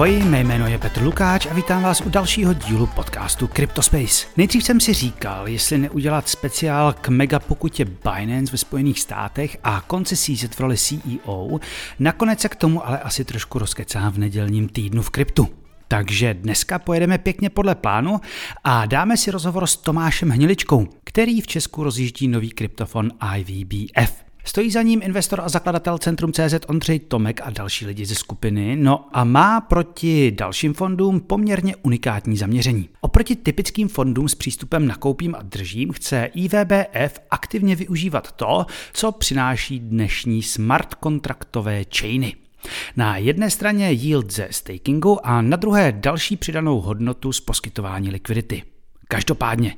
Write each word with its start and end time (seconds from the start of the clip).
Ahoj, 0.00 0.22
mé 0.24 0.40
jméno 0.44 0.66
je 0.66 0.78
Petr 0.78 1.02
Lukáč 1.02 1.46
a 1.46 1.54
vítám 1.54 1.82
vás 1.82 2.00
u 2.00 2.08
dalšího 2.08 2.54
dílu 2.54 2.86
podcastu 2.86 3.46
CryptoSpace. 3.46 4.26
Nejdřív 4.36 4.64
jsem 4.64 4.80
si 4.80 4.92
říkal, 4.92 5.48
jestli 5.48 5.78
neudělat 5.78 6.28
speciál 6.28 6.92
k 6.92 7.08
mega 7.08 7.38
pokutě 7.38 7.84
Binance 7.84 8.52
ve 8.52 8.58
Spojených 8.58 9.00
státech 9.00 9.56
a 9.64 9.80
konci 9.80 10.16
CZ 10.16 10.54
v 10.54 10.60
roli 10.60 10.76
CEO, 10.76 11.58
nakonec 11.98 12.40
se 12.40 12.48
k 12.48 12.56
tomu 12.56 12.86
ale 12.86 12.98
asi 12.98 13.24
trošku 13.24 13.58
rozkecám 13.58 14.12
v 14.12 14.18
nedělním 14.18 14.68
týdnu 14.68 15.02
v 15.02 15.10
kryptu. 15.10 15.48
Takže 15.88 16.34
dneska 16.34 16.78
pojedeme 16.78 17.18
pěkně 17.18 17.50
podle 17.50 17.74
plánu 17.74 18.20
a 18.64 18.86
dáme 18.86 19.16
si 19.16 19.30
rozhovor 19.30 19.66
s 19.66 19.76
Tomášem 19.76 20.30
Hniličkou, 20.30 20.88
který 21.04 21.40
v 21.40 21.46
Česku 21.46 21.84
rozjíždí 21.84 22.28
nový 22.28 22.50
kryptofon 22.50 23.10
IVBF. 23.36 24.29
Stojí 24.44 24.70
za 24.70 24.82
ním 24.82 25.02
investor 25.02 25.40
a 25.40 25.48
zakladatel 25.48 25.98
Centrum 25.98 26.32
CZ 26.32 26.54
Ondřej 26.66 26.98
Tomek 26.98 27.40
a 27.44 27.50
další 27.50 27.86
lidi 27.86 28.06
ze 28.06 28.14
skupiny, 28.14 28.76
no 28.76 29.08
a 29.12 29.24
má 29.24 29.60
proti 29.60 30.30
dalším 30.30 30.74
fondům 30.74 31.20
poměrně 31.20 31.76
unikátní 31.76 32.36
zaměření. 32.36 32.88
Oproti 33.00 33.36
typickým 33.36 33.88
fondům 33.88 34.28
s 34.28 34.34
přístupem 34.34 34.86
na 34.86 34.96
koupím 34.96 35.34
a 35.34 35.42
držím 35.42 35.92
chce 35.92 36.30
IVBF 36.34 37.20
aktivně 37.30 37.76
využívat 37.76 38.32
to, 38.32 38.66
co 38.92 39.12
přináší 39.12 39.78
dnešní 39.78 40.42
smart 40.42 40.94
kontraktové 40.94 41.84
chainy. 41.98 42.34
Na 42.96 43.16
jedné 43.16 43.50
straně 43.50 43.92
yield 43.92 44.32
ze 44.32 44.48
stakingu 44.50 45.26
a 45.26 45.42
na 45.42 45.56
druhé 45.56 45.92
další 45.92 46.36
přidanou 46.36 46.80
hodnotu 46.80 47.32
z 47.32 47.40
poskytování 47.40 48.10
likvidity. 48.10 48.62
Každopádně, 49.08 49.76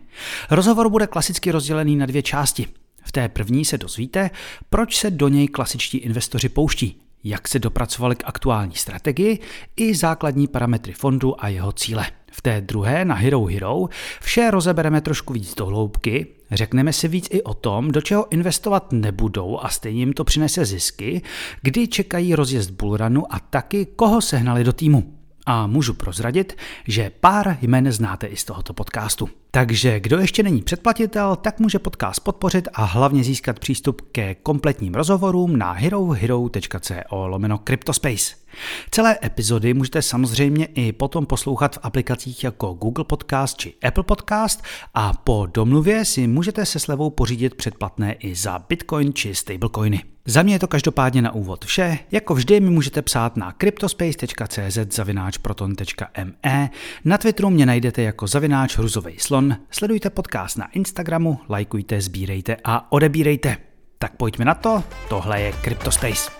rozhovor 0.50 0.88
bude 0.88 1.06
klasicky 1.06 1.50
rozdělený 1.50 1.97
na 1.97 2.06
dvě 2.06 2.22
části– 2.22 2.66
v 3.05 3.12
té 3.12 3.28
první 3.28 3.64
se 3.64 3.78
dozvíte, 3.78 4.31
proč 4.70 4.97
se 4.97 5.11
do 5.11 5.28
něj 5.28 5.48
klasičtí 5.48 5.98
investoři 5.98 6.48
pouští, 6.48 7.00
jak 7.25 7.48
se 7.48 7.59
dopracovali 7.59 8.17
k 8.17 8.22
aktuální 8.27 8.75
strategii 8.75 9.39
i 9.77 9.94
základní 9.94 10.47
parametry 10.47 10.92
fondu 10.92 11.44
a 11.44 11.48
jeho 11.48 11.72
cíle. 11.72 12.06
V 12.33 12.42
té 12.42 12.61
druhé 12.61 13.05
na 13.05 13.14
Hero 13.14 13.44
Hero 13.44 13.89
vše 14.20 14.50
rozebereme 14.50 15.00
trošku 15.00 15.33
víc 15.33 15.55
do 15.55 15.67
hloubky, 15.67 16.27
řekneme 16.50 16.92
si 16.92 17.09
víc 17.09 17.28
i 17.31 17.42
o 17.42 17.55
tom, 17.55 17.91
do 17.91 18.00
čeho 18.00 18.33
investovat 18.33 18.92
nebudou 18.92 19.59
a 19.62 19.69
stejně 19.69 20.00
jim 20.00 20.12
to 20.12 20.25
přinese 20.25 20.64
zisky, 20.64 21.22
kdy 21.62 21.89
čekají 21.89 22.34
rozjezd 22.34 22.70
bullrunu 22.70 23.34
a 23.34 23.39
taky 23.39 23.87
koho 23.87 24.20
sehnali 24.20 24.64
do 24.64 24.72
týmu. 24.72 25.22
A 25.46 25.66
můžu 25.66 25.94
prozradit, 25.94 26.56
že 26.88 27.10
pár 27.20 27.58
jmen 27.62 27.92
znáte 27.92 28.26
i 28.26 28.36
z 28.36 28.44
tohoto 28.44 28.72
podcastu. 28.72 29.28
Takže 29.50 30.00
kdo 30.00 30.18
ještě 30.18 30.42
není 30.42 30.62
předplatitel, 30.62 31.36
tak 31.36 31.60
může 31.60 31.78
podcast 31.78 32.20
podpořit 32.20 32.68
a 32.74 32.84
hlavně 32.84 33.24
získat 33.24 33.58
přístup 33.58 34.02
ke 34.12 34.34
kompletním 34.34 34.94
rozhovorům 34.94 35.56
na 35.56 35.72
herohero.co 35.72 37.26
lomeno 37.26 37.58
Cryptospace. 37.58 38.41
Celé 38.91 39.19
epizody 39.25 39.75
můžete 39.75 40.03
samozřejmě 40.03 40.64
i 40.67 40.92
potom 40.92 41.27
poslouchat 41.27 41.77
v 41.77 41.78
aplikacích 41.83 42.45
jako 42.45 42.72
Google 42.72 43.05
Podcast 43.05 43.56
či 43.56 43.75
Apple 43.83 44.05
Podcast 44.05 44.62
a 44.94 45.12
po 45.12 45.47
domluvě 45.55 46.05
si 46.05 46.27
můžete 46.27 46.67
se 46.67 46.78
slevou 46.78 47.11
pořídit 47.11 47.55
předplatné 47.55 48.12
i 48.12 48.34
za 48.34 48.59
Bitcoin 48.69 49.14
či 49.14 49.34
stablecoiny. 49.34 50.03
Za 50.27 50.42
mě 50.42 50.55
je 50.55 50.59
to 50.59 50.69
každopádně 50.69 51.22
na 51.22 51.33
úvod 51.33 51.64
vše. 51.64 51.98
Jako 52.11 52.34
vždy 52.34 52.61
mi 52.61 52.70
můžete 52.70 53.03
psát 53.03 53.36
na 53.36 53.53
cryptospace.cz 53.61 54.94
zavináč 54.94 55.39
proton.me. 55.39 56.70
Na 57.05 57.19
Twitteru 57.19 57.50
mě 57.50 57.66
najdete 57.66 58.03
jako 58.03 58.27
zavináč 58.27 58.78
hruzovej 58.78 59.14
slon. 59.19 59.56
Sledujte 59.70 60.11
podcast 60.11 60.59
na 60.59 60.70
Instagramu, 60.70 61.41
lajkujte, 61.48 62.00
sbírejte 62.00 62.56
a 62.64 62.92
odebírejte. 62.92 63.56
Tak 63.98 64.16
pojďme 64.16 64.44
na 64.44 64.55
to, 64.55 64.83
tohle 65.09 65.41
je 65.41 65.53
CryptoSpace. 65.64 66.31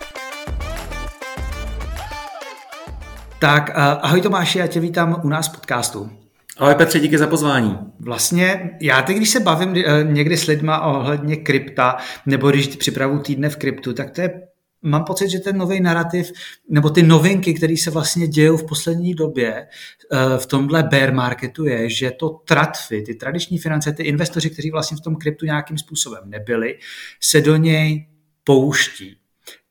Tak, 3.42 3.70
ahoj 3.75 4.20
Tomáši, 4.20 4.58
já 4.58 4.66
tě 4.66 4.80
vítám 4.80 5.20
u 5.25 5.28
nás 5.28 5.48
v 5.48 5.53
podcastu. 5.53 6.10
Ahoj 6.58 6.75
Petře, 6.75 7.00
díky 7.00 7.19
za 7.19 7.26
pozvání. 7.26 7.78
Vlastně 8.00 8.70
já 8.80 9.03
teď, 9.03 9.16
když 9.16 9.30
se 9.30 9.41
bavím 9.41 9.75
eh, 9.76 10.04
někdy 10.04 10.36
s 10.36 10.47
lidma 10.47 10.80
ohledně 10.80 11.36
krypta, 11.36 11.97
nebo 12.26 12.50
když 12.50 12.66
připravu 12.66 13.19
týdne 13.19 13.48
v 13.48 13.56
kryptu, 13.56 13.92
tak 13.92 14.10
to 14.10 14.20
je 14.20 14.42
mám 14.82 15.04
pocit, 15.04 15.28
že 15.28 15.38
ten 15.38 15.58
nový 15.58 15.80
narrativ, 15.80 16.32
nebo 16.69 16.91
ty 16.91 17.03
novinky, 17.03 17.54
které 17.54 17.76
se 17.76 17.91
vlastně 17.91 18.28
dějou 18.28 18.56
v 18.56 18.66
poslední 18.66 19.14
době 19.14 19.54
eh, 19.54 20.38
v 20.38 20.47
tomhle 20.47 20.82
bear 20.82 21.14
marketu 21.14 21.64
je, 21.64 21.91
že 21.91 22.10
to 22.10 22.28
tratfy, 22.28 23.03
ty 23.03 23.14
tradiční 23.14 23.59
finance, 23.59 23.92
ty 23.92 24.03
investoři, 24.03 24.50
kteří 24.50 24.70
vlastně 24.70 24.97
v 24.97 25.00
tom 25.00 25.16
kryptu 25.16 25.47
nějakým 25.47 25.78
způsobem 25.78 26.22
nebyli, 26.26 26.78
se 27.20 27.41
do 27.41 27.56
něj 27.56 28.06
pouští. 28.44 29.16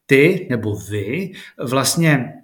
Ty 0.06 0.48
nebo 0.50 0.76
vy 0.76 1.32
vlastně 1.64 2.34
Eh, 2.36 2.41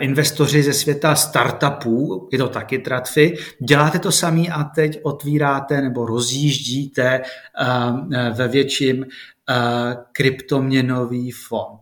investoři 0.00 0.62
ze 0.62 0.72
světa 0.72 1.14
startupů, 1.14 2.28
je 2.32 2.38
to 2.38 2.48
taky 2.48 2.78
Tratfy, 2.78 3.36
děláte 3.58 3.98
to 3.98 4.12
samý 4.12 4.50
a 4.50 4.64
teď 4.64 5.00
otvíráte 5.02 5.80
nebo 5.80 6.06
rozjíždíte 6.06 7.20
eh, 7.20 8.30
ve 8.30 8.48
větším 8.48 9.04
eh, 9.04 9.54
kryptoměnový 10.12 11.30
fond. 11.30 11.80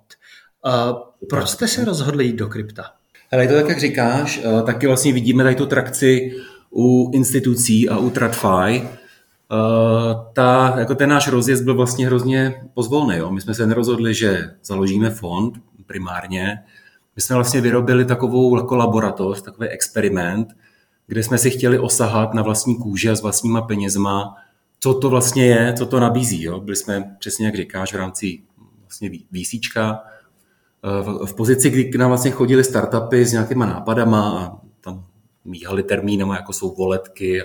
Proč 1.28 1.48
jste 1.48 1.68
se 1.68 1.84
rozhodli 1.84 2.24
jít 2.24 2.36
do 2.36 2.48
krypta? 2.48 2.84
Ale 3.32 3.42
je 3.42 3.48
to 3.48 3.54
tak, 3.54 3.68
jak 3.68 3.80
říkáš, 3.80 4.40
taky 4.66 4.86
vlastně 4.86 5.12
vidíme 5.12 5.42
tady 5.42 5.54
tu 5.54 5.66
trakci 5.66 6.32
u 6.70 7.10
institucí 7.14 7.88
a 7.88 7.98
u 7.98 8.10
TradFi. 8.10 8.88
Ta, 10.32 10.74
jako 10.78 10.94
ten 10.94 11.10
náš 11.10 11.28
rozjezd 11.28 11.64
byl 11.64 11.74
vlastně 11.74 12.06
hrozně 12.06 12.62
pozvolný. 12.74 13.16
Jo? 13.16 13.30
My 13.30 13.40
jsme 13.40 13.54
se 13.54 13.66
nerozhodli, 13.66 14.14
že 14.14 14.50
založíme 14.64 15.10
fond 15.10 15.54
primárně, 15.86 16.58
my 17.18 17.22
jsme 17.22 17.34
vlastně 17.36 17.60
vyrobili 17.60 18.04
takovou 18.04 18.56
jako 18.56 18.76
laboratoř, 18.76 19.42
takový 19.42 19.68
experiment, 19.68 20.48
kde 21.06 21.22
jsme 21.22 21.38
si 21.38 21.50
chtěli 21.50 21.78
osahat 21.78 22.34
na 22.34 22.42
vlastní 22.42 22.78
kůži 22.78 23.08
a 23.08 23.14
s 23.14 23.22
vlastníma 23.22 23.62
penězma, 23.62 24.34
co 24.80 24.94
to 24.94 25.10
vlastně 25.10 25.46
je, 25.46 25.74
co 25.78 25.86
to 25.86 26.00
nabízí. 26.00 26.42
Jo? 26.42 26.60
Byli 26.60 26.76
jsme, 26.76 27.16
přesně 27.18 27.46
jak 27.46 27.56
říkáš, 27.56 27.92
v 27.92 27.96
rámci 27.96 28.42
vlastně 28.80 29.10
výsíčka, 29.30 30.00
v, 30.82 31.26
v 31.26 31.34
pozici, 31.34 31.70
kdy 31.70 31.84
k 31.84 31.96
nám 31.96 32.08
vlastně 32.08 32.30
chodili 32.30 32.64
startupy 32.64 33.24
s 33.24 33.32
nějakýma 33.32 33.66
nápadama 33.66 34.38
a 34.38 34.66
tam 34.80 35.06
míhali 35.44 35.82
termínama, 35.82 36.36
jako 36.36 36.52
jsou 36.52 36.74
voletky 36.74 37.42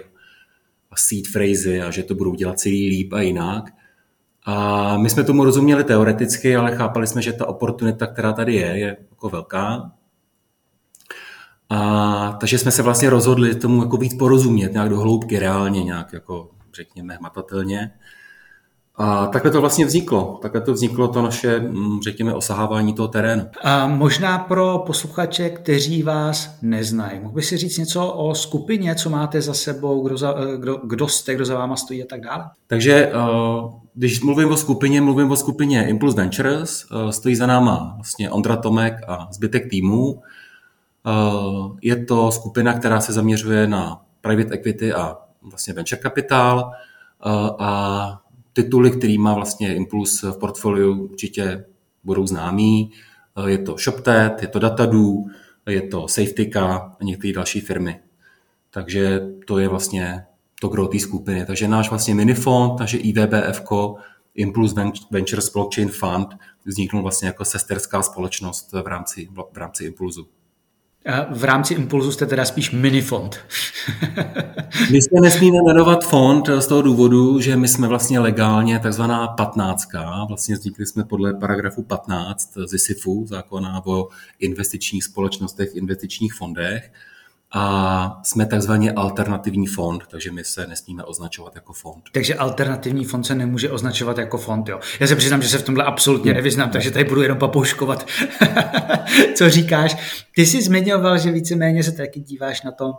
a 0.92 0.96
seed 0.96 1.26
phrasy 1.32 1.82
a 1.82 1.92
že 1.92 2.04
to 2.04 2.16
budou 2.16 2.36
dělat 2.36 2.60
celý 2.60 2.90
líp 2.90 3.14
a 3.14 3.22
jinak. 3.22 3.64
A 4.46 4.98
my 4.98 5.10
jsme 5.10 5.24
tomu 5.24 5.44
rozuměli 5.44 5.84
teoreticky, 5.84 6.56
ale 6.56 6.76
chápali 6.76 7.08
jsme, 7.08 7.22
že 7.22 7.34
ta 7.34 7.46
oportunita, 7.48 8.08
která 8.08 8.34
tady 8.34 8.56
je, 8.56 8.80
je 8.80 8.98
jako 9.12 9.30
velká. 9.30 9.92
A 11.70 12.38
takže 12.40 12.58
jsme 12.58 12.72
se 12.72 12.82
vlastně 12.82 13.10
rozhodli 13.10 13.56
tomu 13.56 13.82
jako 13.84 13.98
víc 13.98 14.14
porozumět, 14.14 14.74
nějak 14.74 14.90
do 14.90 15.00
hloubky, 15.00 15.40
reálně, 15.40 15.84
nějak 15.84 16.14
jako 16.14 16.50
řekněme 16.74 17.16
hmatatelně. 17.16 17.92
A 18.96 19.28
takhle 19.28 19.52
to 19.52 19.62
vlastně 19.62 19.86
vzniklo. 19.86 20.40
Takhle 20.42 20.62
to 20.62 20.74
vzniklo 20.74 21.08
to 21.08 21.22
naše, 21.22 21.60
mm, 21.60 22.02
řekněme, 22.02 22.34
osahávání 22.34 22.94
toho 22.94 23.08
terénu. 23.08 23.50
A 23.64 23.88
možná 23.88 24.38
pro 24.38 24.84
posluchače, 24.86 25.50
kteří 25.50 26.04
vás 26.04 26.58
neznají, 26.62 27.20
mohl 27.20 27.34
by 27.34 27.42
si 27.42 27.58
říct 27.58 27.78
něco 27.78 28.08
o 28.08 28.36
skupině, 28.36 28.96
co 28.96 29.10
máte 29.10 29.42
za 29.42 29.54
sebou, 29.54 30.08
kdo, 30.08 30.18
za, 30.18 30.36
kdo, 30.58 30.78
kdo 30.84 31.08
jste, 31.08 31.36
kdo 31.36 31.46
za 31.46 31.56
váma 31.56 31.76
stojí 31.76 32.04
a 32.04 32.06
tak 32.10 32.22
dále? 32.22 32.50
Takže 32.68 32.94
eh, 32.94 33.12
když 33.94 34.22
mluvím 34.22 34.52
o 34.52 34.58
skupině, 34.58 35.02
mluvím 35.02 35.32
o 35.32 35.36
skupině 35.36 35.88
Impulse 35.88 36.18
Ventures, 36.18 36.86
eh, 36.86 37.12
stojí 37.12 37.36
za 37.36 37.48
náma 37.48 37.94
vlastně 37.96 38.30
Ondra 38.30 38.56
Tomek 38.56 38.94
a 39.08 39.28
zbytek 39.32 39.70
týmu. 39.70 40.22
Eh, 41.08 41.12
je 41.82 42.06
to 42.06 42.32
skupina, 42.32 42.74
která 42.74 43.02
se 43.02 43.14
zaměřuje 43.14 43.68
na 43.68 44.02
private 44.22 44.54
equity 44.54 44.94
a 44.94 45.18
vlastně 45.42 45.74
venture 45.74 46.02
capital 46.02 46.72
a 47.60 48.20
tituly, 48.54 48.92
který 48.92 49.18
má 49.18 49.34
vlastně 49.34 49.76
Impuls 49.76 50.24
v 50.24 50.38
portfoliu, 50.40 51.08
určitě 51.08 51.66
budou 52.04 52.28
známí. 52.28 52.92
Je 53.48 53.58
to 53.58 53.76
ShopTet, 53.78 54.42
je 54.42 54.48
to 54.48 54.60
Datadu, 54.60 55.26
je 55.70 55.82
to 55.82 56.08
Safetyka 56.08 56.96
a 57.02 57.04
některé 57.04 57.34
další 57.34 57.60
firmy. 57.60 58.00
Takže 58.70 59.22
to 59.48 59.58
je 59.58 59.68
vlastně 59.68 60.26
to 60.62 60.68
gro 60.68 60.88
té 60.88 61.00
skupiny. 61.00 61.46
Takže 61.46 61.68
náš 61.68 61.90
vlastně 61.90 62.16
minifond, 62.16 62.80
naše 62.80 62.98
IVBF, 62.98 63.62
Impulse 64.36 64.76
Ventures 65.12 65.50
Blockchain 65.50 65.90
Fund, 65.90 66.28
vzniknul 66.66 67.02
vlastně 67.02 67.28
jako 67.28 67.46
sesterská 67.46 68.02
společnost 68.02 68.72
v 68.72 68.88
rámci, 68.88 69.28
v 69.54 69.58
rámci 69.58 69.86
Impulzu. 69.86 70.28
V 71.30 71.44
rámci 71.44 71.74
Impulzu 71.74 72.12
jste 72.12 72.26
teda 72.26 72.46
spíš 72.46 72.72
minifond. 72.72 73.40
my 74.92 75.02
se 75.02 75.10
nesmíme 75.22 75.58
jmenovat 75.66 76.06
fond 76.06 76.50
z 76.60 76.68
toho 76.68 76.82
důvodu, 76.82 77.40
že 77.40 77.56
my 77.56 77.68
jsme 77.68 77.88
vlastně 77.88 78.20
legálně 78.20 78.80
takzvaná 78.80 79.28
patnáctka. 79.28 80.26
Vlastně 80.28 80.56
vznikli 80.56 80.86
jsme 80.86 81.04
podle 81.04 81.34
paragrafu 81.34 81.84
15 81.84 82.58
z 82.66 82.74
ISIFu, 82.74 83.26
zákona 83.28 83.86
o 83.86 84.08
investičních 84.40 85.04
společnostech, 85.04 85.76
investičních 85.76 86.34
fondech. 86.34 86.92
A 87.56 88.22
jsme 88.24 88.46
takzvaně 88.46 88.92
alternativní 88.92 89.68
fond, 89.68 90.04
takže 90.08 90.32
my 90.32 90.44
se 90.44 90.68
nesmíme 90.68 91.04
označovat 91.04 91.56
jako 91.56 91.74
fond. 91.74 92.04
Takže 92.12 92.36
alternativní 92.36 93.06
fond 93.06 93.24
se 93.24 93.36
nemůže 93.36 93.72
označovat 93.72 94.18
jako 94.18 94.38
fond, 94.38 94.70
jo. 94.70 94.80
Já 95.00 95.08
se 95.08 95.16
přiznám, 95.16 95.42
že 95.42 95.50
se 95.50 95.58
v 95.58 95.64
tomhle 95.64 95.84
absolutně 95.84 96.34
nevyznám, 96.34 96.70
takže 96.70 96.92
tady 96.92 97.06
budu 97.06 97.22
jenom 97.22 97.38
papouškovat, 97.38 98.08
co 99.36 99.50
říkáš. 99.50 99.96
Ty 100.36 100.46
jsi 100.46 100.62
zmiňoval, 100.62 101.18
že 101.18 101.32
víceméně 101.32 101.84
se 101.84 101.92
taky 101.92 102.20
díváš 102.20 102.62
na 102.62 102.72
to, 102.72 102.94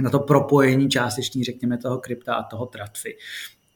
na 0.00 0.10
to 0.10 0.18
propojení 0.18 0.88
částečný, 0.88 1.44
řekněme, 1.44 1.78
toho 1.78 1.98
krypta 1.98 2.34
a 2.34 2.42
toho 2.42 2.66
tradfy. 2.66 3.16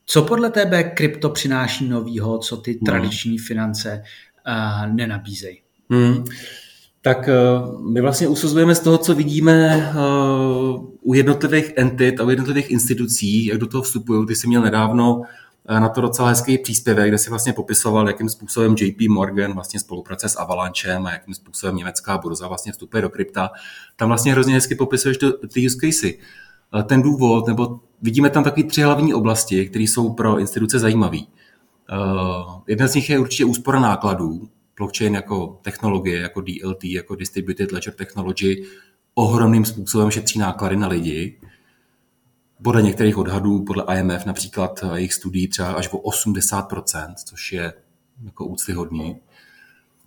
Co 0.06 0.22
podle 0.22 0.50
tebe 0.50 0.82
krypto 0.82 1.30
přináší 1.30 1.88
novýho, 1.88 2.38
co 2.38 2.56
ty 2.56 2.78
no. 2.82 2.92
tradiční 2.92 3.38
finance 3.38 4.02
uh, 4.48 4.94
nenabízejí? 4.94 5.62
Hmm. 5.90 6.24
Tak 7.02 7.28
uh, 7.28 7.82
my 7.90 8.00
vlastně 8.00 8.28
usuzujeme 8.28 8.74
z 8.74 8.80
toho, 8.80 8.98
co 8.98 9.14
vidíme 9.14 9.76
uh, 9.76 10.84
u 11.02 11.14
jednotlivých 11.14 11.72
entit 11.76 12.20
a 12.20 12.24
u 12.24 12.30
jednotlivých 12.30 12.70
institucí, 12.70 13.46
jak 13.46 13.58
do 13.58 13.66
toho 13.66 13.82
vstupují. 13.82 14.26
Ty 14.26 14.36
jsi 14.36 14.46
měl 14.46 14.62
nedávno 14.62 15.22
na 15.68 15.88
to 15.88 16.00
docela 16.00 16.28
hezký 16.28 16.58
příspěvek, 16.58 17.08
kde 17.08 17.18
si 17.18 17.30
vlastně 17.30 17.52
popisoval, 17.52 18.08
jakým 18.08 18.28
způsobem 18.28 18.74
JP 18.78 19.00
Morgan 19.08 19.52
vlastně 19.52 19.80
spolupracuje 19.80 20.30
s 20.30 20.38
Avalanchem 20.38 21.06
a 21.06 21.12
jakým 21.12 21.34
způsobem 21.34 21.76
německá 21.76 22.18
burza 22.18 22.48
vlastně 22.48 22.72
vstupuje 22.72 23.02
do 23.02 23.10
krypta. 23.10 23.50
Tam 23.96 24.08
vlastně 24.08 24.32
hrozně 24.32 24.54
hezky 24.54 24.74
popisuješ 24.74 25.18
ty 25.52 25.66
use 25.66 25.76
casey. 25.80 26.18
Ten 26.84 27.02
důvod, 27.02 27.46
nebo 27.46 27.80
vidíme 28.02 28.30
tam 28.30 28.44
takové 28.44 28.66
tři 28.66 28.82
hlavní 28.82 29.14
oblasti, 29.14 29.68
které 29.68 29.84
jsou 29.84 30.12
pro 30.12 30.38
instituce 30.38 30.78
zajímavé. 30.78 31.18
Jedna 32.66 32.86
z 32.86 32.94
nich 32.94 33.10
je 33.10 33.18
určitě 33.18 33.44
úspora 33.44 33.80
nákladů. 33.80 34.48
Blockchain 34.80 35.14
jako 35.14 35.58
technologie, 35.62 36.20
jako 36.20 36.40
DLT, 36.40 36.84
jako 36.84 37.14
Distributed 37.14 37.72
Ledger 37.72 37.94
Technology, 37.94 38.64
ohromným 39.14 39.64
způsobem 39.64 40.10
šetří 40.10 40.38
náklady 40.38 40.76
na 40.76 40.88
lidi 40.88 41.40
podle 42.62 42.82
některých 42.82 43.18
odhadů, 43.18 43.64
podle 43.64 43.84
IMF 43.98 44.26
například 44.26 44.84
jejich 44.94 45.14
studií 45.14 45.48
třeba 45.48 45.72
až 45.72 45.88
o 45.92 45.96
80%, 45.96 47.14
což 47.24 47.52
je 47.52 47.72
jako 48.24 48.46
úctyhodný. 48.46 49.16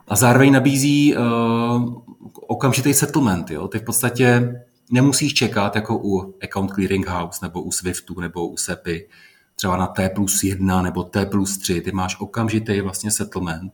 A 0.08 0.16
zároveň 0.16 0.52
nabízí 0.54 1.16
uh, 1.16 2.02
okamžitý 2.48 2.94
settlement. 2.94 3.52
Jo? 3.52 3.68
Ty 3.68 3.80
v 3.80 3.84
podstatě 3.84 4.56
nemusíš 4.92 5.34
čekat 5.34 5.76
jako 5.76 5.98
u 5.98 6.34
Account 6.44 6.72
Clearing 6.72 7.08
House 7.08 7.40
nebo 7.42 7.62
u 7.62 7.72
Swiftu 7.72 8.19
nebo 8.19 8.48
u 8.48 8.58
SEPI 8.58 9.08
třeba 9.56 9.78
na 9.78 9.88
T 9.88 10.10
plus 10.10 10.44
1 10.44 10.81
nebo 10.81 11.04
T 11.04 11.26
plus 11.26 11.58
3. 11.58 11.81
Ty 11.81 11.92
máš 11.92 12.19
okamžitý 12.19 12.81
vlastně 12.81 13.12
settlement, 13.12 13.74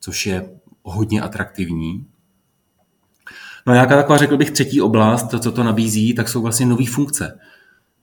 což 0.00 0.26
je 0.26 0.50
hodně 0.82 1.20
atraktivní. 1.20 2.06
No 3.66 3.72
a 3.72 3.74
nějaká 3.74 3.96
taková, 3.96 4.18
řekl 4.18 4.36
bych, 4.36 4.50
třetí 4.50 4.80
oblast, 4.80 5.30
to, 5.30 5.38
co 5.38 5.52
to 5.52 5.64
nabízí, 5.64 6.14
tak 6.14 6.28
jsou 6.28 6.42
vlastně 6.42 6.66
nové 6.66 6.86
funkce. 6.86 7.38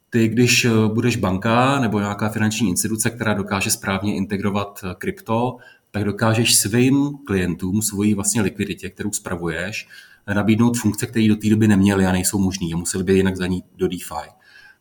Ty, 0.09 0.27
když 0.27 0.65
eh, 0.65 0.69
budeš 0.93 1.15
banka 1.15 1.79
nebo 1.79 1.99
nějaká 1.99 2.29
finanční 2.29 2.69
instituce, 2.69 3.09
která 3.09 3.33
dokáže 3.33 3.71
správně 3.71 4.15
integrovat 4.15 4.79
eh, 4.83 4.95
krypto, 4.97 5.57
tak 5.91 6.03
dokážeš 6.03 6.55
svým 6.55 7.17
klientům, 7.25 7.81
svoji 7.81 8.13
vlastně 8.13 8.41
likviditě, 8.41 8.89
kterou 8.89 9.11
spravuješ, 9.11 9.87
nabídnout 10.33 10.77
funkce, 10.77 11.07
které 11.07 11.27
do 11.27 11.35
té 11.35 11.49
doby 11.49 11.67
neměly 11.67 12.05
a 12.05 12.11
nejsou 12.11 12.39
možné 12.39 12.67
a 12.73 12.77
museli 12.77 13.03
by 13.03 13.13
jinak 13.13 13.35
za 13.35 13.47
ní 13.47 13.63
do 13.75 13.87
DeFi. 13.87 14.29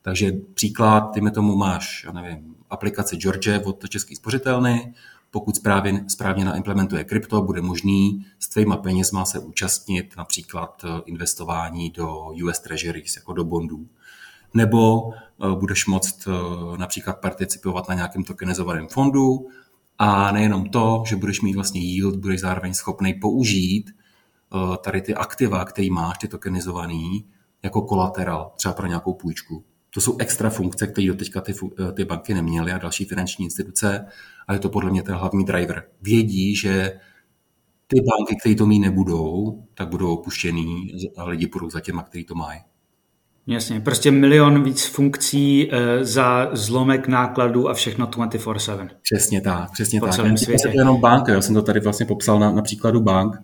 Takže 0.02 0.32
příklad, 0.54 1.00
ty 1.00 1.30
tomu 1.30 1.56
máš, 1.56 2.04
já 2.04 2.12
nevím, 2.12 2.54
aplikace 2.70 3.16
George 3.16 3.60
od 3.64 3.88
České 3.88 4.16
spořitelny, 4.16 4.94
pokud 5.34 5.56
správně, 5.56 6.04
správně 6.08 6.44
naimplementuje 6.44 7.04
krypto, 7.04 7.42
bude 7.42 7.60
možný 7.60 8.26
s 8.38 8.48
tvýma 8.48 8.76
penězma 8.76 9.24
se 9.24 9.38
účastnit 9.38 10.14
například 10.16 10.84
eh, 10.84 11.02
investování 11.04 11.90
do 11.90 12.26
US 12.44 12.58
Treasuries, 12.58 13.16
jako 13.16 13.32
do 13.32 13.44
bondů 13.44 13.88
nebo 14.54 15.10
eh, 15.12 15.56
budeš 15.58 15.86
moct 15.86 16.28
eh, 16.28 16.30
například 16.78 17.20
participovat 17.20 17.88
na 17.88 17.94
nějakém 17.94 18.24
tokenizovaném 18.24 18.88
fondu 18.88 19.46
a 19.98 20.32
nejenom 20.32 20.68
to, 20.68 21.02
že 21.06 21.16
budeš 21.16 21.40
mít 21.40 21.54
vlastně 21.54 21.80
yield, 21.80 22.16
budeš 22.16 22.40
zároveň 22.40 22.74
schopný 22.74 23.14
použít 23.14 23.90
tady 24.84 25.02
ty 25.02 25.14
aktiva, 25.14 25.64
které 25.64 25.88
máš, 25.90 26.18
ty 26.18 26.28
tokenizovaný, 26.28 27.24
jako 27.62 27.82
kolateral, 27.82 28.52
třeba 28.56 28.74
pro 28.74 28.86
nějakou 28.86 29.14
půjčku. 29.14 29.64
To 29.94 30.00
jsou 30.00 30.16
extra 30.18 30.50
funkce, 30.50 30.86
které 30.86 31.06
doteďka 31.06 31.40
ty, 31.40 31.54
ty 31.94 32.04
banky 32.04 32.34
neměly 32.34 32.72
a 32.72 32.78
další 32.78 33.04
finanční 33.04 33.44
instituce 33.44 34.06
a 34.48 34.52
je 34.52 34.58
to 34.58 34.68
podle 34.68 34.90
mě 34.90 35.02
ten 35.02 35.14
hlavní 35.14 35.44
driver. 35.44 35.84
Vědí, 36.02 36.56
že 36.56 37.00
ty 37.86 38.00
banky, 38.00 38.36
které 38.40 38.54
to 38.54 38.66
mít 38.66 38.78
nebudou, 38.78 39.62
tak 39.74 39.88
budou 39.88 40.14
opuštěný 40.14 40.92
a 41.16 41.24
lidi 41.24 41.46
budou 41.46 41.70
za 41.70 41.80
těma, 41.80 42.02
kteří 42.02 42.24
to 42.24 42.34
mají. 42.34 42.60
Jasně, 43.46 43.80
prostě 43.80 44.10
milion 44.10 44.62
víc 44.62 44.84
funkcí 44.84 45.72
e, 45.72 46.04
za 46.04 46.50
zlomek 46.52 47.08
nákladů 47.08 47.68
a 47.68 47.74
všechno 47.74 48.06
24-7. 48.06 48.88
Přesně 49.02 49.40
tak, 49.40 49.70
přesně 49.72 50.00
po 50.00 50.06
tak. 50.06 50.14
Celém 50.14 50.36
světě. 50.36 50.68
To 50.68 50.78
jenom 50.78 51.00
banka, 51.00 51.32
já 51.32 51.40
jsem 51.40 51.54
to 51.54 51.62
tady 51.62 51.80
vlastně 51.80 52.06
popsal 52.06 52.38
na, 52.38 52.52
na 52.52 52.62
příkladu 52.62 53.00
bank, 53.00 53.36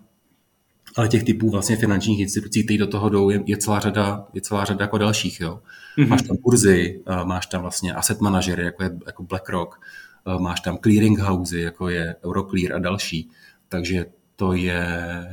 ale 0.96 1.08
těch 1.08 1.24
typů 1.24 1.50
vlastně 1.50 1.76
finančních 1.76 2.20
institucí, 2.20 2.64
které 2.64 2.78
do 2.78 2.86
toho 2.86 3.08
jdou, 3.08 3.30
je, 3.30 3.42
je 3.46 3.56
celá 3.56 3.80
řada, 3.80 4.26
je 4.34 4.40
celá 4.40 4.64
řada 4.64 4.84
jako 4.84 4.98
dalších. 4.98 5.40
Jo. 5.40 5.60
Mm-hmm. 5.98 6.08
Máš 6.08 6.22
tam 6.22 6.36
kurzy, 6.36 7.02
máš 7.24 7.46
tam 7.46 7.62
vlastně 7.62 7.94
asset 7.94 8.20
manažery, 8.20 8.64
jako 8.64 8.82
je 8.82 8.90
jako 9.06 9.22
BlackRock, 9.22 9.80
máš 10.38 10.60
tam 10.60 10.78
clearing 10.78 11.18
housey, 11.18 11.60
jako 11.60 11.88
je 11.88 12.16
Euroclear 12.24 12.72
a 12.72 12.78
další. 12.78 13.30
Takže 13.68 14.06
to 14.40 14.52
je 14.52 14.86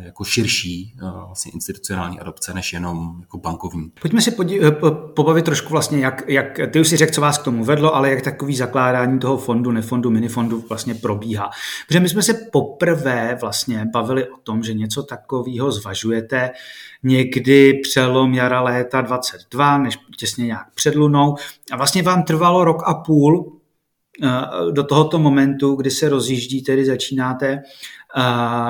jako 0.04 0.24
širší 0.24 0.94
eh, 0.98 1.02
vlastně 1.26 1.52
institucionální 1.52 2.20
adopce 2.20 2.54
než 2.54 2.74
jenom 2.74 3.18
jako 3.22 3.38
bankovní. 3.38 3.92
Pojďme 4.02 4.22
si 4.22 4.32
podí- 4.32 4.60
eh, 4.68 4.72
pobavit 5.16 5.46
trošku 5.46 5.70
vlastně, 5.70 6.00
jak, 6.00 6.24
jak, 6.28 6.60
ty 6.72 6.80
už 6.80 6.88
si 6.88 6.98
řekl, 6.98 7.14
co 7.14 7.22
vás 7.22 7.38
k 7.38 7.44
tomu 7.44 7.64
vedlo, 7.64 7.96
ale 7.96 8.10
jak 8.10 8.22
takový 8.22 8.56
zakládání 8.56 9.20
toho 9.20 9.38
fondu, 9.38 9.72
nefondu, 9.72 10.10
minifondu 10.10 10.64
vlastně 10.70 10.96
probíhá. 10.96 11.50
Protože 11.88 12.00
my 12.00 12.10
jsme 12.10 12.24
se 12.24 12.34
poprvé 12.34 13.38
vlastně 13.42 13.86
bavili 13.94 14.30
o 14.30 14.38
tom, 14.38 14.64
že 14.64 14.74
něco 14.74 15.04
takového 15.04 15.72
zvažujete 15.72 16.52
někdy 17.04 17.74
přelom 17.84 18.34
jara 18.34 18.62
léta 18.62 19.02
22, 19.02 19.78
než 19.78 19.98
těsně 20.18 20.46
nějak 20.46 20.68
před 20.76 20.96
lunou. 20.96 21.36
A 21.72 21.78
vlastně 21.78 22.04
vám 22.04 22.24
trvalo 22.24 22.64
rok 22.64 22.84
a 22.86 22.94
půl 22.94 23.54
eh, 24.24 24.28
do 24.72 24.84
tohoto 24.84 25.20
momentu, 25.20 25.76
kdy 25.76 25.92
se 25.92 26.10
rozjíždí, 26.10 26.64
tedy 26.64 26.86
začínáte 26.86 27.64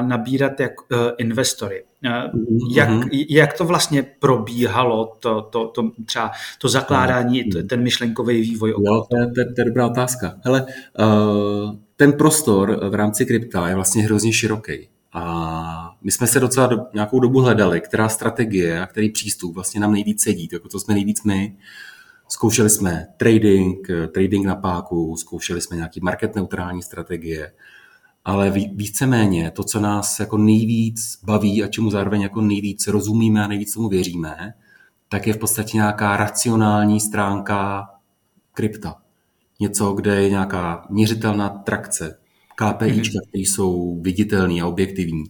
nabírat 0.01 0.59
jak 0.59 0.71
e, 0.91 0.95
investory. 1.17 1.83
Mhm, 2.01 2.57
jak, 2.75 2.89
mhm. 2.89 3.09
jak 3.29 3.57
to 3.57 3.65
vlastně 3.65 4.03
probíhalo, 4.19 5.15
to, 5.19 5.41
to, 5.41 5.67
to 5.67 5.91
třeba 6.05 6.31
to 6.57 6.67
zakládání, 6.67 7.43
mhm. 7.43 7.67
ten 7.67 7.83
myšlenkový 7.83 8.41
vývoj? 8.41 8.69
Jo, 8.69 9.05
to 9.09 9.17
je, 9.17 9.31
to, 9.31 9.39
je, 9.39 9.45
to 9.45 9.61
je 9.61 9.65
dobrá 9.65 9.87
otázka. 9.87 10.33
Hele, 10.43 10.65
uh, 10.99 11.75
ten 11.95 12.13
prostor 12.13 12.89
v 12.89 12.93
rámci 12.93 13.25
krypta 13.25 13.69
je 13.69 13.75
vlastně 13.75 14.03
hrozně 14.03 14.33
široký. 14.33 14.89
A 15.13 15.95
my 16.01 16.11
jsme 16.11 16.27
se 16.27 16.39
docela 16.39 16.67
do, 16.67 16.77
nějakou 16.93 17.19
dobu 17.19 17.39
hledali, 17.39 17.81
která 17.81 18.09
strategie 18.09 18.81
a 18.81 18.85
který 18.85 19.09
přístup 19.09 19.55
vlastně 19.55 19.81
nám 19.81 19.91
nejvíc 19.91 20.23
sedí, 20.23 20.49
jako 20.51 20.67
to 20.67 20.79
jsme 20.79 20.93
nejvíc 20.93 21.23
my. 21.23 21.57
Zkoušeli 22.29 22.69
jsme 22.69 23.07
trading, 23.17 23.87
trading 24.13 24.45
na 24.45 24.55
páku, 24.55 25.17
zkoušeli 25.17 25.61
jsme 25.61 25.77
nějaký 25.77 25.99
market 26.03 26.35
neutrální 26.35 26.81
strategie, 26.81 27.51
ale 28.27 28.51
víceméně 28.51 29.51
to, 29.51 29.63
co 29.63 29.79
nás 29.79 30.19
jako 30.19 30.37
nejvíc 30.37 31.19
baví 31.23 31.63
a 31.63 31.67
čemu 31.67 31.91
zároveň 31.91 32.21
jako 32.21 32.41
nejvíc 32.41 32.87
rozumíme 32.87 33.43
a 33.43 33.47
nejvíc 33.47 33.73
tomu 33.73 33.89
věříme, 33.89 34.53
tak 35.09 35.27
je 35.27 35.33
v 35.33 35.37
podstatě 35.37 35.77
nějaká 35.77 36.17
racionální 36.17 36.99
stránka 36.99 37.89
krypta. 38.53 38.95
Něco, 39.59 39.93
kde 39.93 40.21
je 40.21 40.29
nějaká 40.29 40.85
měřitelná 40.89 41.49
trakce, 41.49 42.19
KPIčka, 42.55 43.19
které 43.29 43.41
jsou 43.41 44.01
viditelné 44.01 44.61
a 44.61 44.67
objektivní. 44.67 45.23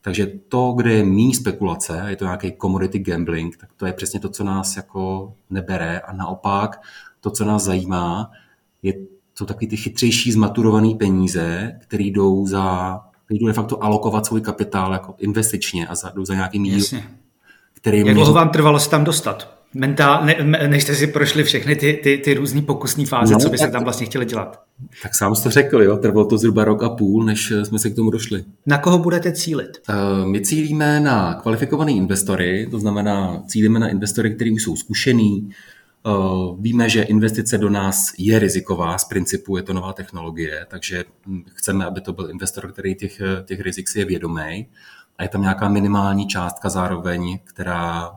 Takže 0.00 0.26
to, 0.48 0.72
kde 0.76 0.92
je 0.92 1.04
méně 1.04 1.34
spekulace, 1.34 2.04
je 2.08 2.16
to 2.16 2.24
nějaký 2.24 2.52
commodity 2.62 2.98
gambling, 2.98 3.56
tak 3.56 3.70
to 3.76 3.86
je 3.86 3.92
přesně 3.92 4.20
to, 4.20 4.28
co 4.28 4.44
nás 4.44 4.76
jako 4.76 5.34
nebere 5.50 6.00
a 6.00 6.12
naopak 6.12 6.80
to, 7.20 7.30
co 7.30 7.44
nás 7.44 7.62
zajímá, 7.62 8.30
je 8.82 8.94
jsou 9.38 9.44
taky 9.44 9.66
ty 9.66 9.76
chytřejší 9.76 10.32
zmaturované 10.32 10.94
peníze, 10.94 11.72
které 11.78 12.04
jdou 12.04 12.46
za, 12.46 12.98
který 13.24 13.40
jdou 13.40 13.46
de 13.46 13.52
facto 13.52 13.84
alokovat 13.84 14.26
svůj 14.26 14.40
kapitál 14.40 14.92
jako 14.92 15.14
investičně 15.18 15.86
a 15.86 15.94
za, 15.94 16.12
jdou 16.16 16.24
za 16.24 16.34
nějakým 16.34 16.64
Jasně. 16.64 17.04
který 17.74 17.98
Jak 17.98 18.14
dlouho 18.14 18.32
vám 18.32 18.48
trvalo 18.48 18.80
se 18.80 18.90
tam 18.90 19.04
dostat? 19.04 19.56
Mentál, 19.74 20.24
ne, 20.24 20.36
než 20.68 20.82
jste 20.82 20.94
si 20.94 21.06
prošli 21.06 21.44
všechny 21.44 21.76
ty, 21.76 22.00
ty, 22.02 22.18
ty 22.18 22.34
různé 22.34 22.62
pokusné 22.62 23.06
fáze, 23.06 23.32
no, 23.32 23.40
co 23.40 23.48
byste 23.48 23.70
tam 23.70 23.84
vlastně 23.84 24.06
chtěli 24.06 24.24
dělat? 24.26 24.60
Tak 25.02 25.14
sám 25.14 25.34
jste 25.34 25.50
řekl, 25.50 25.82
jo, 25.82 25.96
trvalo 25.96 26.26
to 26.26 26.38
zhruba 26.38 26.64
rok 26.64 26.82
a 26.82 26.88
půl, 26.88 27.24
než 27.24 27.52
jsme 27.62 27.78
se 27.78 27.90
k 27.90 27.94
tomu 27.94 28.10
došli. 28.10 28.44
Na 28.66 28.78
koho 28.78 28.98
budete 28.98 29.32
cílit? 29.32 29.70
Uh, 29.88 30.28
my 30.28 30.40
cílíme 30.40 31.00
na 31.00 31.34
kvalifikované 31.34 31.92
investory, 31.92 32.68
to 32.70 32.78
znamená 32.78 33.42
cílíme 33.46 33.78
na 33.78 33.88
investory, 33.88 34.34
kteří 34.34 34.50
jsou 34.50 34.76
zkušený, 34.76 35.50
víme, 36.60 36.88
že 36.88 37.02
investice 37.02 37.58
do 37.58 37.70
nás 37.70 38.12
je 38.18 38.38
riziková, 38.38 38.98
z 38.98 39.04
principu 39.04 39.56
je 39.56 39.62
to 39.62 39.72
nová 39.72 39.92
technologie, 39.92 40.66
takže 40.70 41.04
hm, 41.26 41.42
chceme, 41.54 41.84
aby 41.84 42.00
to 42.00 42.12
byl 42.12 42.30
investor, 42.30 42.72
který 42.72 42.94
těch, 42.94 43.22
těch 43.44 43.60
rizik 43.60 43.88
si 43.88 43.98
je 43.98 44.04
vědomý 44.04 44.66
a 45.18 45.22
je 45.22 45.28
tam 45.28 45.42
nějaká 45.42 45.68
minimální 45.68 46.26
částka 46.26 46.68
zároveň, 46.68 47.38
která 47.44 48.10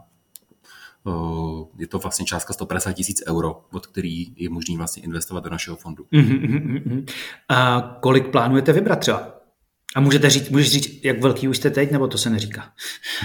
je 1.77 1.88
to 1.88 2.00
vlastně 2.00 2.25
částka 2.25 2.53
150 2.53 2.93
tisíc 2.93 3.24
euro, 3.27 3.62
od 3.72 3.88
který 3.88 4.25
je 4.36 4.50
možný 4.50 4.77
vlastně 4.77 5.03
investovat 5.03 5.43
do 5.43 5.50
našeho 5.50 5.77
fondu. 5.77 6.05
Uh-huh, 6.13 7.05
A 7.50 7.81
kolik 8.01 8.27
plánujete 8.27 8.74
vybrat 8.74 9.00
třeba? 9.00 9.38
A 9.96 10.01
můžete 10.01 10.29
říct, 10.29 10.50
můžeš 10.50 10.72
říct, 10.72 11.03
jak 11.03 11.22
velký 11.22 11.48
už 11.48 11.58
jste 11.58 11.69
teď, 11.69 11.91
nebo 11.91 12.08
to 12.08 12.17
se 12.17 12.29
neříká? 12.29 12.63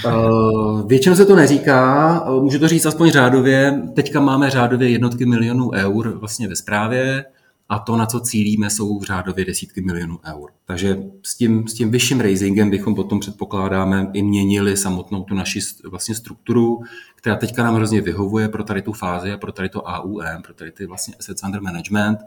Uh, 0.07 0.87
většinou 0.89 1.17
se 1.17 1.27
to 1.27 1.37
neříká, 1.37 2.25
můžu 2.41 2.59
to 2.59 2.69
říct 2.69 2.87
aspoň 2.87 3.11
řádově. 3.11 3.83
Teďka 3.95 4.21
máme 4.21 4.51
řádově 4.51 4.89
jednotky 4.89 5.27
milionů 5.27 5.71
eur 5.71 6.19
vlastně 6.19 6.49
ve 6.49 6.57
správě 6.57 7.25
a 7.69 7.79
to, 7.79 7.97
na 7.97 8.07
co 8.07 8.21
cílíme, 8.21 8.71
jsou 8.71 8.99
v 8.99 9.03
řádově 9.03 9.45
desítky 9.45 9.81
milionů 9.81 10.19
eur. 10.25 10.51
Takže 10.65 10.99
s 11.23 11.37
tím, 11.37 11.69
s 11.69 11.75
tím 11.75 11.91
vyšším 11.91 12.21
raisingem 12.21 12.71
bychom 12.71 12.95
potom 12.95 13.21
předpokládáme 13.21 14.11
i 14.13 14.23
měnili 14.23 14.77
samotnou 14.77 15.23
tu 15.23 15.35
naši 15.35 15.61
vlastně 15.91 16.15
strukturu, 16.15 16.83
která 17.17 17.37
teďka 17.37 17.63
nám 17.63 17.75
hrozně 17.75 18.01
vyhovuje 18.01 18.49
pro 18.49 18.65
tady 18.65 18.83
tu 18.83 18.93
fázi 18.93 19.33
a 19.33 19.37
pro 19.37 19.53
tady 19.53 19.69
to 19.69 19.83
AUM, 19.83 20.43
pro 20.45 20.55
tady 20.55 20.73
ty 20.73 20.87
vlastně 20.87 21.15
assets 21.19 21.43
under 21.43 21.61
management. 21.61 22.19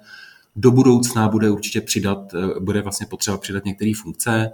Do 0.57 0.71
budoucna 0.71 1.27
bude 1.27 1.49
určitě 1.49 1.81
přidat, 1.81 2.33
eh, 2.33 2.59
bude 2.59 2.81
vlastně 2.81 3.07
potřeba 3.07 3.37
přidat 3.37 3.65
některé 3.65 3.91
funkce. 4.01 4.51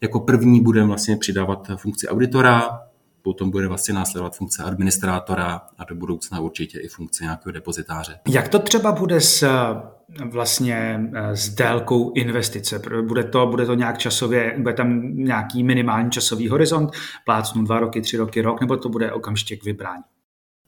Jako 0.00 0.20
první 0.20 0.60
budeme 0.60 0.86
vlastně 0.86 1.16
přidávat 1.16 1.70
funkci 1.76 2.08
auditora, 2.08 2.80
potom 3.22 3.50
bude 3.50 3.68
vlastně 3.68 3.94
následovat 3.94 4.36
funkce 4.36 4.62
administrátora 4.62 5.60
a 5.78 5.84
do 5.84 5.94
budoucna 5.94 6.40
určitě 6.40 6.80
i 6.80 6.88
funkce 6.88 7.24
nějakého 7.24 7.52
depozitáře. 7.52 8.18
Jak 8.28 8.48
to 8.48 8.58
třeba 8.58 8.92
bude 8.92 9.20
s 9.20 9.48
vlastně 10.30 11.10
s 11.32 11.48
délkou 11.48 12.12
investice? 12.12 12.82
Bude 13.02 13.24
to, 13.24 13.46
bude 13.46 13.66
to 13.66 13.74
nějak 13.74 13.98
časově, 13.98 14.54
bude 14.58 14.74
tam 14.74 15.16
nějaký 15.16 15.64
minimální 15.64 16.10
časový 16.10 16.48
horizont, 16.48 16.90
plácnu 17.24 17.64
dva 17.64 17.80
roky, 17.80 18.00
tři 18.00 18.16
roky, 18.16 18.40
rok, 18.40 18.60
nebo 18.60 18.76
to 18.76 18.88
bude 18.88 19.12
okamžitě 19.12 19.56
k 19.56 19.64
vybrání? 19.64 20.02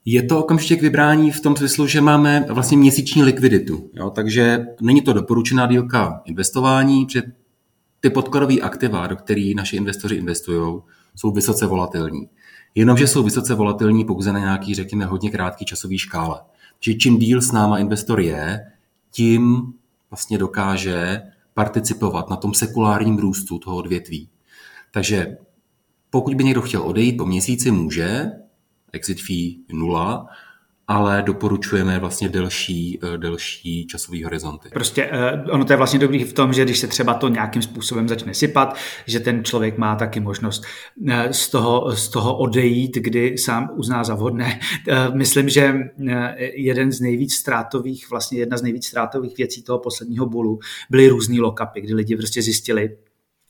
Je 0.05 0.23
to 0.23 0.39
okamžitě 0.39 0.75
k 0.75 0.81
vybrání 0.81 1.31
v 1.31 1.39
tom 1.39 1.55
smyslu, 1.55 1.87
že 1.87 2.01
máme 2.01 2.45
vlastně 2.49 2.77
měsíční 2.77 3.23
likviditu. 3.23 3.89
Jo? 3.93 4.09
Takže 4.09 4.65
není 4.81 5.01
to 5.01 5.13
doporučená 5.13 5.67
dílka 5.67 6.21
investování, 6.25 7.05
protože 7.05 7.23
ty 7.99 8.09
podkladové 8.09 8.55
aktiva, 8.59 9.07
do 9.07 9.15
kterých 9.15 9.55
naši 9.55 9.75
investoři 9.75 10.15
investují, 10.15 10.81
jsou 11.15 11.31
vysoce 11.31 11.67
volatilní. 11.67 12.29
Jenomže 12.75 13.07
jsou 13.07 13.23
vysoce 13.23 13.55
volatilní 13.55 14.05
pouze 14.05 14.33
na 14.33 14.39
nějaký, 14.39 14.75
řekněme, 14.75 15.05
hodně 15.05 15.31
krátký 15.31 15.65
časový 15.65 15.97
škále. 15.97 16.41
Čiže 16.79 16.97
čím 16.97 17.17
díl 17.17 17.41
s 17.41 17.51
náma 17.51 17.77
investor 17.77 18.19
je, 18.19 18.59
tím 19.11 19.73
vlastně 20.09 20.37
dokáže 20.37 21.21
participovat 21.53 22.29
na 22.29 22.35
tom 22.35 22.53
sekulárním 22.53 23.17
růstu 23.17 23.59
toho 23.59 23.77
odvětví. 23.77 24.29
Takže 24.91 25.37
pokud 26.09 26.35
by 26.35 26.43
někdo 26.43 26.61
chtěl 26.61 26.81
odejít 26.81 27.17
po 27.17 27.25
měsíci, 27.25 27.71
může, 27.71 28.31
exit 28.93 29.21
fee 29.21 29.57
nula, 29.71 30.27
ale 30.91 31.23
doporučujeme 31.25 31.99
vlastně 31.99 32.29
delší, 32.29 32.99
eh, 33.03 33.17
delší 33.17 33.87
časový 33.87 34.23
horizonty. 34.23 34.69
Prostě 34.73 35.09
eh, 35.11 35.51
ono 35.51 35.65
to 35.65 35.73
je 35.73 35.77
vlastně 35.77 35.99
dobrý 35.99 36.23
v 36.23 36.33
tom, 36.33 36.53
že 36.53 36.63
když 36.65 36.79
se 36.79 36.87
třeba 36.87 37.13
to 37.13 37.27
nějakým 37.27 37.61
způsobem 37.61 38.09
začne 38.09 38.33
sypat, 38.33 38.75
že 39.05 39.19
ten 39.19 39.43
člověk 39.43 39.77
má 39.77 39.95
taky 39.95 40.19
možnost 40.19 40.63
eh, 41.07 41.33
z 41.33 41.49
toho, 41.49 41.95
z 41.95 42.09
toho 42.09 42.37
odejít, 42.37 42.95
kdy 42.95 43.37
sám 43.37 43.69
uzná 43.75 44.03
za 44.03 44.15
vhodné. 44.15 44.59
Myslím, 45.13 45.49
že 45.49 45.73
jeden 46.55 46.91
z 46.91 47.01
nejvíc 47.01 47.33
ztrátových, 47.33 48.09
vlastně 48.09 48.39
jedna 48.39 48.57
z 48.57 48.61
nejvíc 48.61 48.85
ztrátových 48.85 49.37
věcí 49.37 49.63
toho 49.63 49.79
posledního 49.79 50.25
bulu 50.25 50.59
byly 50.89 51.07
různý 51.07 51.39
lokapy, 51.39 51.81
kdy 51.81 51.93
lidi 51.93 52.15
prostě 52.15 52.41
zjistili, 52.41 52.89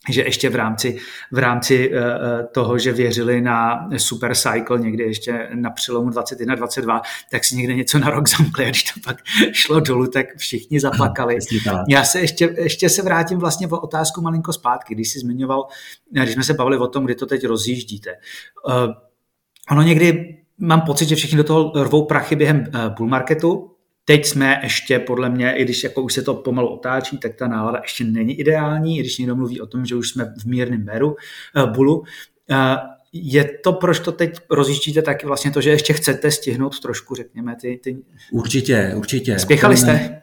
že 0.09 0.21
ještě 0.21 0.49
v 0.49 0.55
rámci, 0.55 0.97
v 1.31 1.37
rámci 1.37 1.91
eh, 1.93 1.99
eh, 1.99 2.43
toho, 2.43 2.77
že 2.77 2.91
věřili 2.91 3.41
na 3.41 3.89
super 3.97 4.35
cycle 4.35 4.79
někdy 4.79 5.03
ještě 5.03 5.49
na 5.53 5.69
přelomu 5.69 6.09
21-22, 6.09 7.01
tak 7.31 7.43
si 7.43 7.55
někde 7.55 7.75
něco 7.75 7.99
na 7.99 8.09
rok 8.09 8.29
zamkli 8.37 8.65
a 8.65 8.69
když 8.69 8.83
to 8.83 8.99
pak 9.03 9.17
šlo 9.51 9.79
dolů, 9.79 10.07
tak 10.07 10.25
všichni 10.37 10.79
zaplakali. 10.79 11.37
Já 11.89 12.03
se 12.03 12.19
ještě, 12.19 12.55
ještě 12.57 12.89
se 12.89 13.01
vrátím 13.01 13.39
vlastně 13.39 13.67
o 13.67 13.79
otázku 13.79 14.21
malinko 14.21 14.53
zpátky, 14.53 14.95
když 14.95 15.09
jsi 15.09 15.19
zmiňoval, 15.19 15.67
když 16.11 16.33
jsme 16.33 16.43
se 16.43 16.53
bavili 16.53 16.77
o 16.77 16.87
tom, 16.87 17.05
kdy 17.05 17.15
to 17.15 17.25
teď 17.25 17.45
rozjíždíte. 17.45 18.15
Ono 19.71 19.81
někdy 19.81 20.37
mám 20.57 20.81
pocit, 20.81 21.09
že 21.09 21.15
všichni 21.15 21.37
do 21.37 21.43
toho 21.43 21.83
rvou 21.83 22.05
prachy 22.05 22.35
během 22.35 22.63
bull 22.97 23.09
marketu, 23.09 23.70
Teď 24.11 24.25
jsme 24.25 24.59
ještě, 24.63 24.99
podle 24.99 25.29
mě, 25.29 25.51
i 25.51 25.63
když 25.63 25.83
jako 25.83 26.01
už 26.01 26.13
se 26.13 26.21
to 26.21 26.33
pomalu 26.33 26.67
otáčí, 26.67 27.17
tak 27.17 27.35
ta 27.35 27.47
nálada 27.47 27.79
ještě 27.81 28.03
není 28.03 28.39
ideální, 28.39 28.97
i 28.97 28.99
když 28.99 29.17
někdo 29.17 29.35
mluví 29.35 29.61
o 29.61 29.65
tom, 29.65 29.85
že 29.85 29.95
už 29.95 30.09
jsme 30.09 30.33
v 30.37 30.45
mírném 30.45 30.83
beru, 30.83 31.15
uh, 31.55 31.69
bulu. 31.69 31.99
Uh, 31.99 32.05
je 33.13 33.43
to, 33.63 33.73
proč 33.73 33.99
to 33.99 34.11
teď 34.11 34.39
rozjíždíte, 34.49 35.01
taky 35.01 35.27
vlastně 35.27 35.51
to, 35.51 35.61
že 35.61 35.69
ještě 35.69 35.93
chcete 35.93 36.31
stihnout 36.31 36.79
trošku, 36.79 37.15
řekněme, 37.15 37.55
ty... 37.61 37.79
ty... 37.83 37.97
Určitě, 38.31 38.93
určitě. 38.95 39.39
Spěchali 39.39 39.77
jste? 39.77 40.21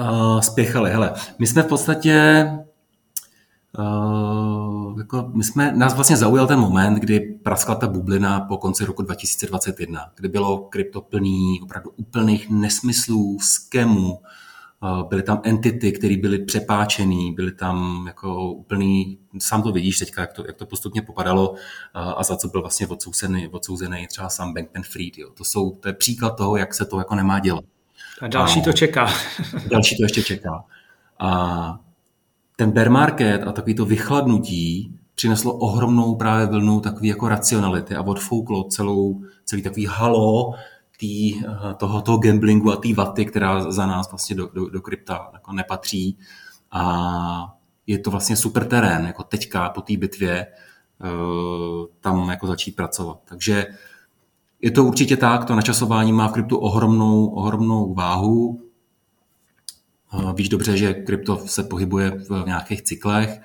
Uh, 0.00 0.40
spěchali, 0.40 0.90
hele. 0.90 1.12
My 1.38 1.46
jsme 1.46 1.62
v 1.62 1.66
podstatě 1.66 2.44
Uh, 3.78 4.65
jako 4.98 5.30
my 5.34 5.44
jsme, 5.44 5.72
nás 5.72 5.94
vlastně 5.94 6.16
zaujal 6.16 6.46
ten 6.46 6.58
moment, 6.58 6.94
kdy 6.94 7.20
praskla 7.20 7.74
ta 7.74 7.86
bublina 7.86 8.40
po 8.40 8.56
konci 8.56 8.84
roku 8.84 9.02
2021, 9.02 10.10
kdy 10.16 10.28
bylo 10.28 10.58
krypto 10.58 11.00
plný 11.00 11.60
opravdu 11.62 11.90
úplných 11.96 12.50
nesmyslů, 12.50 13.38
skemů, 13.40 14.18
uh, 14.82 15.08
byly 15.08 15.22
tam 15.22 15.40
entity, 15.44 15.92
které 15.92 16.16
byly 16.16 16.38
přepáčený, 16.38 17.34
byly 17.34 17.52
tam 17.52 18.04
jako 18.06 18.52
úplný, 18.52 19.18
sám 19.38 19.62
to 19.62 19.72
vidíš 19.72 19.98
teďka, 19.98 20.20
jak 20.20 20.32
to, 20.32 20.46
jak 20.46 20.56
to 20.56 20.66
postupně 20.66 21.02
popadalo 21.02 21.50
uh, 21.50 21.56
a 21.94 22.22
za 22.22 22.36
co 22.36 22.48
byl 22.48 22.60
vlastně 22.60 22.86
odsouzený, 22.86 23.48
odsouzený 23.48 24.06
třeba 24.06 24.28
sám 24.28 24.54
Bankman 24.54 24.82
Fried. 24.82 25.18
Jo. 25.18 25.30
To, 25.30 25.44
jsou, 25.44 25.70
to 25.70 25.88
je 25.88 25.94
příklad 25.94 26.36
toho, 26.36 26.56
jak 26.56 26.74
se 26.74 26.84
to 26.84 26.98
jako 26.98 27.14
nemá 27.14 27.38
dělat. 27.38 27.64
A 28.20 28.28
další 28.28 28.60
a, 28.60 28.64
to 28.64 28.72
čeká. 28.72 29.08
další 29.70 29.96
to 29.96 30.02
ještě 30.02 30.22
čeká. 30.22 30.64
A 31.18 31.80
ten 32.56 32.70
bear 32.70 32.90
market 32.90 33.42
a 33.46 33.52
takový 33.52 33.74
to 33.74 33.84
vychladnutí 33.84 34.98
přineslo 35.14 35.52
ohromnou 35.54 36.14
právě 36.14 36.46
vlnu 36.46 36.80
takový 36.80 37.08
jako 37.08 37.28
racionality 37.28 37.94
a 37.94 38.02
odfouklo 38.02 38.64
celou, 38.64 39.22
celý 39.44 39.62
takový 39.62 39.86
halo 39.86 40.54
tý, 40.98 41.42
toho, 41.76 42.02
toho 42.02 42.18
gamblingu 42.18 42.72
a 42.72 42.76
té 42.76 42.94
vaty, 42.94 43.24
která 43.26 43.70
za 43.70 43.86
nás 43.86 44.10
vlastně 44.10 44.36
do, 44.36 44.50
do, 44.54 44.68
do 44.68 44.80
krypta 44.80 45.30
jako 45.32 45.52
nepatří. 45.52 46.18
A 46.70 47.54
je 47.86 47.98
to 47.98 48.10
vlastně 48.10 48.36
super 48.36 48.64
terén, 48.64 49.06
jako 49.06 49.22
teďka 49.22 49.68
po 49.68 49.80
té 49.80 49.96
bitvě 49.96 50.46
uh, 51.04 51.86
tam 52.00 52.30
jako 52.30 52.46
začít 52.46 52.76
pracovat. 52.76 53.18
Takže 53.24 53.66
je 54.62 54.70
to 54.70 54.84
určitě 54.84 55.16
tak, 55.16 55.44
to 55.44 55.56
načasování 55.56 56.12
má 56.12 56.28
v 56.28 56.32
kryptu 56.32 56.56
ohromnou, 56.56 57.26
ohromnou 57.26 57.94
váhu. 57.94 58.60
Víš 60.34 60.48
dobře, 60.48 60.76
že 60.76 60.94
krypto 60.94 61.46
se 61.46 61.62
pohybuje 61.62 62.10
v 62.10 62.42
nějakých 62.46 62.82
cyklech. 62.82 63.40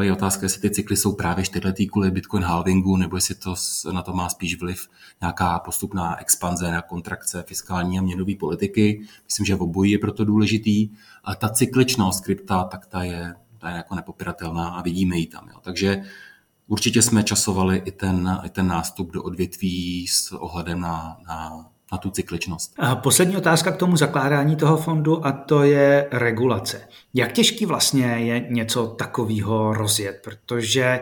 Je 0.00 0.12
otázka, 0.12 0.42
jestli 0.44 0.60
ty 0.60 0.70
cykly 0.70 0.96
jsou 0.96 1.12
právě 1.12 1.44
čtyřletý 1.44 1.86
kvůli 1.86 2.10
Bitcoin 2.10 2.42
halvingu, 2.42 2.96
nebo 2.96 3.16
jestli 3.16 3.34
to 3.34 3.54
na 3.92 4.02
to 4.02 4.12
má 4.12 4.28
spíš 4.28 4.60
vliv 4.60 4.88
nějaká 5.20 5.58
postupná 5.58 6.20
expanze 6.20 6.70
na 6.70 6.82
kontrakce 6.82 7.42
fiskální 7.42 7.98
a 7.98 8.02
měnové 8.02 8.34
politiky. 8.34 9.00
Myslím, 9.24 9.46
že 9.46 9.54
v 9.54 9.62
obojí 9.62 9.92
je 9.92 9.98
proto 9.98 10.24
důležitý. 10.24 10.88
A 11.24 11.34
ta 11.34 11.48
cykličnost 11.48 12.24
krypta, 12.24 12.64
tak 12.64 12.86
ta 12.86 13.02
je, 13.02 13.34
ta 13.58 13.70
je 13.70 13.76
jako 13.76 13.94
nepopiratelná 13.94 14.68
a 14.68 14.82
vidíme 14.82 15.16
ji 15.16 15.26
tam. 15.26 15.48
Jo. 15.48 15.60
Takže 15.62 16.02
určitě 16.66 17.02
jsme 17.02 17.24
časovali 17.24 17.82
i 17.84 17.92
ten, 17.92 18.40
i 18.44 18.50
ten 18.50 18.66
nástup 18.66 19.12
do 19.12 19.22
odvětví 19.22 20.06
s 20.08 20.32
ohledem 20.32 20.80
na, 20.80 21.16
na 21.28 21.66
na 21.92 21.98
tu 21.98 22.10
cykličnost. 22.10 22.74
A 22.78 22.96
poslední 22.96 23.36
otázka 23.36 23.72
k 23.72 23.76
tomu 23.76 23.96
zakládání 23.96 24.56
toho 24.56 24.76
fondu 24.76 25.26
a 25.26 25.32
to 25.32 25.62
je 25.62 26.08
regulace. 26.12 26.88
Jak 27.14 27.32
těžký 27.32 27.66
vlastně 27.66 28.06
je 28.06 28.46
něco 28.50 28.86
takového 28.86 29.74
rozjet, 29.74 30.20
protože 30.24 31.00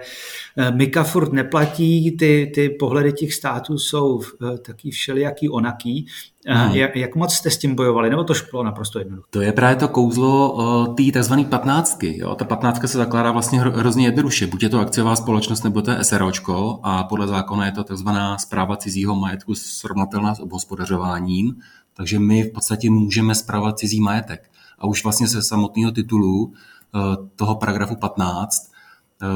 eh, 0.59 0.71
Mika 0.71 1.05
furt 1.05 1.33
neplatí, 1.33 2.17
ty, 2.17 2.53
ty 2.55 2.69
pohledy 2.69 3.13
těch 3.13 3.35
států 3.35 3.79
jsou 3.79 4.21
eh, 4.23 4.59
taky 4.59 4.91
všelijaký 4.91 5.49
onaký. 5.49 6.07
Hmm. 6.49 6.75
Jak, 6.75 6.97
jak 6.97 7.15
moc 7.15 7.35
jste 7.35 7.51
s 7.51 7.59
tím 7.59 7.75
bojovali, 7.75 8.11
nebo 8.11 8.25
to 8.25 8.35
šlo 8.35 8.63
naprosto 8.63 8.99
jednoduché? 8.99 9.29
To 9.31 9.41
je 9.41 9.53
právě 9.53 9.77
to 9.77 9.89
kouzlo 9.89 10.95
té 10.95 11.21
tzv. 11.21 11.35
patnáctky. 11.49 12.19
Jo? 12.19 12.35
Ta 12.35 12.45
patnáctka 12.45 12.89
se 12.89 12.99
zakládá 12.99 13.33
vlastně 13.33 13.61
hrozně 13.61 14.07
jednoduše. 14.07 14.47
Buď 14.47 14.63
je 14.63 14.69
to 14.69 14.81
akciová 14.81 15.17
společnost, 15.17 15.63
nebo 15.63 15.83
to 15.83 15.91
je 15.91 16.05
SROčko 16.05 16.81
a 16.83 17.05
podle 17.05 17.27
zákona 17.27 17.67
je 17.67 17.73
to 17.73 17.85
tzv. 17.85 18.09
zpráva 18.39 18.77
cizího 18.77 19.17
majetku 19.17 19.55
srovnatelná 19.55 20.35
s 20.35 20.41
obhospodařováním, 20.41 21.57
takže 21.95 22.19
my 22.19 22.43
v 22.43 22.53
podstatě 22.53 22.91
můžeme 22.91 23.35
zpravovat 23.35 23.79
cizí 23.79 24.01
majetek. 24.01 24.51
A 24.79 24.87
už 24.87 25.05
vlastně 25.05 25.29
se 25.29 25.43
samotného 25.43 25.93
titulu 25.93 26.53
toho 27.37 27.55
paragrafu 27.55 27.97
15, 27.97 28.73
eh, 29.23 29.27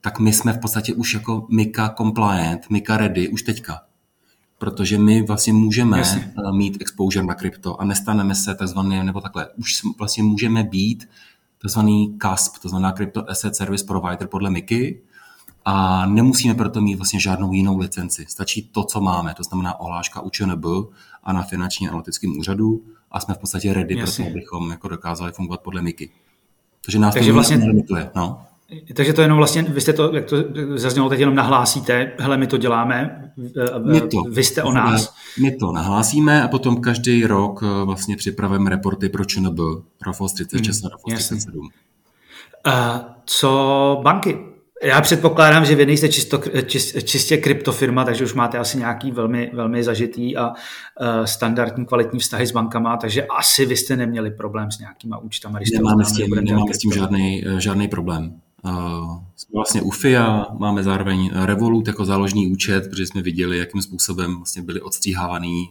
tak 0.00 0.18
my 0.18 0.32
jsme 0.32 0.52
v 0.52 0.58
podstatě 0.58 0.94
už 0.94 1.14
jako 1.14 1.46
MICA 1.50 1.94
compliant, 1.96 2.70
MICA 2.70 2.96
ready 2.96 3.28
už 3.28 3.42
teďka 3.42 3.80
protože 4.58 4.98
my 4.98 5.22
vlastně 5.22 5.52
můžeme 5.52 5.98
Jasně. 5.98 6.32
Eh, 6.38 6.52
mít 6.52 6.76
exposure 6.80 7.26
na 7.26 7.34
krypto 7.34 7.80
a 7.80 7.84
nestaneme 7.84 8.34
se 8.34 8.54
takzvaný, 8.54 9.04
nebo 9.04 9.20
takhle, 9.20 9.48
už 9.56 9.82
vlastně 9.98 10.22
můžeme 10.22 10.64
být 10.64 11.08
takzvaný 11.62 12.18
CASP, 12.22 12.58
to 12.62 12.68
znamená 12.68 12.92
Crypto 12.92 13.30
Asset 13.30 13.56
Service 13.56 13.84
Provider 13.84 14.28
podle 14.28 14.50
MIKI 14.50 15.00
a 15.64 16.06
nemusíme 16.06 16.54
proto 16.54 16.80
mít 16.80 16.94
vlastně 16.94 17.20
žádnou 17.20 17.52
jinou 17.52 17.78
licenci. 17.78 18.26
Stačí 18.28 18.62
to, 18.62 18.84
co 18.84 19.00
máme, 19.00 19.34
to 19.34 19.42
znamená 19.42 19.80
ohláška 19.80 20.22
ČNB 20.30 20.64
a 21.22 21.32
na 21.32 21.42
finanční 21.42 21.88
analytickým 21.88 22.38
úřadu 22.38 22.82
a 23.10 23.20
jsme 23.20 23.34
v 23.34 23.38
podstatě 23.38 23.74
ready 23.74 23.96
pro 23.96 24.12
to, 24.12 24.22
abychom 24.26 24.70
jako 24.70 24.88
dokázali 24.88 25.32
fungovat 25.32 25.60
podle 25.60 25.82
MIKY. 25.82 26.10
Takže 26.84 26.98
nás 26.98 27.14
Takže 27.14 27.30
to 27.30 27.34
vlastně. 27.34 27.74
No. 28.14 28.46
Takže 28.94 29.12
to 29.12 29.22
jenom 29.22 29.38
vlastně, 29.38 29.62
vy 29.62 29.80
jste 29.80 29.92
to, 29.92 30.14
jak 30.14 30.24
to 30.24 30.36
zaznělo, 30.74 31.08
teď 31.08 31.20
jenom 31.20 31.34
nahlásíte, 31.34 32.12
hele, 32.18 32.36
my 32.36 32.46
to 32.46 32.56
děláme, 32.56 33.22
my 33.92 34.00
to, 34.00 34.22
vy 34.30 34.44
jste 34.44 34.62
o 34.62 34.72
nás. 34.72 35.14
My 35.40 35.56
to 35.56 35.72
nahlásíme 35.72 36.42
a 36.42 36.48
potom 36.48 36.80
každý 36.80 37.26
rok 37.26 37.60
eh, 37.62 37.84
vlastně 37.84 38.16
připravujeme 38.16 38.70
reporty 38.70 39.08
pro 39.08 39.24
ČNB, 39.24 39.58
ROFOS 40.06 40.32
36 40.32 40.82
hmm, 40.82 40.86
a 40.86 40.90
ROFOS 40.92 41.24
37. 41.24 41.68
Uh, 42.66 42.72
co 43.24 44.00
banky? 44.02 44.38
Já 44.82 45.00
předpokládám, 45.00 45.64
že 45.64 45.74
vy 45.74 45.86
nejste 45.86 46.08
čisto, 46.08 46.40
čist, 46.66 47.02
čistě 47.02 47.36
kryptofirma, 47.36 48.04
takže 48.04 48.24
už 48.24 48.34
máte 48.34 48.58
asi 48.58 48.78
nějaký 48.78 49.10
velmi, 49.10 49.50
velmi 49.54 49.84
zažitý 49.84 50.36
a 50.36 50.48
uh, 50.48 50.54
standardní 51.24 51.86
kvalitní 51.86 52.20
vztahy 52.20 52.46
s 52.46 52.52
bankama, 52.52 52.96
takže 52.96 53.26
asi 53.26 53.66
vy 53.66 53.76
jste 53.76 53.96
neměli 53.96 54.30
problém 54.30 54.70
s 54.70 54.78
nějakýma 54.78 55.18
účtama. 55.18 55.58
Když 55.58 55.70
nemáme 55.70 56.04
s 56.04 56.12
tím, 56.12 56.34
nemáme 56.34 56.74
s 56.74 56.78
tím 56.78 56.92
žádný, 56.92 57.44
žádný 57.58 57.88
problém. 57.88 58.40
Jsme 59.36 59.54
vlastně 59.54 59.82
u 59.82 59.90
FIA, 59.90 60.46
máme 60.58 60.82
zároveň 60.82 61.30
Revolut 61.34 61.86
jako 61.86 62.04
záložní 62.04 62.52
účet, 62.52 62.88
protože 62.90 63.06
jsme 63.06 63.22
viděli, 63.22 63.58
jakým 63.58 63.82
způsobem 63.82 64.36
vlastně 64.36 64.62
byli 64.62 64.80
odstříhávaný 64.80 65.70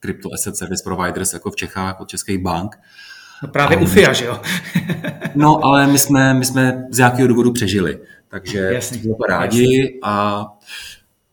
crypto 0.00 0.28
asset 0.34 0.56
service 0.56 0.84
providers 0.84 1.32
jako 1.32 1.50
v 1.50 1.56
Čechách 1.56 2.00
od 2.00 2.08
českých 2.08 2.38
bank. 2.38 2.78
No 3.42 3.48
právě 3.48 3.76
um, 3.76 3.82
u 3.82 3.86
FIA, 3.86 4.12
že 4.12 4.24
jo? 4.24 4.40
no, 5.34 5.64
ale 5.64 5.86
my 5.86 5.98
jsme, 5.98 6.34
my 6.34 6.44
jsme 6.44 6.86
z 6.90 6.98
nějakého 6.98 7.28
důvodu 7.28 7.52
přežili, 7.52 7.98
takže 8.28 8.58
jasný, 8.58 8.98
jsme 8.98 9.14
to 9.14 9.24
rádi 9.24 9.62
jasný. 9.62 10.00
a 10.02 10.46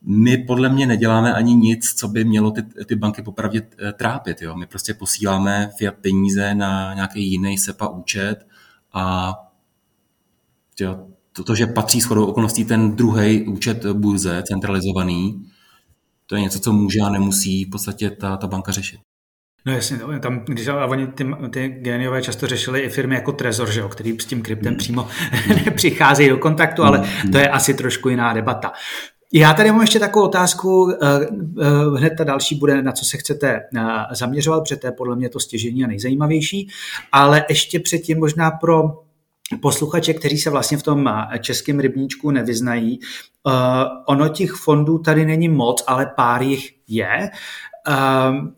my 0.01 0.37
podle 0.37 0.69
mě 0.69 0.87
neděláme 0.87 1.33
ani 1.33 1.55
nic, 1.55 1.93
co 1.93 2.07
by 2.07 2.23
mělo 2.23 2.51
ty, 2.51 2.63
ty 2.85 2.95
banky 2.95 3.21
popravdě 3.21 3.61
eh, 3.79 3.93
trápit. 3.93 4.41
Jo? 4.41 4.55
My 4.55 4.65
prostě 4.65 4.93
posíláme 4.93 5.69
fiat 5.77 5.95
peníze 6.01 6.55
na 6.55 6.93
nějaký 6.93 7.31
jiný 7.31 7.57
SEPA 7.57 7.87
účet 7.87 8.47
a 8.93 9.33
jo, 10.85 11.07
to, 11.45 11.55
že 11.55 11.67
patří 11.67 12.01
shodou 12.01 12.25
okolností 12.25 12.65
ten 12.65 12.95
druhý 12.95 13.47
účet 13.47 13.85
burze, 13.85 14.43
centralizovaný, 14.47 15.45
to 16.25 16.35
je 16.35 16.41
něco, 16.41 16.59
co 16.59 16.73
může 16.73 16.99
a 16.99 17.09
nemusí 17.09 17.65
v 17.65 17.69
podstatě 17.69 18.09
ta, 18.09 18.37
ta 18.37 18.47
banka 18.47 18.71
řešit. 18.71 18.99
No 19.65 19.73
jasně, 19.73 19.97
no, 19.97 20.19
tam, 20.19 20.39
když 20.39 20.67
oni 20.67 21.07
ty, 21.07 21.25
ty 21.49 21.67
geniové 21.67 22.21
často 22.21 22.47
řešili 22.47 22.79
i 22.79 22.89
firmy 22.89 23.15
jako 23.15 23.31
Trezor, 23.31 23.71
že 23.71 23.79
jo, 23.79 23.89
který 23.89 24.19
s 24.19 24.25
tím 24.25 24.41
kryptem 24.41 24.73
mm. 24.73 24.77
přímo 24.77 25.07
přicházejí 25.75 26.29
do 26.29 26.37
kontaktu, 26.37 26.83
ale 26.83 26.97
mm. 27.25 27.31
to 27.31 27.37
je 27.37 27.49
asi 27.49 27.73
trošku 27.73 28.09
jiná 28.09 28.33
debata. 28.33 28.71
Já 29.33 29.53
tady 29.53 29.71
mám 29.71 29.81
ještě 29.81 29.99
takovou 29.99 30.25
otázku, 30.25 30.91
eh, 30.91 31.07
eh, 31.61 31.99
hned 31.99 32.13
ta 32.17 32.23
další 32.23 32.55
bude, 32.55 32.81
na 32.81 32.91
co 32.91 33.05
se 33.05 33.17
chcete 33.17 33.61
eh, 33.77 33.81
zaměřovat, 34.11 34.61
protože 34.61 34.75
to 34.75 34.87
je 34.87 34.91
podle 34.91 35.15
mě 35.15 35.29
to 35.29 35.39
stěžení 35.39 35.83
a 35.83 35.87
nejzajímavější, 35.87 36.69
ale 37.11 37.45
ještě 37.49 37.79
předtím 37.79 38.19
možná 38.19 38.51
pro 38.51 39.06
posluchače, 39.61 40.13
kteří 40.13 40.37
se 40.37 40.49
vlastně 40.49 40.77
v 40.77 40.83
tom 40.83 41.09
českém 41.39 41.79
rybníčku 41.79 42.31
nevyznají. 42.31 42.99
ono 44.07 44.29
těch 44.29 44.51
fondů 44.51 44.99
tady 44.99 45.25
není 45.25 45.49
moc, 45.49 45.83
ale 45.87 46.13
pár 46.15 46.41
jich 46.41 46.73
je. 46.87 47.29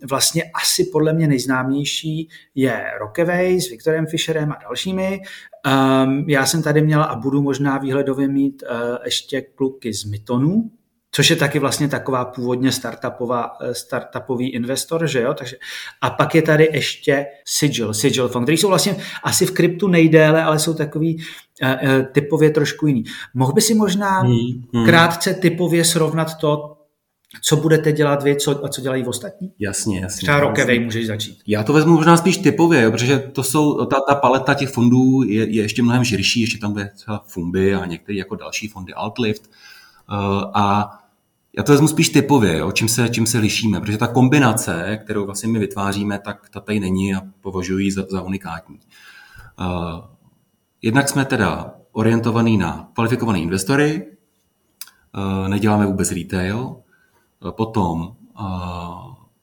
vlastně 0.10 0.44
asi 0.62 0.84
podle 0.92 1.14
mě 1.14 1.28
nejznámější 1.28 2.30
je 2.56 2.84
Rockaway 3.00 3.62
s 3.62 3.70
Viktorem 3.70 4.06
Fischerem 4.06 4.52
a 4.52 4.58
dalšími. 4.64 5.22
já 6.28 6.46
jsem 6.46 6.64
tady 6.64 6.82
měla 6.82 7.04
a 7.04 7.16
budu 7.16 7.42
možná 7.42 7.78
výhledově 7.78 8.28
mít 8.28 8.64
ještě 9.06 9.42
kluky 9.42 9.94
z 9.94 10.06
Mytonu, 10.06 10.72
což 11.12 11.30
je 11.30 11.36
taky 11.36 11.60
vlastně 11.60 11.88
taková 11.88 12.26
původně 12.26 12.72
startupová, 12.72 13.52
eh, 13.62 13.74
startupový 13.74 14.50
investor, 14.50 15.08
že 15.08 15.22
jo? 15.22 15.34
Takže, 15.34 15.58
a 16.02 16.10
pak 16.10 16.36
je 16.36 16.42
tady 16.42 16.70
ještě 16.74 17.26
Sigil, 17.46 17.94
Sigil 17.94 18.30
Fund, 18.30 18.46
který 18.46 18.58
jsou 18.58 18.68
vlastně 18.68 18.96
asi 19.24 19.46
v 19.46 19.52
kryptu 19.52 19.88
nejdéle, 19.88 20.44
ale 20.44 20.60
jsou 20.60 20.74
takový 20.74 21.18
uh, 21.64 22.02
typově 22.12 22.50
trošku 22.50 22.88
jiný. 22.88 23.04
Mohl 23.34 23.54
by 23.54 23.62
si 23.62 23.74
možná 23.74 24.20
hmm, 24.20 24.38
hmm. 24.74 24.86
krátce 24.86 25.34
typově 25.34 25.86
srovnat 25.86 26.38
to, 26.38 26.76
co 27.44 27.56
budete 27.56 27.92
dělat 27.92 28.24
vy 28.24 28.36
co, 28.36 28.66
a 28.66 28.70
co 28.70 28.82
dělají 28.82 29.06
ostatní? 29.06 29.52
Jasně, 29.60 30.00
jasně. 30.00 30.26
Třeba 30.26 30.40
Rockaway 30.40 30.80
můžeš 30.80 31.08
začít. 31.08 31.40
Já 31.48 31.64
to 31.64 31.74
vezmu 31.74 31.96
možná 31.96 32.18
spíš 32.18 32.38
typově, 32.38 32.82
jo, 32.82 32.92
protože 32.92 33.20
to 33.20 33.44
jsou, 33.44 33.86
ta, 33.86 33.98
ta 34.10 34.16
paleta 34.16 34.54
těch 34.54 34.70
fondů 34.70 35.24
je, 35.24 35.50
je 35.50 35.62
ještě 35.62 35.84
mnohem 35.84 36.04
širší, 36.04 36.42
ještě 36.42 36.58
tam 36.58 36.72
bude 36.72 36.92
třeba 36.96 37.24
Fumbi 37.28 37.76
a 37.76 37.86
některé 37.86 38.18
jako 38.18 38.36
další 38.36 38.68
fondy, 38.68 38.94
Altlift. 38.94 39.50
Uh, 40.12 40.52
a 40.54 40.99
já 41.60 41.64
to 41.64 41.72
vezmu 41.72 41.88
spíš 41.88 42.10
typově, 42.10 42.58
jo, 42.58 42.72
čím, 42.72 42.88
se, 42.88 43.10
čím 43.10 43.26
se 43.26 43.38
lišíme, 43.38 43.82
protože 43.82 43.98
ta 43.98 44.08
kombinace, 44.08 45.00
kterou 45.04 45.26
vlastně 45.26 45.50
my 45.50 45.60
vytváříme, 45.60 46.20
tak 46.20 46.50
ta 46.50 46.60
tady 46.60 46.80
není 46.80 47.16
a 47.16 47.22
považuji 47.42 47.92
za, 47.92 48.06
za 48.10 48.22
unikátní. 48.22 48.80
Uh, 49.60 50.06
jednak 50.82 51.10
jsme 51.10 51.26
teda 51.26 51.74
orientovaní 51.92 52.58
na 52.58 52.90
kvalifikované 52.94 53.40
investory, 53.40 54.08
uh, 55.16 55.48
neděláme 55.48 55.86
vůbec 55.86 56.12
retail, 56.12 56.60
uh, 56.60 57.52
potom 57.52 58.16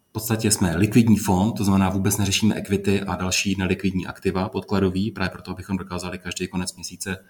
v 0.08 0.12
podstatě 0.12 0.50
jsme 0.50 0.76
likvidní 0.76 1.16
fond, 1.16 1.52
to 1.52 1.64
znamená 1.64 1.88
vůbec 1.88 2.16
neřešíme 2.16 2.54
equity 2.54 3.00
a 3.00 3.16
další 3.16 3.56
nelikvidní 3.58 4.06
aktiva 4.06 4.48
podkladový, 4.48 5.10
právě 5.10 5.30
proto, 5.30 5.50
abychom 5.50 5.76
dokázali 5.76 6.18
každý 6.18 6.48
konec 6.48 6.74
měsíce 6.74 7.24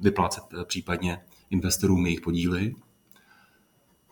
vyplácet 0.00 0.44
případně 0.64 1.20
investorům 1.50 2.06
jejich 2.06 2.20
podíly. 2.20 2.74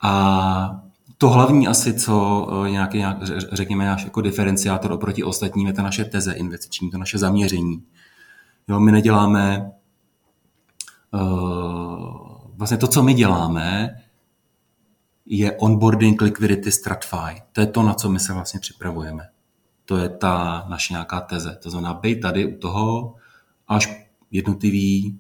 A 0.03 0.83
to 1.19 1.29
hlavní 1.29 1.69
asi, 1.69 1.95
co 1.95 2.47
eh, 2.67 2.71
nějaký, 2.71 2.99
nějak, 2.99 3.17
řekněme, 3.53 3.87
náš 3.87 4.05
jako 4.05 4.21
diferenciátor 4.21 4.93
oproti 4.93 5.25
ostatním, 5.25 5.67
je 5.67 5.73
ta 5.73 5.83
naše 5.83 6.05
teze 6.05 6.33
investiční, 6.33 6.91
to 6.91 6.99
naše 6.99 7.19
zaměření. 7.19 7.83
Jo, 8.69 8.81
my 8.81 8.93
neděláme 8.93 9.73
uh, 11.11 12.33
vlastně 12.55 12.77
to, 12.77 12.87
co 12.87 13.03
my 13.03 13.15
děláme, 13.15 13.97
je 15.27 15.53
onboarding 15.53 16.23
liquidity 16.23 16.73
StratFi. 16.73 17.43
To 17.53 17.61
je 17.61 17.67
to, 17.67 17.83
na 17.83 17.95
co 17.95 18.09
my 18.09 18.21
se 18.21 18.33
vlastně 18.33 18.61
připravujeme. 18.61 19.29
To 19.85 19.97
je 19.97 20.09
ta 20.09 20.65
naše 20.69 20.95
nějaká 20.95 21.21
teze. 21.21 21.59
To 21.62 21.71
znamená, 21.71 21.95
být 21.95 22.21
tady 22.21 22.55
u 22.55 22.59
toho, 22.59 23.15
až 23.69 24.07
jednotlivý 24.31 25.19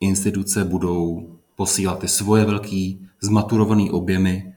instituce 0.00 0.64
budou 0.64 1.32
posílat 1.62 1.98
ty 1.98 2.08
svoje 2.08 2.44
velké 2.44 2.92
zmaturované 3.20 3.90
objemy 3.90 4.54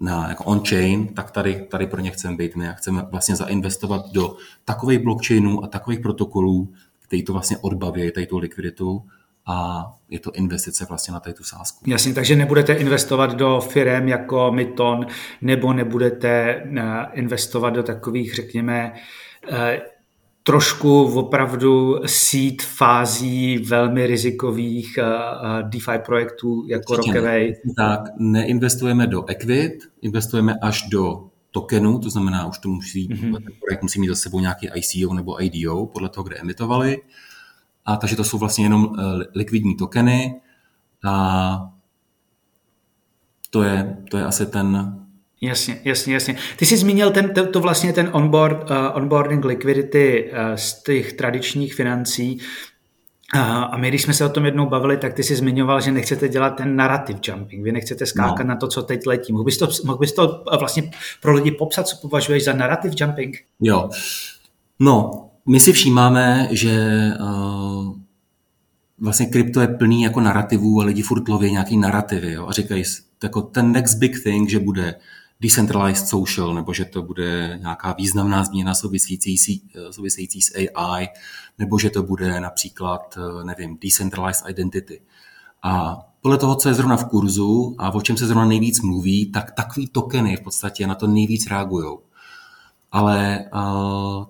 na 0.00 0.28
jako 0.28 0.44
on-chain, 0.44 1.08
tak 1.08 1.30
tady, 1.30 1.66
tady 1.70 1.86
pro 1.86 2.00
ně 2.00 2.10
chceme 2.10 2.36
být 2.36 2.56
my 2.56 2.68
a 2.68 2.72
chceme 2.72 3.04
vlastně 3.10 3.36
zainvestovat 3.36 4.12
do 4.12 4.36
takových 4.64 4.98
blockchainů 4.98 5.64
a 5.64 5.66
takových 5.66 6.00
protokolů, 6.00 6.72
který 7.00 7.22
to 7.22 7.32
vlastně 7.32 7.56
odbaví, 7.60 8.10
tady 8.12 8.26
tu 8.26 8.38
likviditu 8.38 9.02
a 9.46 9.86
je 10.08 10.18
to 10.18 10.30
investice 10.32 10.86
vlastně 10.88 11.12
na 11.14 11.20
tady 11.20 11.34
tu 11.34 11.44
sázku. 11.44 11.84
Jasně, 11.90 12.14
takže 12.14 12.36
nebudete 12.36 12.72
investovat 12.72 13.34
do 13.34 13.60
firm 13.60 14.08
jako 14.08 14.52
Myton, 14.52 15.06
nebo 15.42 15.72
nebudete 15.72 16.30
eh, 16.30 17.06
investovat 17.12 17.70
do 17.70 17.82
takových, 17.82 18.34
řekněme, 18.34 18.92
eh, 19.52 19.80
trošku 20.48 21.02
opravdu 21.02 22.00
seed 22.06 22.62
fází 22.62 23.58
velmi 23.58 24.06
rizikových 24.06 24.98
uh, 24.98 25.68
DeFi 25.68 25.98
projektů 26.06 26.64
jako 26.66 26.96
Rockaway. 26.96 27.54
Tak, 27.76 28.00
neinvestujeme 28.18 29.06
do 29.06 29.28
Equit, 29.28 29.72
investujeme 30.02 30.54
až 30.62 30.88
do 30.88 31.28
tokenu, 31.50 31.98
to 31.98 32.10
znamená, 32.10 32.46
už 32.46 32.58
to 32.58 32.68
musí, 32.68 33.08
mm-hmm. 33.08 33.32
ten 33.32 33.52
projekt 33.60 33.82
musí 33.82 34.00
mít 34.00 34.08
za 34.08 34.14
sebou 34.14 34.40
nějaký 34.40 34.68
ICO 34.74 35.14
nebo 35.14 35.42
IDO, 35.42 35.86
podle 35.86 36.08
toho, 36.08 36.24
kde 36.24 36.36
emitovali. 36.36 37.02
A 37.84 37.96
takže 37.96 38.16
to 38.16 38.24
jsou 38.24 38.38
vlastně 38.38 38.64
jenom 38.64 38.84
uh, 38.84 38.96
likvidní 39.34 39.76
tokeny 39.76 40.40
a 41.04 41.72
to 43.50 43.62
je, 43.62 43.96
to 44.10 44.16
je 44.16 44.24
asi 44.24 44.46
ten, 44.46 44.98
Jasně, 45.40 45.80
jasně, 45.84 46.14
jasně. 46.14 46.36
Ty 46.56 46.66
jsi 46.66 46.76
zmínil 46.76 47.10
ten, 47.10 47.34
to, 47.34 47.46
to 47.46 47.60
vlastně 47.60 47.92
ten 47.92 48.10
onboard, 48.12 48.70
uh, 48.70 48.76
onboarding 48.94 49.44
liquidity 49.44 50.30
uh, 50.32 50.38
z 50.54 50.82
těch 50.82 51.12
tradičních 51.12 51.74
financí. 51.74 52.40
Uh, 53.34 53.40
a 53.40 53.76
my, 53.76 53.88
když 53.88 54.02
jsme 54.02 54.14
se 54.14 54.24
o 54.24 54.28
tom 54.28 54.44
jednou 54.44 54.66
bavili, 54.66 54.96
tak 54.96 55.14
ty 55.14 55.22
jsi 55.22 55.36
zmiňoval, 55.36 55.80
že 55.80 55.92
nechcete 55.92 56.28
dělat 56.28 56.50
ten 56.50 56.76
narrative 56.76 57.20
jumping. 57.22 57.64
Vy 57.64 57.72
nechcete 57.72 58.06
skákat 58.06 58.46
no. 58.46 58.48
na 58.48 58.56
to, 58.56 58.68
co 58.68 58.82
teď 58.82 59.06
letí. 59.06 59.32
Mohl 59.32 59.44
bys, 59.44 59.58
to, 59.58 59.68
mohl 59.84 59.98
bys 59.98 60.12
to 60.12 60.44
vlastně 60.58 60.90
pro 61.22 61.32
lidi 61.32 61.50
popsat, 61.50 61.88
co 61.88 61.96
považuješ 61.96 62.44
za 62.44 62.52
narrative 62.52 62.94
jumping? 63.00 63.36
Jo. 63.60 63.90
No, 64.80 65.10
my 65.46 65.60
si 65.60 65.72
všímáme, 65.72 66.48
že 66.50 67.10
uh, 67.20 67.96
vlastně 69.00 69.26
krypto 69.26 69.60
je 69.60 69.68
plný 69.68 70.02
jako 70.02 70.20
narrativů 70.20 70.80
a 70.80 70.84
lidi 70.84 71.02
furt 71.02 71.28
loví 71.28 71.52
nějaký 71.52 71.76
narrativy 71.76 72.32
jo, 72.32 72.46
a 72.48 72.52
říkají 72.52 72.84
jako 73.22 73.42
ten 73.42 73.72
next 73.72 73.98
big 73.98 74.22
thing, 74.22 74.50
že 74.50 74.58
bude 74.58 74.94
decentralized 75.40 76.08
social, 76.08 76.54
nebo 76.54 76.74
že 76.74 76.84
to 76.84 77.02
bude 77.02 77.58
nějaká 77.60 77.92
významná 77.92 78.44
změna 78.44 78.74
související, 78.74 79.62
související 79.90 80.42
s 80.42 80.54
AI, 80.56 81.08
nebo 81.58 81.78
že 81.78 81.90
to 81.90 82.02
bude 82.02 82.40
například, 82.40 83.18
nevím, 83.44 83.78
decentralized 83.82 84.50
identity. 84.50 85.00
A 85.62 85.98
podle 86.20 86.38
toho, 86.38 86.54
co 86.54 86.68
je 86.68 86.74
zrovna 86.74 86.96
v 86.96 87.04
kurzu 87.04 87.74
a 87.78 87.94
o 87.94 88.00
čem 88.00 88.16
se 88.16 88.26
zrovna 88.26 88.44
nejvíc 88.44 88.80
mluví, 88.80 89.32
tak 89.32 89.52
takový 89.52 89.86
tokeny 89.86 90.36
v 90.36 90.40
podstatě 90.40 90.86
na 90.86 90.94
to 90.94 91.06
nejvíc 91.06 91.46
reagují. 91.46 91.98
Ale 92.92 93.44
uh, 93.54 94.26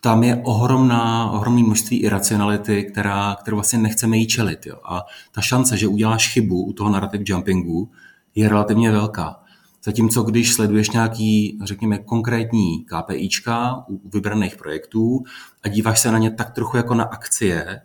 tam 0.00 0.22
je 0.22 0.42
ohromná, 0.44 1.30
ohromné 1.30 1.62
množství 1.62 1.96
iracionality, 1.96 2.84
která, 2.84 3.36
kterou 3.40 3.56
vlastně 3.56 3.78
nechceme 3.78 4.16
jí 4.16 4.26
čelit. 4.26 4.66
Jo. 4.66 4.76
A 4.84 5.02
ta 5.32 5.40
šance, 5.40 5.76
že 5.76 5.88
uděláš 5.88 6.32
chybu 6.32 6.64
u 6.64 6.72
toho 6.72 6.90
narrative 6.90 7.24
jumpingu, 7.26 7.90
je 8.34 8.48
relativně 8.48 8.90
velká. 8.90 9.41
Zatímco 9.84 10.22
když 10.22 10.54
sleduješ 10.54 10.90
nějaký, 10.90 11.58
řekněme, 11.64 11.98
konkrétní 11.98 12.84
KPIčka 12.84 13.84
u 13.88 14.08
vybraných 14.08 14.56
projektů 14.56 15.24
a 15.62 15.68
díváš 15.68 16.00
se 16.00 16.12
na 16.12 16.18
ně 16.18 16.30
tak 16.30 16.50
trochu 16.50 16.76
jako 16.76 16.94
na 16.94 17.04
akcie 17.04 17.80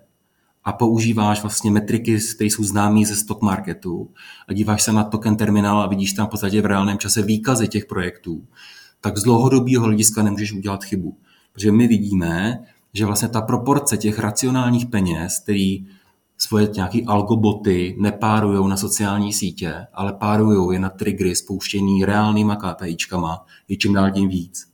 a 0.64 0.72
používáš 0.72 1.42
vlastně 1.42 1.72
metriky, 1.72 2.20
které 2.36 2.48
jsou 2.48 2.64
známé 2.64 3.06
ze 3.06 3.16
stock 3.16 3.42
marketu 3.42 4.10
a 4.48 4.54
díváš 4.54 4.82
se 4.82 4.94
na 4.94 5.04
token 5.04 5.36
terminál 5.36 5.82
a 5.82 5.88
vidíš 5.88 6.14
tam 6.14 6.28
v 6.28 6.30
podstatě 6.30 6.62
v 6.62 6.66
reálném 6.66 6.98
čase 6.98 7.22
výkazy 7.22 7.68
těch 7.68 7.86
projektů, 7.86 8.48
tak 9.02 9.18
z 9.18 9.24
dlouhodobého 9.24 9.86
hlediska 9.86 10.24
nemůžeš 10.24 10.54
udělat 10.54 10.84
chybu. 10.84 11.18
Protože 11.54 11.72
my 11.72 11.88
vidíme, 11.88 12.64
že 12.94 13.06
vlastně 13.06 13.28
ta 13.28 13.42
proporce 13.42 13.98
těch 13.98 14.20
racionálních 14.20 14.86
peněz, 14.86 15.40
který 15.40 15.88
svoje 16.38 16.70
nějaké 16.76 17.00
algoboty 17.08 17.96
nepárují 18.00 18.70
na 18.70 18.78
sociální 18.78 19.34
sítě, 19.34 19.88
ale 19.94 20.14
párují 20.14 20.74
je 20.74 20.80
na 20.80 20.90
triggery 20.90 21.36
spouštění 21.36 22.06
reálnýma 22.06 22.56
KPIčkama, 22.56 23.46
je 23.68 23.78
čím 23.78 23.94
dál 23.94 24.12
tím 24.12 24.30
víc. 24.30 24.68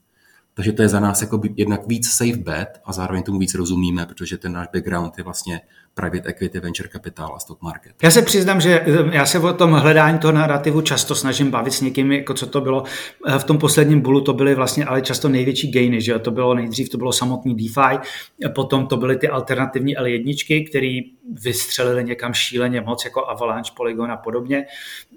Takže 0.54 0.72
to 0.72 0.82
je 0.82 0.88
za 0.88 1.00
nás 1.00 1.20
jako 1.20 1.40
jednak 1.56 1.86
víc 1.86 2.08
safe 2.10 2.36
bet 2.36 2.80
a 2.84 2.92
zároveň 2.92 3.22
tomu 3.22 3.38
víc 3.38 3.54
rozumíme, 3.54 4.06
protože 4.06 4.38
ten 4.38 4.52
náš 4.52 4.68
background 4.72 5.18
je 5.18 5.24
vlastně 5.24 5.60
private 5.94 6.28
equity, 6.28 6.60
venture 6.60 6.88
capital 6.88 7.32
a 7.36 7.38
stock 7.38 7.62
market. 7.62 7.92
Já 8.02 8.10
se 8.10 8.22
přiznám, 8.22 8.60
že 8.60 8.80
eh, 8.80 9.16
já 9.16 9.26
se 9.26 9.38
o 9.38 9.52
tom 9.52 9.72
hledání 9.72 10.18
toho 10.18 10.32
narrativu 10.32 10.80
často 10.80 11.14
snažím 11.14 11.50
bavit 11.50 11.72
s 11.72 11.80
někým, 11.80 12.12
jako 12.12 12.34
co 12.34 12.46
to 12.46 12.60
bylo. 12.60 12.84
Eh, 13.28 13.38
v 13.38 13.44
tom 13.44 13.58
posledním 13.58 14.00
bulu 14.00 14.20
to 14.20 14.32
byly 14.32 14.54
vlastně 14.54 14.84
ale 14.84 15.02
často 15.02 15.28
největší 15.28 15.70
gainy, 15.70 16.00
že 16.00 16.18
to 16.18 16.30
bylo 16.30 16.54
nejdřív, 16.54 16.88
to 16.88 16.98
bylo 16.98 17.12
samotný 17.12 17.54
DeFi, 17.54 17.98
potom 18.54 18.86
to 18.86 18.96
byly 18.96 19.16
ty 19.16 19.28
alternativní 19.28 19.96
L1, 19.96 20.66
které 20.68 21.00
vystřelili 21.42 22.04
někam 22.04 22.34
šíleně 22.34 22.80
moc, 22.80 23.04
jako 23.04 23.26
Avalanche, 23.26 23.72
Polygon 23.76 24.12
a 24.12 24.16
podobně. 24.16 24.66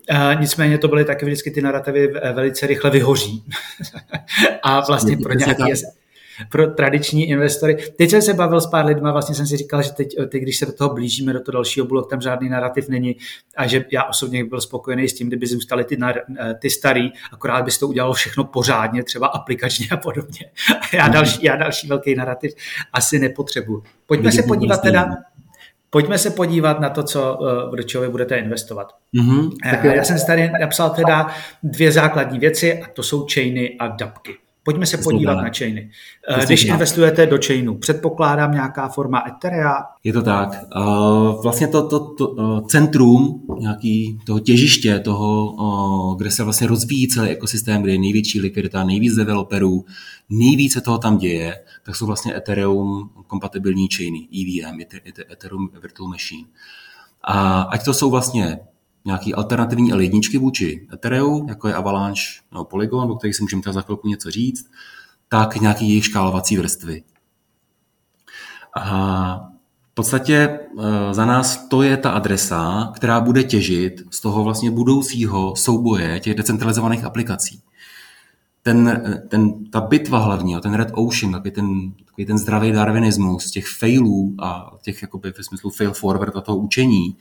E, 0.09 0.35
nicméně 0.39 0.77
to 0.77 0.87
byly 0.87 1.05
taky 1.05 1.25
vždycky 1.25 1.51
ty 1.51 1.61
narrativy 1.61 2.07
velice 2.33 2.67
rychle 2.67 2.89
vyhoří. 2.89 3.43
a 4.63 4.85
vlastně 4.87 5.17
pro 5.17 5.33
nějaký 5.33 5.63
pro 6.49 6.67
tradiční 6.67 7.29
investory. 7.29 7.77
Teď 7.97 8.09
jsem 8.09 8.21
se 8.21 8.33
bavil 8.33 8.61
s 8.61 8.67
pár 8.67 8.85
lidma, 8.85 9.11
vlastně 9.11 9.35
jsem 9.35 9.47
si 9.47 9.57
říkal, 9.57 9.81
že 9.81 9.91
teď, 9.91 10.15
teď 10.29 10.41
když 10.41 10.57
se 10.57 10.65
do 10.65 10.73
toho 10.73 10.93
blížíme, 10.93 11.33
do 11.33 11.39
toho 11.39 11.53
dalšího 11.53 11.85
bulu, 11.85 12.01
tam 12.01 12.21
žádný 12.21 12.49
narrativ 12.49 12.89
není 12.89 13.15
a 13.57 13.67
že 13.67 13.85
já 13.91 14.03
osobně 14.03 14.45
byl 14.45 14.61
spokojený 14.61 15.09
s 15.09 15.13
tím, 15.13 15.27
kdyby 15.27 15.47
zůstaly 15.47 15.83
ty, 15.83 15.97
ty 16.59 16.69
starý, 16.69 17.11
akorát 17.31 17.65
by 17.65 17.71
se 17.71 17.79
to 17.79 17.87
udělalo 17.87 18.13
všechno 18.13 18.43
pořádně, 18.43 19.03
třeba 19.03 19.27
aplikačně 19.27 19.87
a 19.91 19.97
podobně. 19.97 20.45
A 20.81 20.95
já 20.95 21.07
další, 21.07 21.43
já 21.43 21.55
další 21.55 21.87
velký 21.87 22.15
narrativ 22.15 22.53
asi 22.93 23.19
nepotřebuji. 23.19 23.83
Pojďme 24.05 24.31
se 24.31 24.43
podívat 24.43 24.81
teda, 24.81 25.09
Pojďme 25.89 26.17
se 26.17 26.29
podívat 26.29 26.79
na 26.79 26.89
to, 26.89 27.03
co, 27.03 27.39
do 27.75 27.83
čeho 27.83 28.01
vy 28.01 28.09
budete 28.09 28.35
investovat. 28.35 28.95
Mm-hmm. 29.15 29.93
Já 29.93 30.03
jsem 30.03 30.19
si 30.19 30.27
tady 30.27 30.51
napsal 30.61 30.89
teda 30.89 31.27
dvě 31.63 31.91
základní 31.91 32.39
věci 32.39 32.83
a 32.83 32.87
to 32.93 33.03
jsou 33.03 33.25
chainy 33.33 33.75
a 33.79 33.87
dapky. 33.87 34.37
Pojďme 34.67 34.85
se 34.85 34.97
podívat 34.97 35.35
na 35.35 35.49
chainy. 35.57 35.91
Eh, 36.29 36.45
když 36.45 36.65
investujete 36.65 37.25
do 37.25 37.39
chainu, 37.47 37.75
předpokládám 37.75 38.51
nějaká 38.51 38.87
forma 38.87 39.23
Etherea? 39.27 39.85
Je 40.03 40.13
to 40.13 40.21
tak. 40.21 40.49
Eh, 40.53 40.79
vlastně 41.43 41.67
to, 41.67 41.87
to, 41.87 41.99
to 41.99 42.35
eh, 42.39 42.61
centrum 42.67 43.43
nějaký 43.59 44.19
toho 44.25 44.39
těžiště, 44.39 44.99
toho, 44.99 46.15
kde 46.15 46.31
se 46.31 46.43
vlastně 46.43 46.67
rozvíjí 46.67 47.07
celý 47.07 47.29
ekosystém, 47.29 47.81
kde 47.81 47.91
je 47.91 47.99
největší 47.99 48.41
likvidita, 48.41 48.83
nejvíc 48.83 49.15
developerů, 49.15 49.85
nejvíce 50.29 50.81
toho 50.81 50.97
tam 50.97 51.17
děje, 51.17 51.59
tak 51.83 51.95
jsou 51.95 52.05
vlastně 52.05 52.35
Ethereum 52.35 53.09
kompatibilní 53.27 53.87
chainy, 53.95 54.27
EVM, 54.41 54.79
Ethereum 55.31 55.69
Virtual 55.81 56.09
Machine. 56.09 56.47
A 57.23 57.61
ať 57.61 57.85
to 57.85 57.93
jsou 57.93 58.09
vlastně 58.09 58.59
nějaký 59.07 59.33
alternativní 59.33 59.93
L1 59.93 60.39
vůči 60.39 60.87
Ethereum, 60.93 61.49
jako 61.49 61.67
je 61.67 61.73
Avalanche 61.73 62.21
nebo 62.51 62.65
Polygon, 62.65 63.11
o 63.11 63.15
kterých 63.15 63.35
si 63.35 63.43
můžeme 63.43 63.61
za 63.65 63.81
chvilku 63.81 64.07
něco 64.07 64.31
říct, 64.31 64.69
tak 65.29 65.55
nějaký 65.55 65.89
jejich 65.89 66.05
škálovací 66.05 66.57
vrstvy. 66.57 67.03
A 68.75 69.49
v 69.91 69.93
podstatě 69.93 70.35
e, 70.35 70.59
za 71.13 71.25
nás 71.25 71.67
to 71.67 71.81
je 71.81 71.97
ta 71.97 72.11
adresa, 72.11 72.91
která 72.95 73.19
bude 73.19 73.43
těžit 73.43 74.01
z 74.11 74.21
toho 74.21 74.43
vlastně 74.43 74.71
budoucího 74.71 75.55
souboje 75.55 76.19
těch 76.19 76.35
decentralizovaných 76.35 77.03
aplikací. 77.03 77.61
Ten, 78.63 79.03
ten, 79.29 79.65
ta 79.65 79.81
bitva 79.81 80.19
hlavní, 80.19 80.55
ten 80.61 80.73
Red 80.73 80.91
Ocean, 80.91 81.31
takový 81.31 81.51
ten, 81.51 81.91
takový 82.05 82.25
ten 82.25 82.37
zdravý 82.37 82.71
darwinismus 82.71 83.51
těch 83.51 83.67
failů 83.67 84.35
a 84.39 84.71
těch 84.81 85.01
jakoby 85.01 85.33
ve 85.37 85.43
smyslu 85.43 85.69
fail 85.69 85.93
forward 85.93 86.35
a 86.35 86.41
toho 86.41 86.57
učení, 86.57 87.15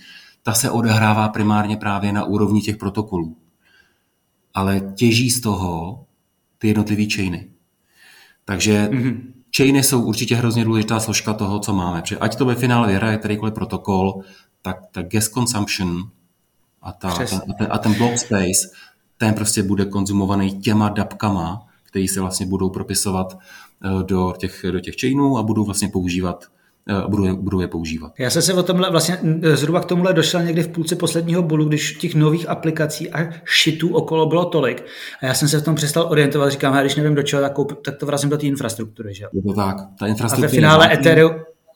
ta 0.46 0.54
se 0.54 0.70
odehrává 0.70 1.28
primárně 1.28 1.76
právě 1.76 2.12
na 2.12 2.24
úrovni 2.24 2.60
těch 2.60 2.76
protokolů. 2.76 3.36
Ale 4.54 4.80
těží 4.94 5.30
z 5.30 5.40
toho 5.40 6.04
ty 6.58 6.68
jednotlivé 6.68 7.04
chainy. 7.14 7.50
Takže 8.44 8.88
mm-hmm. 8.92 9.20
chainy 9.56 9.82
jsou 9.82 10.02
určitě 10.02 10.36
hrozně 10.36 10.64
důležitá 10.64 11.00
složka 11.00 11.32
toho, 11.32 11.58
co 11.58 11.72
máme. 11.72 12.02
Protože 12.02 12.18
ať 12.18 12.36
to 12.36 12.44
ve 12.44 12.54
finále 12.54 12.88
vyhraje 12.88 13.18
kterýkoliv 13.18 13.54
protokol, 13.54 14.20
tak 14.62 14.76
ta 14.92 15.02
gas 15.02 15.28
consumption 15.28 16.10
a, 16.82 16.92
ta, 16.92 17.08
a, 17.08 17.18
ten, 17.18 17.40
a, 17.50 17.52
ten, 17.58 17.68
a 17.70 17.78
ten 17.78 17.94
block 17.94 18.18
space, 18.18 18.68
ten 19.16 19.34
prostě 19.34 19.62
bude 19.62 19.84
konzumovaný 19.84 20.60
těma 20.60 20.88
dapkama, 20.88 21.66
který 21.82 22.08
se 22.08 22.20
vlastně 22.20 22.46
budou 22.46 22.70
propisovat 22.70 23.38
eh, 23.38 24.02
do 24.02 24.34
těch, 24.38 24.64
do 24.70 24.80
těch 24.80 24.94
chainů 25.00 25.38
a 25.38 25.42
budou 25.42 25.64
vlastně 25.64 25.88
používat 25.88 26.44
Eh, 26.88 27.08
budu 27.08 27.24
je, 27.24 27.34
budu 27.34 27.60
je 27.60 27.68
používat. 27.68 28.12
Já 28.18 28.30
jsem 28.30 28.42
se 28.42 28.54
o 28.54 28.62
tomhle 28.62 28.90
vlastně 28.90 29.18
zhruba 29.54 29.80
k 29.80 29.84
tomuhle 29.84 30.12
došel 30.12 30.42
někdy 30.42 30.62
v 30.62 30.68
půlce 30.68 30.96
posledního 30.96 31.42
bolu, 31.42 31.64
když 31.64 31.92
těch 31.92 32.14
nových 32.14 32.48
aplikací 32.48 33.10
a 33.10 33.28
shitů 33.62 33.94
okolo 33.94 34.26
bylo 34.26 34.44
tolik. 34.44 34.84
A 35.22 35.26
já 35.26 35.34
jsem 35.34 35.48
se 35.48 35.60
v 35.60 35.64
tom 35.64 35.74
přestal 35.74 36.06
orientovat, 36.10 36.50
říkám, 36.50 36.76
když 36.80 36.96
nevím 36.96 37.14
do 37.14 37.22
čeho, 37.22 37.42
tak, 37.42 37.52
koup, 37.52 37.82
tak 37.84 37.96
to 37.96 38.06
vrazím 38.06 38.30
do 38.30 38.38
té 38.38 38.46
infrastruktury. 38.46 39.14
Že? 39.14 39.26
Je 39.32 39.42
to 39.42 39.52
tak. 39.52 39.76
Ta 39.98 40.06
infrastruktura 40.06 40.48
a 40.48 40.50
ve 40.50 40.56
finále 40.56 40.92
Ethereum, 40.92 41.32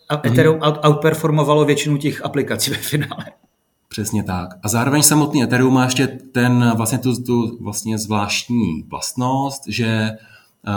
a 0.09 0.21
Ethereum 0.27 0.61
outperformovalo 0.89 1.65
většinu 1.65 1.97
těch 1.97 2.25
aplikací 2.25 2.71
ve 2.71 2.77
finále. 2.77 3.25
Přesně 3.89 4.23
tak. 4.23 4.49
A 4.63 4.69
zároveň 4.69 5.03
samotný 5.03 5.43
Ethereum 5.43 5.75
má 5.75 5.85
ještě 5.85 6.07
ten 6.07 6.73
vlastně 6.77 6.99
tu, 6.99 7.23
tu 7.23 7.59
vlastně 7.63 7.99
zvláštní 7.99 8.85
vlastnost, 8.91 9.63
že 9.69 10.11
Eh, 10.11 10.17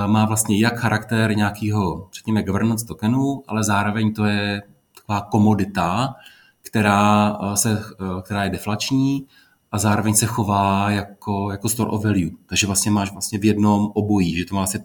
má 0.08 0.26
vlastně 0.26 0.60
jak 0.60 0.80
charakter 0.80 1.38
nějakého, 1.38 2.10
řekněme, 2.14 2.44
governance 2.44 2.86
tokenu, 2.86 3.44
ale 3.48 3.64
zároveň 3.64 4.14
to 4.14 4.26
je 4.26 4.62
taková 4.96 5.22
komodita, 5.22 6.16
která, 6.62 7.38
eh, 7.42 7.58
se, 7.58 7.84
eh, 8.02 8.22
která 8.22 8.44
je 8.44 8.50
deflační 8.50 9.28
a 9.72 9.78
zároveň 9.78 10.14
se 10.14 10.26
chová 10.26 10.92
jako, 10.92 11.52
jako 11.52 11.70
store 11.70 11.92
of 11.92 12.04
value. 12.04 12.32
Takže 12.46 12.68
vlastně 12.68 12.92
máš 12.92 13.12
vlastně 13.12 13.40
v 13.40 13.46
jednom 13.46 13.92
obojí, 13.94 14.36
že 14.36 14.46
to 14.46 14.56
má 14.56 14.62
vlastně 14.62 14.84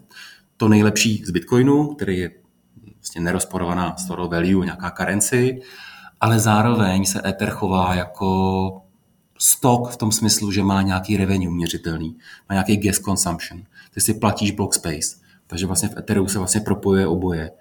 to 0.57 0.67
nejlepší 0.67 1.23
z 1.25 1.31
Bitcoinu, 1.31 1.87
který 1.87 2.17
je 2.17 2.31
vlastně 2.95 3.21
nerozporovaná 3.21 3.95
store 3.97 4.23
of 4.23 4.31
value, 4.31 4.65
nějaká 4.65 4.91
currency, 4.91 5.61
ale 6.21 6.39
zároveň 6.39 7.05
se 7.05 7.21
Ether 7.25 7.49
chová 7.49 7.95
jako 7.95 8.81
stok 9.39 9.89
v 9.89 9.97
tom 9.97 10.11
smyslu, 10.11 10.51
že 10.51 10.63
má 10.63 10.81
nějaký 10.81 11.17
revenue 11.17 11.51
měřitelný, 11.51 12.17
má 12.49 12.53
nějaký 12.53 12.77
gas 12.77 12.99
consumption 12.99 13.61
ty 13.93 14.01
si 14.01 14.13
platíš 14.13 14.51
block 14.51 14.73
space. 14.73 15.17
Takže 15.47 15.65
vlastně 15.65 15.89
v 15.89 15.97
Ethereum 15.97 16.27
se 16.27 16.37
vlastně 16.37 16.61
propojuje 16.61 17.07
oboje. 17.07 17.51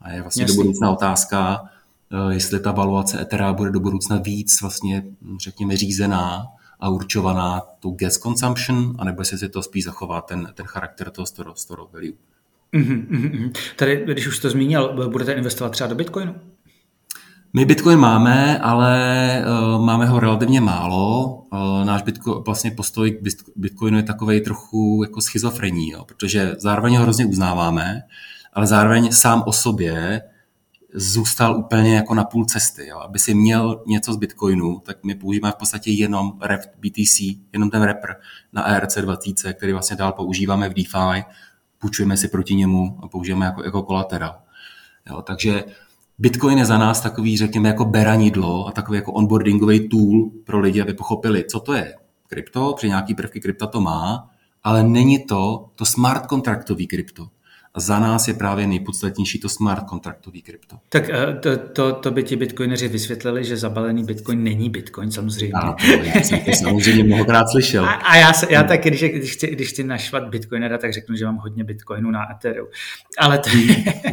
A 0.00 0.12
je 0.12 0.22
vlastně 0.22 0.42
Jasný. 0.42 0.56
do 0.56 0.62
budoucna 0.62 0.90
otázka, 0.90 1.64
eh, 2.12 2.34
jestli 2.34 2.60
ta 2.60 2.72
valuace 2.72 3.20
Ethera 3.20 3.52
bude 3.52 3.70
do 3.70 3.80
budoucna 3.80 4.16
víc 4.16 4.60
vlastně, 4.60 5.04
řekněme, 5.40 5.76
řízená 5.76 6.46
a 6.80 6.88
určovaná 6.88 7.62
tou 7.80 7.90
gas 7.90 8.16
consumption, 8.16 8.94
anebo 8.98 9.20
jestli 9.20 9.38
si 9.38 9.48
to 9.48 9.62
spíš 9.62 9.84
zachová 9.84 10.20
ten, 10.20 10.52
ten 10.54 10.66
charakter 10.66 11.10
toho 11.10 11.26
store, 11.26 11.50
store 11.54 11.82
value. 11.92 12.12
Mm-hmm. 12.72 13.52
Tady, 13.76 14.04
když 14.04 14.26
už 14.26 14.38
to 14.38 14.50
zmínil, 14.50 15.10
budete 15.10 15.32
investovat 15.32 15.70
třeba 15.70 15.88
do 15.88 15.94
Bitcoinu? 15.94 16.34
My 17.52 17.64
Bitcoin 17.64 17.98
máme, 17.98 18.58
ale 18.58 19.44
uh, 19.46 19.84
máme 19.84 20.06
ho 20.06 20.20
relativně 20.20 20.60
málo. 20.60 21.26
Uh, 21.52 21.84
náš 21.84 22.02
Bitcoin, 22.02 22.42
vlastně 22.42 22.70
postoj 22.70 23.10
k 23.10 23.20
Bitcoinu 23.56 23.96
je 23.96 24.02
takový 24.02 24.40
trochu 24.40 25.00
jako 25.04 25.20
schizofrení, 25.20 25.90
jo, 25.90 26.04
protože 26.04 26.56
zároveň 26.58 26.96
ho 26.96 27.02
hrozně 27.02 27.26
uznáváme, 27.26 28.02
ale 28.52 28.66
zároveň 28.66 29.12
sám 29.12 29.42
o 29.46 29.52
sobě 29.52 30.22
zůstal 30.94 31.58
úplně 31.58 31.94
jako 31.94 32.14
na 32.14 32.24
půl 32.24 32.44
cesty. 32.44 32.86
Jo. 32.86 32.98
Aby 32.98 33.18
si 33.18 33.34
měl 33.34 33.82
něco 33.86 34.12
z 34.12 34.16
Bitcoinu, 34.16 34.82
tak 34.86 35.04
my 35.04 35.14
používáme 35.14 35.52
v 35.52 35.56
podstatě 35.56 35.90
jenom 35.90 36.32
rep 36.42 36.60
BTC, 36.78 37.20
jenom 37.52 37.70
ten 37.70 37.82
repr 37.82 38.08
na 38.52 38.78
ERC20, 38.78 39.52
který 39.52 39.72
vlastně 39.72 39.96
dál 39.96 40.12
používáme 40.12 40.68
v 40.68 40.74
DeFi, 40.74 41.24
půjčujeme 41.78 42.16
si 42.16 42.28
proti 42.28 42.54
němu 42.54 42.98
a 43.02 43.08
používáme 43.08 43.46
jako, 43.46 43.64
jako 43.64 43.82
kolateral. 43.82 44.38
Jo, 45.10 45.22
takže 45.22 45.64
Bitcoin 46.20 46.58
je 46.58 46.64
za 46.66 46.78
nás 46.78 47.00
takový, 47.00 47.36
řekněme, 47.36 47.68
jako 47.68 47.84
beranidlo 47.84 48.66
a 48.66 48.72
takový 48.72 48.96
jako 48.96 49.12
onboardingový 49.12 49.88
tool 49.88 50.30
pro 50.44 50.60
lidi, 50.60 50.82
aby 50.82 50.94
pochopili, 50.94 51.44
co 51.44 51.60
to 51.60 51.72
je 51.72 51.94
krypto, 52.26 52.72
při 52.76 52.88
nějaký 52.88 53.14
prvky 53.14 53.40
krypta 53.40 53.66
to 53.66 53.80
má, 53.80 54.30
ale 54.64 54.82
není 54.82 55.24
to 55.24 55.68
to 55.74 55.84
smart 55.84 56.26
kontraktový 56.26 56.86
krypto. 56.86 57.28
Za 57.80 57.98
nás 57.98 58.28
je 58.28 58.34
právě 58.34 58.66
nejpodstatnější 58.66 59.40
to 59.40 59.48
smart 59.48 59.84
kontraktový 59.84 60.42
krypto. 60.42 60.76
Tak 60.88 61.10
eh, 61.10 61.34
to, 61.40 61.56
to, 61.56 61.92
to 61.92 62.10
by 62.10 62.22
ti 62.22 62.36
bitcoineři 62.36 62.88
vysvětlili, 62.88 63.44
že 63.44 63.56
zabalený 63.56 64.04
bitcoin 64.04 64.42
není 64.42 64.70
bitcoin 64.70 65.10
samozřejmě. 65.10 65.52
A 65.52 65.72
to, 65.72 66.18
jsem 66.24 66.40
to 66.40 66.52
samozřejmě 66.52 67.04
mnohokrát 67.04 67.48
slyšel. 67.48 67.84
A, 67.84 67.92
a 67.92 68.16
já, 68.16 68.32
se, 68.32 68.46
já 68.50 68.58
hmm. 68.58 68.68
taky, 68.68 68.90
když, 68.90 69.02
když, 69.02 69.32
chci, 69.32 69.46
když 69.46 69.68
chci 69.68 69.84
našvat 69.84 70.28
bitcoinera, 70.28 70.78
tak 70.78 70.92
řeknu, 70.92 71.16
že 71.16 71.24
mám 71.24 71.36
hodně 71.36 71.64
bitcoinu 71.64 72.10
na 72.10 72.32
Ethereum. 72.32 72.68
Ale, 73.18 73.38
to, 73.38 73.50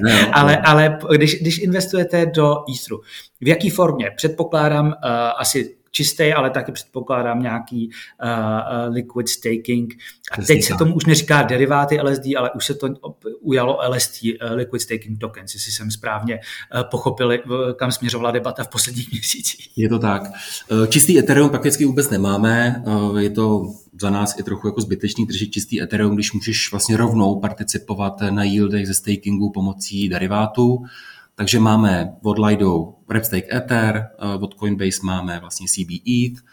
no, 0.01 0.11
ale, 0.33 0.57
ale 0.57 0.97
když, 1.11 1.41
když 1.41 1.57
investujete 1.57 2.25
do 2.25 2.55
Etheru, 2.73 3.01
v 3.41 3.47
jaký 3.47 3.69
formě? 3.69 4.11
Předpokládám 4.15 4.87
uh, 4.87 4.93
asi 5.37 5.75
čistý, 5.95 6.33
ale 6.33 6.49
taky 6.49 6.71
předpokládám 6.71 7.41
nějaký 7.41 7.89
uh, 8.23 8.29
uh, 8.29 8.93
liquid 8.93 9.29
staking. 9.29 9.93
A 10.31 10.41
teď 10.41 10.63
se 10.63 10.73
tomu 10.73 10.95
už 10.95 11.05
neříká 11.05 11.41
deriváty 11.41 12.01
LSD, 12.01 12.25
ale 12.37 12.51
už 12.51 12.65
se 12.65 12.73
to 12.73 12.87
ujalo 13.41 13.79
LST, 13.89 14.23
uh, 14.23 14.51
liquid 14.51 14.81
staking 14.81 15.19
tokens, 15.19 15.53
jestli 15.53 15.71
jsem 15.71 15.91
správně 15.91 16.39
uh, 16.75 16.83
pochopili, 16.83 17.41
kam 17.75 17.91
směřovala 17.91 18.31
debata 18.31 18.63
v 18.63 18.67
posledních 18.67 19.11
měsících. 19.11 19.77
Je 19.77 19.89
to 19.89 19.99
tak. 19.99 20.23
Čistý 20.89 21.19
Ethereum 21.19 21.49
prakticky 21.49 21.85
vůbec 21.85 22.09
nemáme. 22.09 22.83
Je 23.19 23.29
to 23.29 23.65
za 24.01 24.09
nás 24.09 24.39
i 24.39 24.43
trochu 24.43 24.67
jako 24.67 24.81
zbytečný 24.81 25.25
držet 25.25 25.47
čistý 25.47 25.81
Ethereum, 25.81 26.15
když 26.15 26.33
můžeš 26.33 26.71
vlastně 26.71 26.97
rovnou 26.97 27.39
participovat 27.39 28.21
na 28.29 28.43
yieldech 28.43 28.87
ze 28.87 28.93
stakingu 28.93 29.51
pomocí 29.51 30.09
derivátů. 30.09 30.83
Takže 31.35 31.59
máme 31.59 32.13
od 32.23 32.39
Lido 32.39 32.94
Repstake 33.09 33.55
Ether, 33.55 34.09
eh, 34.19 34.37
od 34.39 34.53
Coinbase 34.53 34.99
máme 35.03 35.39
vlastně 35.39 35.67
CB 35.67 36.01
ETH, 36.07 36.43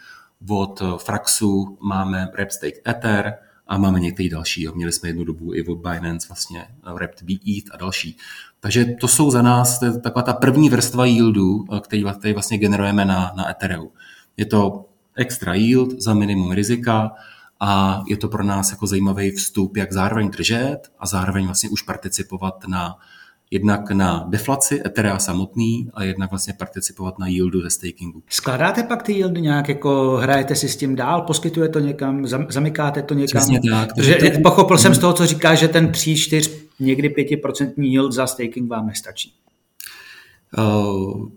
od 0.49 0.81
eh, 0.81 0.85
Fraxu 0.97 1.77
máme 1.81 2.29
Repstake 2.33 2.87
Ether 2.87 3.33
a 3.67 3.77
máme 3.77 3.99
některý 3.99 4.29
další. 4.29 4.67
Měli 4.75 4.91
jsme 4.91 5.09
jednu 5.09 5.23
dobu 5.23 5.53
i 5.53 5.65
od 5.65 5.77
Binance 5.77 6.27
vlastně 6.27 6.61
eh, 6.61 6.99
Rept 6.99 7.23
ETH 7.47 7.71
a 7.71 7.77
další. 7.77 8.17
Takže 8.59 8.85
to 8.85 9.07
jsou 9.07 9.31
za 9.31 9.41
nás 9.41 9.79
to 9.79 9.85
je 9.85 9.99
taková 9.99 10.23
ta 10.23 10.33
první 10.33 10.69
vrstva 10.69 11.05
yieldu, 11.05 11.65
který, 11.81 12.03
který 12.19 12.33
vlastně 12.33 12.57
generujeme 12.57 13.05
na, 13.05 13.33
na 13.35 13.49
Ethereum. 13.49 13.89
Je 14.37 14.45
to 14.45 14.85
extra 15.15 15.53
yield 15.53 16.01
za 16.01 16.13
minimum 16.13 16.51
rizika 16.51 17.11
a 17.59 18.03
je 18.07 18.17
to 18.17 18.27
pro 18.27 18.43
nás 18.43 18.71
jako 18.71 18.87
zajímavý 18.87 19.31
vstup, 19.31 19.77
jak 19.77 19.93
zároveň 19.93 20.29
držet 20.29 20.79
a 20.99 21.07
zároveň 21.07 21.45
vlastně 21.45 21.69
už 21.69 21.81
participovat 21.81 22.67
na 22.67 22.95
jednak 23.53 23.91
na 23.91 24.25
deflaci 24.29 24.81
Etherea 24.85 25.19
samotný 25.19 25.89
a 25.93 26.03
jednak 26.03 26.29
vlastně 26.29 26.53
participovat 26.53 27.19
na 27.19 27.27
yieldu 27.27 27.61
ze 27.61 27.69
stakingu. 27.69 28.23
Skládáte 28.29 28.83
pak 28.83 29.03
ty 29.03 29.13
yieldy 29.13 29.41
nějak, 29.41 29.69
jako 29.69 30.17
hrajete 30.21 30.55
si 30.55 30.69
s 30.69 30.77
tím 30.77 30.95
dál, 30.95 31.21
poskytuje 31.21 31.69
to 31.69 31.79
někam, 31.79 32.27
zamykáte 32.49 33.01
to 33.01 33.13
někam? 33.13 33.41
Přesně 33.41 33.61
tak. 33.69 33.89
To... 33.93 34.01
pochopil 34.43 34.77
jsem 34.77 34.95
z 34.95 34.97
toho, 34.97 35.13
co 35.13 35.25
říká, 35.25 35.55
že 35.55 35.67
ten 35.67 35.91
3, 35.91 36.15
4, 36.15 36.51
někdy 36.79 37.09
5% 37.09 37.71
yield 37.77 38.11
za 38.11 38.27
staking 38.27 38.69
vám 38.69 38.87
nestačí. 38.87 39.33
Uh, 40.57 41.27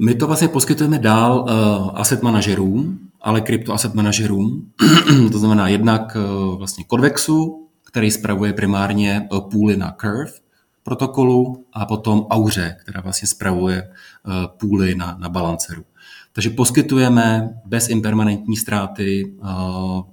my 0.00 0.14
to 0.14 0.26
vlastně 0.26 0.48
poskytujeme 0.48 0.98
dál 0.98 1.40
uh, 1.40 1.90
asset 1.94 2.22
manažerům, 2.22 2.98
ale 3.20 3.40
krypto 3.40 3.72
asset 3.72 3.94
manažerům. 3.94 4.70
to 5.32 5.38
znamená 5.38 5.68
jednak 5.68 6.16
uh, 6.16 6.58
vlastně 6.58 6.84
Convexu, 6.90 7.68
který 7.84 8.10
spravuje 8.10 8.52
primárně 8.52 9.28
půly 9.50 9.76
na 9.76 9.94
Curve, 10.00 10.32
protokolu 10.88 11.66
a 11.72 11.86
potom 11.86 12.26
Auře, 12.30 12.76
která 12.80 13.00
vlastně 13.00 13.28
spravuje 13.28 13.82
eh, 13.82 14.30
půly 14.58 14.94
na, 14.94 15.16
na 15.20 15.28
balanceru. 15.28 15.84
Takže 16.32 16.50
poskytujeme 16.50 17.48
bez 17.64 17.88
impermanentní 17.88 18.56
ztráty 18.56 19.24
eh, 19.26 19.46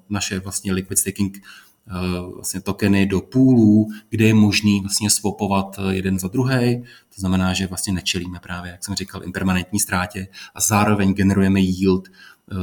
naše 0.09 0.39
vlastně 0.39 0.73
liquid 0.73 0.97
staking 0.99 1.38
eh, 1.38 1.91
vlastně 2.35 2.61
tokeny 2.61 3.05
do 3.05 3.21
půlů, 3.21 3.88
kde 4.09 4.25
je 4.25 4.33
možný 4.33 4.81
vlastně 4.81 5.09
swapovat 5.09 5.79
jeden 5.89 6.19
za 6.19 6.27
druhý. 6.27 6.83
To 7.15 7.21
znamená, 7.21 7.53
že 7.53 7.67
vlastně 7.67 7.93
nečelíme 7.93 8.39
právě, 8.39 8.71
jak 8.71 8.85
jsem 8.85 8.95
říkal, 8.95 9.23
impermanentní 9.23 9.79
ztrátě 9.79 10.27
a 10.55 10.61
zároveň 10.61 11.13
generujeme 11.13 11.59
yield 11.59 12.07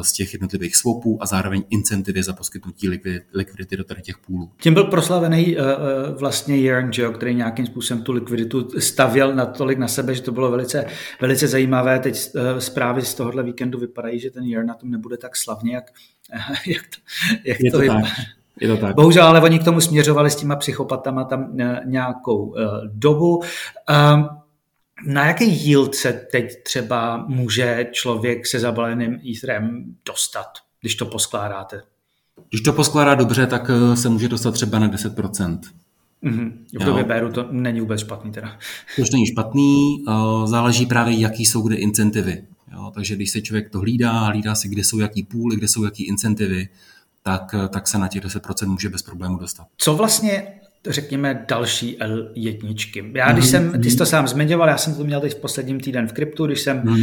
z 0.03 0.13
těch 0.13 0.33
jednotlivých 0.33 0.77
swapů 0.77 1.19
a 1.23 1.27
zároveň 1.27 1.63
incentivy 1.71 2.23
za 2.23 2.33
poskytnutí 2.33 2.89
likvidity 3.35 3.77
do 3.77 3.85
tady 3.85 4.03
těch 4.03 4.19
půlů. 4.19 4.51
Tím 4.61 4.75
byl 4.75 4.85
proslavený 4.85 5.57
uh, 5.57 5.63
vlastně 6.19 6.57
Jern, 6.57 6.91
který 7.15 7.35
nějakým 7.35 7.67
způsobem 7.67 8.03
tu 8.03 8.13
likviditu 8.13 8.69
stavěl 8.81 9.35
natolik 9.35 9.79
na 9.79 9.89
sebe, 9.89 10.15
že 10.15 10.23
to 10.23 10.33
bylo 10.33 10.51
velice, 10.51 10.87
velice 11.21 11.49
zajímavé. 11.49 11.99
Teď 11.99 12.31
uh, 12.35 12.59
zprávy 12.59 13.03
z 13.03 13.15
tohohle 13.15 13.43
víkendu 13.43 13.79
vypadají, 13.79 14.21
že 14.21 14.31
ten 14.31 14.45
Jern 14.45 14.67
na 14.67 14.75
tom 14.75 14.91
nebude 14.91 15.17
tak 15.17 15.37
slavně, 15.37 15.75
jak, 15.75 15.85
jak 16.67 16.83
to, 16.83 17.01
jak 17.45 17.61
je 17.61 17.71
to, 17.71 17.77
to 17.77 17.81
vypadá. 17.81 18.01
Tak. 18.01 18.11
Je 18.61 18.69
to 18.69 18.77
tak. 18.77 18.97
Bohužel, 18.97 19.25
ale 19.25 19.41
oni 19.41 19.59
k 19.59 19.65
tomu 19.65 19.81
směřovali 19.81 20.31
s 20.31 20.37
těma 20.37 20.57
psychopatama 20.57 21.25
tam 21.25 21.57
nějakou 21.85 22.45
uh, 22.45 22.57
dobu. 22.93 23.37
Uh, 23.37 24.42
na 25.07 25.27
jaký 25.27 25.45
yield 25.45 25.95
se 25.95 26.13
teď 26.13 26.63
třeba 26.63 27.25
může 27.29 27.89
člověk 27.93 28.47
se 28.47 28.59
zabaleným 28.59 29.21
Etherem 29.31 29.85
dostat, 30.07 30.49
když 30.81 30.95
to 30.95 31.07
poskládáte? 31.07 31.83
Když 32.49 32.61
to 32.61 32.73
poskládá 32.73 33.15
dobře, 33.15 33.47
tak 33.47 33.71
eh, 33.71 33.97
se 33.97 34.09
může 34.09 34.29
dostat 34.29 34.51
třeba 34.51 34.79
na 34.79 34.89
10%. 34.89 35.59
Mm-hmm. 36.25 36.53
V 36.81 36.85
době 36.85 37.05
Béru 37.05 37.33
to 37.33 37.49
není 37.51 37.81
vůbec 37.81 38.01
špatný 38.01 38.33
teda. 38.33 38.59
To 38.97 39.03
už 39.03 39.11
není 39.11 39.27
špatný, 39.27 40.05
eh, 40.09 40.13
záleží 40.45 40.87
právě, 40.87 41.21
jaký 41.21 41.47
jsou 41.47 41.63
kde 41.63 41.77
incentivy. 41.77 42.45
Jo, 42.73 42.91
takže 42.95 43.17
když 43.17 43.31
se 43.31 43.41
člověk 43.41 43.71
to 43.71 43.79
hlídá, 43.79 44.13
hlídá 44.13 44.55
si, 44.55 44.69
kde 44.69 44.85
jsou 44.85 44.99
jaký 44.99 45.23
půly, 45.23 45.57
kde 45.57 45.69
jsou 45.69 45.85
jaký 45.85 46.05
incentivy, 46.05 46.69
tak, 47.23 47.55
eh, 47.65 47.69
tak 47.69 47.89
se 47.89 47.99
na 47.99 48.09
těch 48.09 48.23
10% 48.23 48.71
může 48.71 48.89
bez 48.89 49.03
problému 49.03 49.37
dostat. 49.37 49.67
Co 49.77 49.95
vlastně 49.95 50.61
řekněme, 50.89 51.45
další 51.49 51.99
L1. 51.99 53.13
Já, 53.15 53.33
když 53.33 53.45
mm-hmm. 53.45 53.51
jsem, 53.51 53.83
ty 53.83 53.91
jsi 53.91 53.97
to 53.97 54.07
sám 54.07 54.29
zmiňoval, 54.29 54.69
já 54.69 54.79
jsem 54.79 54.95
to 54.95 55.05
měl 55.05 55.21
teď 55.21 55.37
v 55.37 55.41
posledním 55.41 55.81
týden 55.81 56.09
v 56.09 56.13
kryptu, 56.13 56.47
když 56.47 56.61
jsem, 56.61 56.83
uh, 56.89 56.97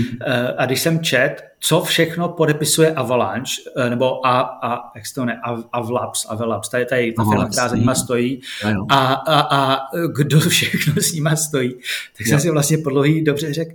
a 0.57 0.65
když 0.65 0.81
jsem 0.81 0.99
čet, 0.99 1.43
co 1.59 1.81
všechno 1.81 2.29
podepisuje 2.29 2.93
Avalanche, 2.93 3.53
uh, 3.77 3.89
nebo 3.89 4.27
a, 4.27 4.39
a, 4.41 4.91
jak 4.95 5.07
se 5.07 5.15
to 5.15 5.25
ne, 5.25 5.41
Avlabs, 5.71 6.25
Avlabs, 6.29 6.69
tady, 6.69 6.85
tady 6.85 7.13
ta 7.13 7.23
firma, 7.23 7.49
která 7.49 7.67
za 7.67 7.75
nima 7.75 7.95
stojí, 7.95 8.41
a, 8.89 9.13
a, 9.13 9.39
a 9.39 9.87
kdo 10.15 10.39
všechno 10.49 10.93
s 11.01 11.13
nima 11.13 11.35
stojí, 11.35 11.73
tak 12.17 12.27
jsem 12.27 12.39
si 12.39 12.49
vlastně 12.49 12.77
po 12.77 12.89
dlouhý 12.89 13.23
dobře 13.23 13.53
řekl, 13.53 13.71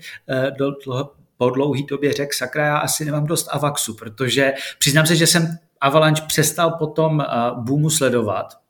do, 0.58 0.70
dlouho, 0.84 1.10
po 1.36 1.50
dlouhý 1.50 1.86
době 1.86 2.12
řekl, 2.12 2.30
sakra, 2.34 2.66
já 2.66 2.76
asi 2.76 3.04
nemám 3.04 3.26
dost 3.26 3.48
Avaxu, 3.50 3.94
protože 3.94 4.52
přiznám 4.78 5.06
se, 5.06 5.16
že 5.16 5.26
jsem 5.26 5.58
Avalanche 5.80 6.22
přestal 6.26 6.70
potom 6.70 7.24
boomu 7.54 7.90
sledovat, 7.90 8.63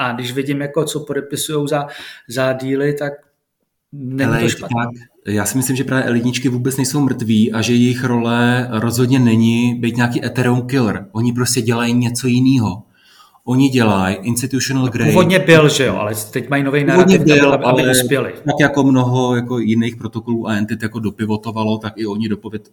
a 0.00 0.12
když 0.12 0.32
vidím, 0.32 0.60
jako 0.60 0.84
co 0.84 1.00
podepisují 1.00 1.68
za, 1.68 1.86
za 2.28 2.52
díly, 2.52 2.94
tak 2.94 3.12
není 3.92 4.30
Ale 4.30 4.40
to 4.40 4.48
špatné. 4.48 4.84
Tak, 5.24 5.34
já 5.34 5.46
si 5.46 5.56
myslím, 5.56 5.76
že 5.76 5.84
právě 5.84 6.04
elitničky 6.04 6.48
vůbec 6.48 6.76
nejsou 6.76 7.00
mrtví 7.00 7.52
a 7.52 7.62
že 7.62 7.72
jejich 7.72 8.04
role 8.04 8.68
rozhodně 8.70 9.18
není 9.18 9.74
být 9.74 9.96
nějaký 9.96 10.24
Ethereum 10.24 10.66
killer. 10.66 11.06
Oni 11.12 11.32
prostě 11.32 11.62
dělají 11.62 11.94
něco 11.94 12.26
jiného. 12.26 12.82
Oni 13.44 13.68
dělají 13.68 14.16
institutional 14.22 14.88
grade. 14.88 15.10
Původně 15.10 15.38
byl, 15.38 15.68
že 15.68 15.84
jo, 15.84 15.96
ale 15.96 16.14
teď 16.30 16.48
mají 16.48 16.62
nový 16.62 16.84
narrativ, 16.84 17.20
byl, 17.20 17.52
aby, 17.52 17.64
aby 17.64 17.90
uspěli. 17.90 18.32
Tak 18.32 18.54
jako 18.60 18.82
mnoho 18.82 19.36
jako 19.36 19.58
jiných 19.58 19.96
protokolů 19.96 20.48
a 20.48 20.54
entit 20.54 20.82
jako 20.82 20.98
dopivotovalo, 20.98 21.78
tak 21.78 21.92
i 21.96 22.06
oni 22.06 22.28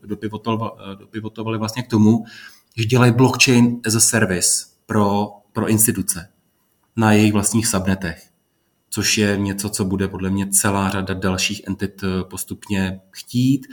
dopivotovali, 0.05 0.71
dopivotovali 0.99 1.57
vlastně 1.57 1.83
k 1.83 1.87
tomu, 1.87 2.25
že 2.77 2.85
dělají 2.85 3.11
blockchain 3.11 3.79
as 3.85 3.95
a 3.95 3.99
service 3.99 4.65
pro, 4.85 5.27
pro 5.53 5.67
instituce 5.67 6.27
na 6.97 7.11
jejich 7.11 7.33
vlastních 7.33 7.67
subnetech, 7.67 8.23
což 8.89 9.17
je 9.17 9.37
něco, 9.37 9.69
co 9.69 9.85
bude 9.85 10.07
podle 10.07 10.29
mě 10.29 10.47
celá 10.47 10.89
řada 10.89 11.13
dalších 11.13 11.61
entit 11.67 12.03
eh, 12.03 12.23
postupně 12.23 12.99
chtít. 13.11 13.67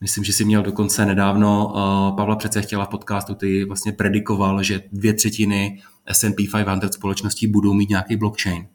Myslím, 0.00 0.24
že 0.24 0.32
si 0.32 0.44
měl 0.44 0.62
dokonce 0.62 1.06
nedávno, 1.06 1.66
uh, 1.66 2.16
Pavla 2.16 2.36
přece 2.36 2.62
chtěla 2.62 2.84
v 2.84 2.88
podcastu, 2.88 3.34
ty 3.34 3.64
vlastně 3.64 3.92
predikoval, 3.92 4.62
že 4.62 4.82
dvě 4.92 5.14
třetiny 5.14 5.82
S&P 6.06 6.48
500 6.64 6.94
společností 6.94 7.46
budou 7.46 7.72
mít 7.72 7.88
nějaký 7.88 8.16
blockchain. 8.16 8.66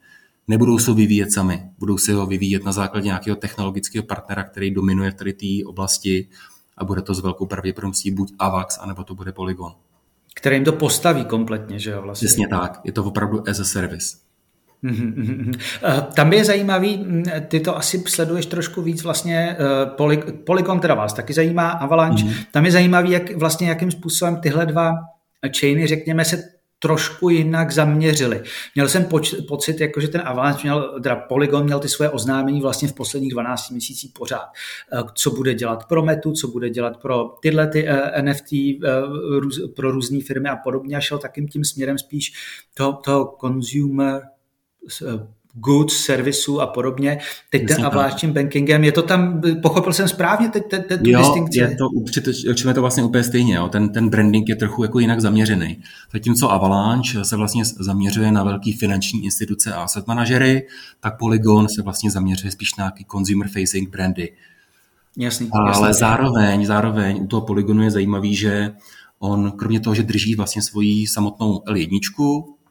Nebudou 0.48 0.80
se 0.80 0.92
ho 0.92 0.96
vyvíjet 0.96 1.32
sami, 1.32 1.64
budou 1.80 1.98
si 1.98 2.12
ho 2.12 2.26
vyvíjet 2.26 2.64
na 2.64 2.72
základě 2.72 3.06
nějakého 3.06 3.36
technologického 3.36 4.04
partnera, 4.04 4.44
který 4.44 4.72
dominuje 4.72 5.12
v 5.12 5.14
tady 5.14 5.34
té 5.34 5.66
oblasti 5.66 6.28
a 6.78 6.86
bude 6.86 7.02
to 7.02 7.14
s 7.14 7.20
velkou 7.20 7.46
pravděpodobností 7.46 8.12
buď 8.12 8.34
AVAX, 8.40 8.78
anebo 8.78 9.04
to 9.04 9.16
bude 9.16 9.32
Polygon 9.32 9.74
který 10.36 10.56
jim 10.56 10.66
to 10.66 10.74
postaví 10.74 11.26
kompletně, 11.26 11.80
že 11.80 11.92
jo? 11.92 12.02
Vlastně. 12.02 12.26
Přesně 12.26 12.48
tak, 12.48 12.82
je 12.84 12.92
to 12.92 13.04
opravdu 13.04 13.50
as 13.50 13.60
a 13.60 13.64
service. 13.64 14.18
Mhm, 14.82 15.14
mhm, 15.18 15.34
mhm. 15.34 15.52
Eh, 15.84 16.02
tam 16.14 16.34
je 16.34 16.46
zajímavý, 16.46 16.98
mm, 16.98 17.24
ty 17.48 17.60
to 17.60 17.78
asi 17.78 18.04
sleduješ 18.08 18.46
trošku 18.46 18.82
víc 18.82 19.04
vlastně, 19.04 19.58
eh, 19.60 20.26
Polygon 20.46 20.80
teda 20.80 20.96
vás 20.96 21.14
taky 21.14 21.34
zajímá, 21.34 21.70
Avalanche, 21.70 22.24
mm. 22.24 22.34
tam 22.52 22.66
je 22.66 22.72
zajímavý, 22.72 23.12
jak 23.12 23.36
vlastně 23.36 23.70
jakým 23.70 23.92
způsobem 23.92 24.36
tyhle 24.36 24.66
dva 24.66 24.94
chainy, 25.60 25.88
řekněme, 25.88 26.26
se 26.26 26.44
trošku 26.80 27.30
jinak 27.30 27.72
zaměřili. 27.72 28.44
Měl 28.76 28.90
jsem 28.90 29.06
poč- 29.06 29.46
pocit, 29.48 29.82
jako 29.82 30.02
že 30.02 30.08
ten 30.08 30.22
Avalanche 30.26 30.64
měl, 30.64 31.00
teda 31.04 31.16
Polygon 31.16 31.64
měl 31.64 31.80
ty 31.80 31.90
svoje 31.90 32.10
oznámení 32.10 32.62
vlastně 32.62 32.88
v 32.88 32.94
posledních 32.94 33.32
12 33.32 33.70
měsících 33.70 34.12
pořád. 34.14 34.48
Eh, 34.94 35.04
co 35.14 35.32
bude 35.32 35.54
dělat 35.54 35.86
pro 35.86 36.04
Metu, 36.04 36.32
co 36.32 36.48
bude 36.48 36.70
dělat 36.70 36.98
pro 36.98 37.36
tyhle 37.42 37.68
ty 37.68 37.88
eh, 37.88 38.22
NFT, 38.22 38.54
eh, 38.54 38.80
pro 39.76 39.92
různé 39.92 40.20
firmy 40.22 40.50
a 40.50 40.56
podobně 40.56 40.98
a 40.98 41.00
šel 41.00 41.18
takým 41.18 41.48
tím 41.48 41.66
směrem 41.66 41.98
spíš 41.98 42.34
toho, 42.74 42.94
toho 42.94 43.38
consumer 43.42 44.22
goods, 45.54 45.98
servisu 45.98 46.62
a 46.62 46.68
podobně. 46.68 47.20
Teď 47.50 47.68
ten 47.68 47.86
avláčním 47.86 48.34
bankingem, 48.34 48.84
je 48.84 48.92
to 48.92 49.02
tam, 49.02 49.42
pochopil 49.62 49.94
jsem 49.94 50.08
správně 50.08 50.50
teď 50.50 50.64
te, 50.70 50.80
te, 50.80 50.98
tu 50.98 51.10
jo, 51.10 51.20
distinkci? 51.20 51.60
je 51.60 51.76
to, 51.76 52.70
je 52.70 52.74
to 52.74 52.82
vlastně 52.82 53.04
úplně 53.04 53.24
stejně, 53.24 53.56
jo. 53.56 53.68
Ten, 53.68 53.90
ten 53.90 54.10
branding 54.10 54.50
je 54.50 54.56
trochu 54.56 54.84
jako 54.84 55.00
jinak 55.00 55.22
zaměřený. 55.22 55.78
Zatímco 56.14 56.52
Avalanche 56.52 57.26
se 57.26 57.36
vlastně 57.36 57.66
zaměřuje 57.66 58.32
na 58.32 58.44
velký 58.44 58.74
finanční 58.74 59.24
instituce 59.24 59.74
a 59.74 59.84
asset 59.84 60.08
manažery, 60.08 60.68
tak 61.00 61.18
Polygon 61.18 61.70
se 61.70 61.82
vlastně 61.82 62.12
zaměřuje 62.12 62.52
spíš 62.52 62.76
na 62.76 62.84
nějaký 62.84 63.06
consumer 63.12 63.48
facing 63.48 63.90
brandy. 63.90 64.32
Jasný, 65.18 65.50
Ale 65.52 65.88
jasný. 65.88 66.00
zároveň, 66.00 66.66
zároveň 66.66 67.24
u 67.24 67.28
toho 67.28 67.42
Polygonu 67.42 67.84
je 67.84 67.92
zajímavý, 67.92 68.36
že 68.36 68.72
on 69.20 69.52
kromě 69.52 69.80
toho, 69.80 69.96
že 69.96 70.04
drží 70.04 70.36
vlastně 70.36 70.62
svoji 70.62 71.08
samotnou 71.08 71.58
L1, 71.58 72.00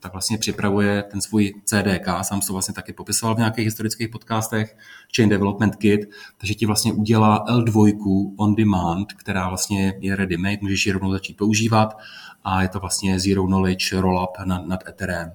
tak 0.00 0.12
vlastně 0.12 0.38
připravuje 0.38 1.02
ten 1.02 1.20
svůj 1.20 1.54
CDK, 1.64 2.06
sám 2.22 2.40
to 2.40 2.52
vlastně 2.52 2.74
taky 2.74 2.92
popisoval 2.92 3.34
v 3.34 3.38
nějakých 3.38 3.64
historických 3.64 4.08
podcastech, 4.08 4.76
Chain 5.16 5.28
Development 5.28 5.76
Kit, 5.76 6.00
takže 6.38 6.54
ti 6.54 6.66
vlastně 6.66 6.92
udělá 6.92 7.44
L2 7.48 8.32
on 8.36 8.54
demand, 8.54 9.12
která 9.12 9.48
vlastně 9.48 9.94
je 10.00 10.16
ready-made, 10.16 10.58
můžeš 10.60 10.86
ji 10.86 10.92
rovnou 10.92 11.12
začít 11.12 11.36
používat 11.36 11.98
a 12.44 12.62
je 12.62 12.68
to 12.68 12.80
vlastně 12.80 13.20
zero 13.20 13.46
knowledge 13.46 14.00
rollup 14.00 14.30
nad, 14.44 14.66
nad 14.66 14.88
Ethereum. 14.88 15.30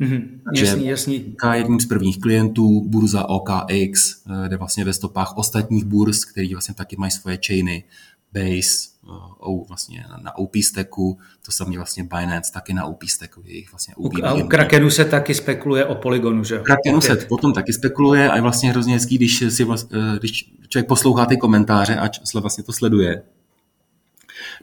Mm-hmm. 0.00 0.28
Jasný, 0.54 0.86
jasný. 0.86 1.36
Jedním 1.54 1.80
z 1.80 1.86
prvních 1.86 2.20
klientů 2.20 2.80
burza 2.80 3.28
OKX, 3.28 4.22
eh, 4.44 4.48
jde 4.48 4.56
vlastně 4.56 4.84
ve 4.84 4.92
stopách 4.92 5.36
ostatních 5.36 5.84
burz, 5.84 6.24
který 6.24 6.54
vlastně 6.54 6.74
taky 6.74 6.96
mají 6.96 7.10
svoje 7.10 7.38
chainy, 7.46 7.84
Base, 8.32 8.88
uh, 9.08 9.68
vlastně 9.68 10.04
na 10.22 10.38
OP 10.38 10.56
stacku, 10.56 11.18
to 11.46 11.52
samé 11.52 11.76
vlastně 11.76 12.04
Binance 12.04 12.52
taky 12.52 12.74
na 12.74 12.84
OP 12.84 13.04
stacku, 13.04 13.42
jejich 13.44 13.72
vlastně 13.72 13.94
OP. 13.94 14.12
A 14.22 14.34
u 14.34 14.48
Krakenu 14.48 14.90
se 14.90 15.04
taky 15.04 15.34
spekuluje 15.34 15.84
o 15.84 15.94
Polygonu, 15.94 16.44
že? 16.44 16.58
Krakenu 16.58 17.00
se 17.00 17.16
potom 17.16 17.52
taky 17.52 17.72
spekuluje 17.72 18.30
a 18.30 18.36
je 18.36 18.42
vlastně 18.42 18.70
hrozně 18.70 18.94
hezký, 18.94 19.16
když, 19.16 19.44
si 19.48 19.64
vlast, 19.64 19.92
eh, 19.92 20.18
když 20.18 20.52
člověk 20.68 20.88
poslouchá 20.88 21.26
ty 21.26 21.36
komentáře 21.36 21.96
a 21.96 22.08
vlastně 22.40 22.64
to 22.64 22.72
sleduje, 22.72 23.22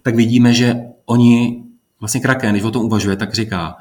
tak 0.01 0.15
vidíme, 0.15 0.53
že 0.53 0.75
oni, 1.05 1.63
vlastně 1.99 2.21
Kraken, 2.21 2.51
když 2.51 2.63
o 2.63 2.71
tom 2.71 2.86
uvažuje, 2.86 3.15
tak 3.15 3.34
říká, 3.34 3.77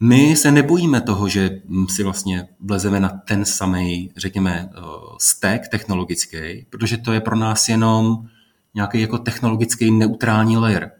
my 0.00 0.36
se 0.36 0.50
nebojíme 0.50 1.00
toho, 1.00 1.28
že 1.28 1.60
si 1.88 2.02
vlastně 2.02 2.48
vlezeme 2.60 3.00
na 3.00 3.08
ten 3.08 3.44
samý, 3.44 4.10
řekněme, 4.16 4.68
eh, 4.72 4.80
stack 5.20 5.68
technologický, 5.68 6.66
protože 6.70 6.96
to 6.96 7.12
je 7.12 7.20
pro 7.20 7.36
nás 7.36 7.68
jenom 7.68 8.26
nějaký 8.74 9.00
jako 9.00 9.18
technologický 9.18 9.90
neutrální 9.90 10.56
layer. 10.56 10.90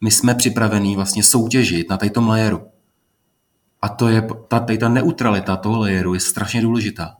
My 0.00 0.10
jsme 0.10 0.34
připravení 0.34 0.96
vlastně 0.96 1.22
soutěžit 1.22 1.90
na 1.90 1.96
tomto 1.96 2.20
layeru. 2.20 2.60
A 3.82 3.88
to 3.88 4.08
je, 4.08 4.28
ta, 4.48 4.66
ta 4.80 4.88
neutralita 4.88 5.56
toho 5.56 5.78
layeru 5.78 6.14
je 6.14 6.20
strašně 6.20 6.62
důležitá. 6.62 7.16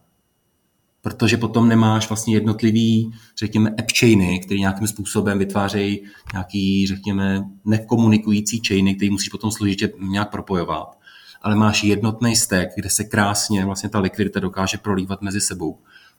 Protože 1.00 1.36
potom 1.36 1.68
nemáš 1.68 2.08
vlastně 2.08 2.34
jednotlivý, 2.34 3.12
řekněme, 3.38 3.70
app 3.70 3.90
chainy, 3.98 4.40
které 4.40 4.60
nějakým 4.60 4.86
způsobem 4.86 5.38
vytvářejí 5.38 6.04
nějaký, 6.32 6.86
řekněme, 6.86 7.44
nekomunikující 7.64 8.62
chainy, 8.68 8.94
který 8.94 9.10
musíš 9.10 9.28
potom 9.28 9.50
složitě 9.50 9.92
nějak 10.00 10.30
propojovat. 10.30 10.98
Ale 11.42 11.54
máš 11.54 11.84
jednotný 11.84 12.36
stack, 12.36 12.68
kde 12.76 12.90
se 12.90 13.04
krásně 13.04 13.64
vlastně 13.64 13.88
ta 13.88 14.00
likvidita 14.00 14.40
dokáže 14.40 14.78
prolívat 14.78 15.22
mezi 15.22 15.40
sebou 15.40 15.78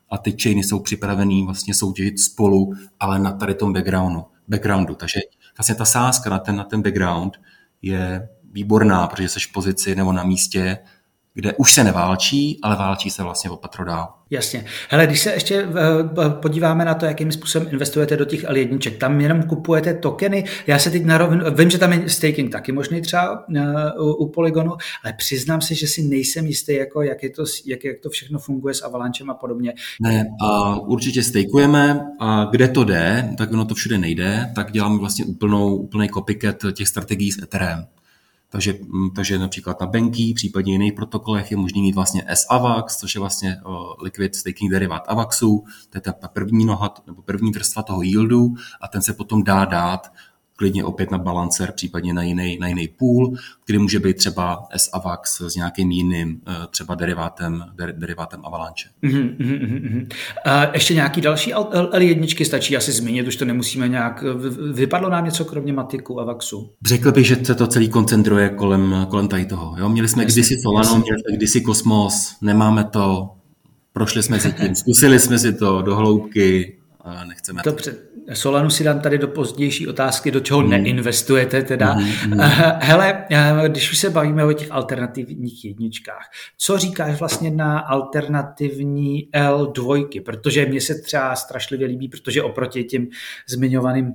a 0.09 0.17
ty 0.17 0.35
chainy 0.41 0.63
jsou 0.63 0.79
připravený 0.79 1.45
vlastně 1.45 1.73
soutěžit 1.73 2.19
spolu, 2.19 2.73
ale 2.99 3.19
na 3.19 3.31
tady 3.31 3.55
tom 3.55 3.73
backgroundu. 3.73 4.25
backgroundu. 4.47 4.95
Takže 4.95 5.19
vlastně 5.57 5.75
ta 5.75 5.85
sázka 5.85 6.29
na 6.29 6.39
ten, 6.39 6.55
na 6.55 6.63
ten 6.63 6.81
background 6.81 7.37
je 7.81 8.29
výborná, 8.51 9.07
protože 9.07 9.29
jsi 9.29 9.39
v 9.39 9.51
pozici 9.53 9.95
nebo 9.95 10.11
na 10.11 10.23
místě, 10.23 10.77
kde 11.35 11.53
už 11.53 11.73
se 11.73 11.83
neválčí, 11.83 12.59
ale 12.63 12.75
válčí 12.75 13.09
se 13.09 13.23
vlastně 13.23 13.49
o 13.49 13.57
patro 13.57 13.85
dál. 13.85 14.07
Jasně. 14.29 14.65
Hele, 14.89 15.07
když 15.07 15.19
se 15.19 15.33
ještě 15.33 15.55
eh, 15.55 16.29
podíváme 16.29 16.85
na 16.85 16.93
to, 16.93 17.05
jakým 17.05 17.31
způsobem 17.31 17.67
investujete 17.71 18.17
do 18.17 18.25
těch 18.25 18.43
L1, 18.43 18.97
tam 18.97 19.21
jenom 19.21 19.43
kupujete 19.43 19.93
tokeny. 19.93 20.43
Já 20.67 20.79
se 20.79 20.91
teď 20.91 21.05
narovnu, 21.05 21.45
vím, 21.55 21.69
že 21.69 21.77
tam 21.77 21.93
je 21.93 22.09
staking 22.09 22.51
taky 22.51 22.71
možný 22.71 23.01
třeba 23.01 23.45
eh, 23.55 23.61
u 23.99 24.27
Polygonu, 24.27 24.71
ale 25.03 25.13
přiznám 25.17 25.61
se, 25.61 25.75
že 25.75 25.87
si 25.87 26.01
nejsem 26.01 26.45
jistý, 26.45 26.73
jako 26.73 27.01
jak, 27.01 27.23
je 27.23 27.29
to, 27.29 27.43
jak, 27.65 27.83
jak 27.83 27.99
to 27.99 28.09
všechno 28.09 28.39
funguje 28.39 28.73
s 28.73 28.83
Avalanchem 28.83 29.29
a 29.29 29.33
podobně. 29.33 29.73
Ne, 30.01 30.25
a 30.41 30.79
určitě 30.79 31.23
stakujeme 31.23 31.99
a 32.19 32.47
kde 32.51 32.67
to 32.67 32.83
jde, 32.83 33.29
tak 33.37 33.51
ono 33.51 33.65
to 33.65 33.75
všude 33.75 33.97
nejde, 33.97 34.51
tak 34.55 34.71
děláme 34.71 34.97
vlastně 34.97 35.25
úplnou, 35.25 35.75
úplný 35.75 36.09
copycat 36.09 36.55
těch 36.73 36.87
strategií 36.87 37.31
s 37.31 37.43
Etherem. 37.43 37.87
Takže, 38.55 38.77
mm, 38.87 39.09
takže 39.09 39.39
například 39.39 39.81
na 39.81 39.87
Banky, 39.87 40.33
případně 40.33 40.71
jiných 40.71 40.93
protokolech 40.93 41.51
je 41.51 41.57
možný 41.57 41.81
mít 41.81 41.95
vlastně 41.95 42.23
S-AVAX, 42.27 42.97
což 42.97 43.15
je 43.15 43.21
vlastně 43.21 43.57
liquid 44.01 44.35
staking 44.35 44.71
derivát 44.71 45.03
AVAXu, 45.07 45.65
to 45.89 45.97
je 45.97 46.01
ta 46.01 46.27
první 46.27 46.65
noha, 46.65 46.93
nebo 47.07 47.21
první 47.21 47.51
vrstva 47.51 47.83
toho 47.83 48.01
yieldu 48.01 48.53
a 48.81 48.87
ten 48.87 49.01
se 49.01 49.13
potom 49.13 49.43
dá 49.43 49.65
dát 49.65 50.11
klidně 50.55 50.83
opět 50.83 51.11
na 51.11 51.17
balancer, 51.17 51.71
případně 51.71 52.13
na 52.13 52.23
jiný, 52.23 52.57
na 52.61 52.67
jiný 52.67 52.87
pool, 52.87 53.33
který 53.63 53.79
může 53.79 53.99
být 53.99 54.17
třeba 54.17 54.67
S-AVAX 54.75 55.41
s 55.41 55.55
nějakým 55.55 55.91
jiným 55.91 56.41
eh, 56.47 56.53
třeba 56.69 56.95
derivátem, 56.95 57.65
der, 57.75 57.95
derivátem 57.97 58.41
Avalanche. 58.45 58.89
Mm-hmm, 59.03 59.37
mm-hmm. 59.37 60.07
A 60.45 60.73
ještě 60.73 60.93
nějaký 60.93 61.21
další 61.21 61.53
L1 61.53 62.45
stačí 62.45 62.77
asi 62.77 62.91
zmínit, 62.91 63.27
už 63.27 63.35
to 63.35 63.45
nemusíme 63.45 63.87
nějak, 63.87 64.23
vypadlo 64.73 65.09
nám 65.09 65.25
něco 65.25 65.45
kromě 65.45 65.73
Matiku 65.73 66.19
AVAXu? 66.19 66.71
Řekl 66.85 67.11
bych, 67.11 67.27
že 67.27 67.37
se 67.43 67.55
to 67.55 67.67
celý 67.67 67.89
koncentruje 67.89 68.49
kolem, 68.49 69.07
kolem 69.09 69.27
tady 69.27 69.45
toho. 69.45 69.75
Jo? 69.77 69.89
Měli 69.89 70.07
jsme 70.07 70.23
jasně, 70.23 70.41
kdysi 70.41 70.61
Solano, 70.61 70.87
jasně. 70.87 70.99
měli 70.99 71.19
jsme 71.19 71.37
kdysi 71.37 71.61
Kosmos, 71.61 72.35
nemáme 72.41 72.83
to, 72.83 73.29
prošli 73.93 74.23
jsme 74.23 74.39
si 74.39 74.51
tím, 74.51 74.75
zkusili 74.75 75.19
jsme 75.19 75.39
si 75.39 75.53
to 75.53 75.81
do 75.81 75.95
hloubky, 75.95 76.77
nechceme 77.27 77.61
Dobře. 77.65 77.95
Solanu 78.33 78.69
si 78.69 78.83
dám 78.83 78.99
tady 78.99 79.17
do 79.17 79.27
pozdější 79.27 79.87
otázky, 79.87 80.31
do 80.31 80.39
čeho 80.39 80.61
mm. 80.61 80.69
neinvestujete 80.69 81.63
teda. 81.63 81.93
Mm, 81.93 82.39
Hele, 82.79 83.25
eh, 83.31 83.69
když 83.69 83.91
už 83.91 83.97
se 83.97 84.09
bavíme 84.09 84.45
o 84.45 84.53
těch 84.53 84.71
alternativních 84.71 85.65
jedničkách, 85.65 86.29
co 86.57 86.77
říkáš 86.77 87.19
vlastně 87.19 87.51
na 87.51 87.79
alternativní 87.79 89.29
L2? 89.35 90.21
Protože 90.25 90.65
mně 90.65 90.81
se 90.81 91.01
třeba 91.01 91.35
strašlivě 91.35 91.87
líbí, 91.87 92.07
protože 92.07 92.43
oproti 92.43 92.83
těm 92.83 93.07
zmiňovaným 93.49 94.13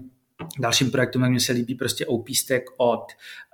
dalším 0.58 0.90
projektům, 0.90 1.28
mně 1.28 1.40
se 1.40 1.52
líbí 1.52 1.74
prostě 1.74 2.06
OP 2.06 2.28
Stack 2.28 2.62
od 2.76 3.04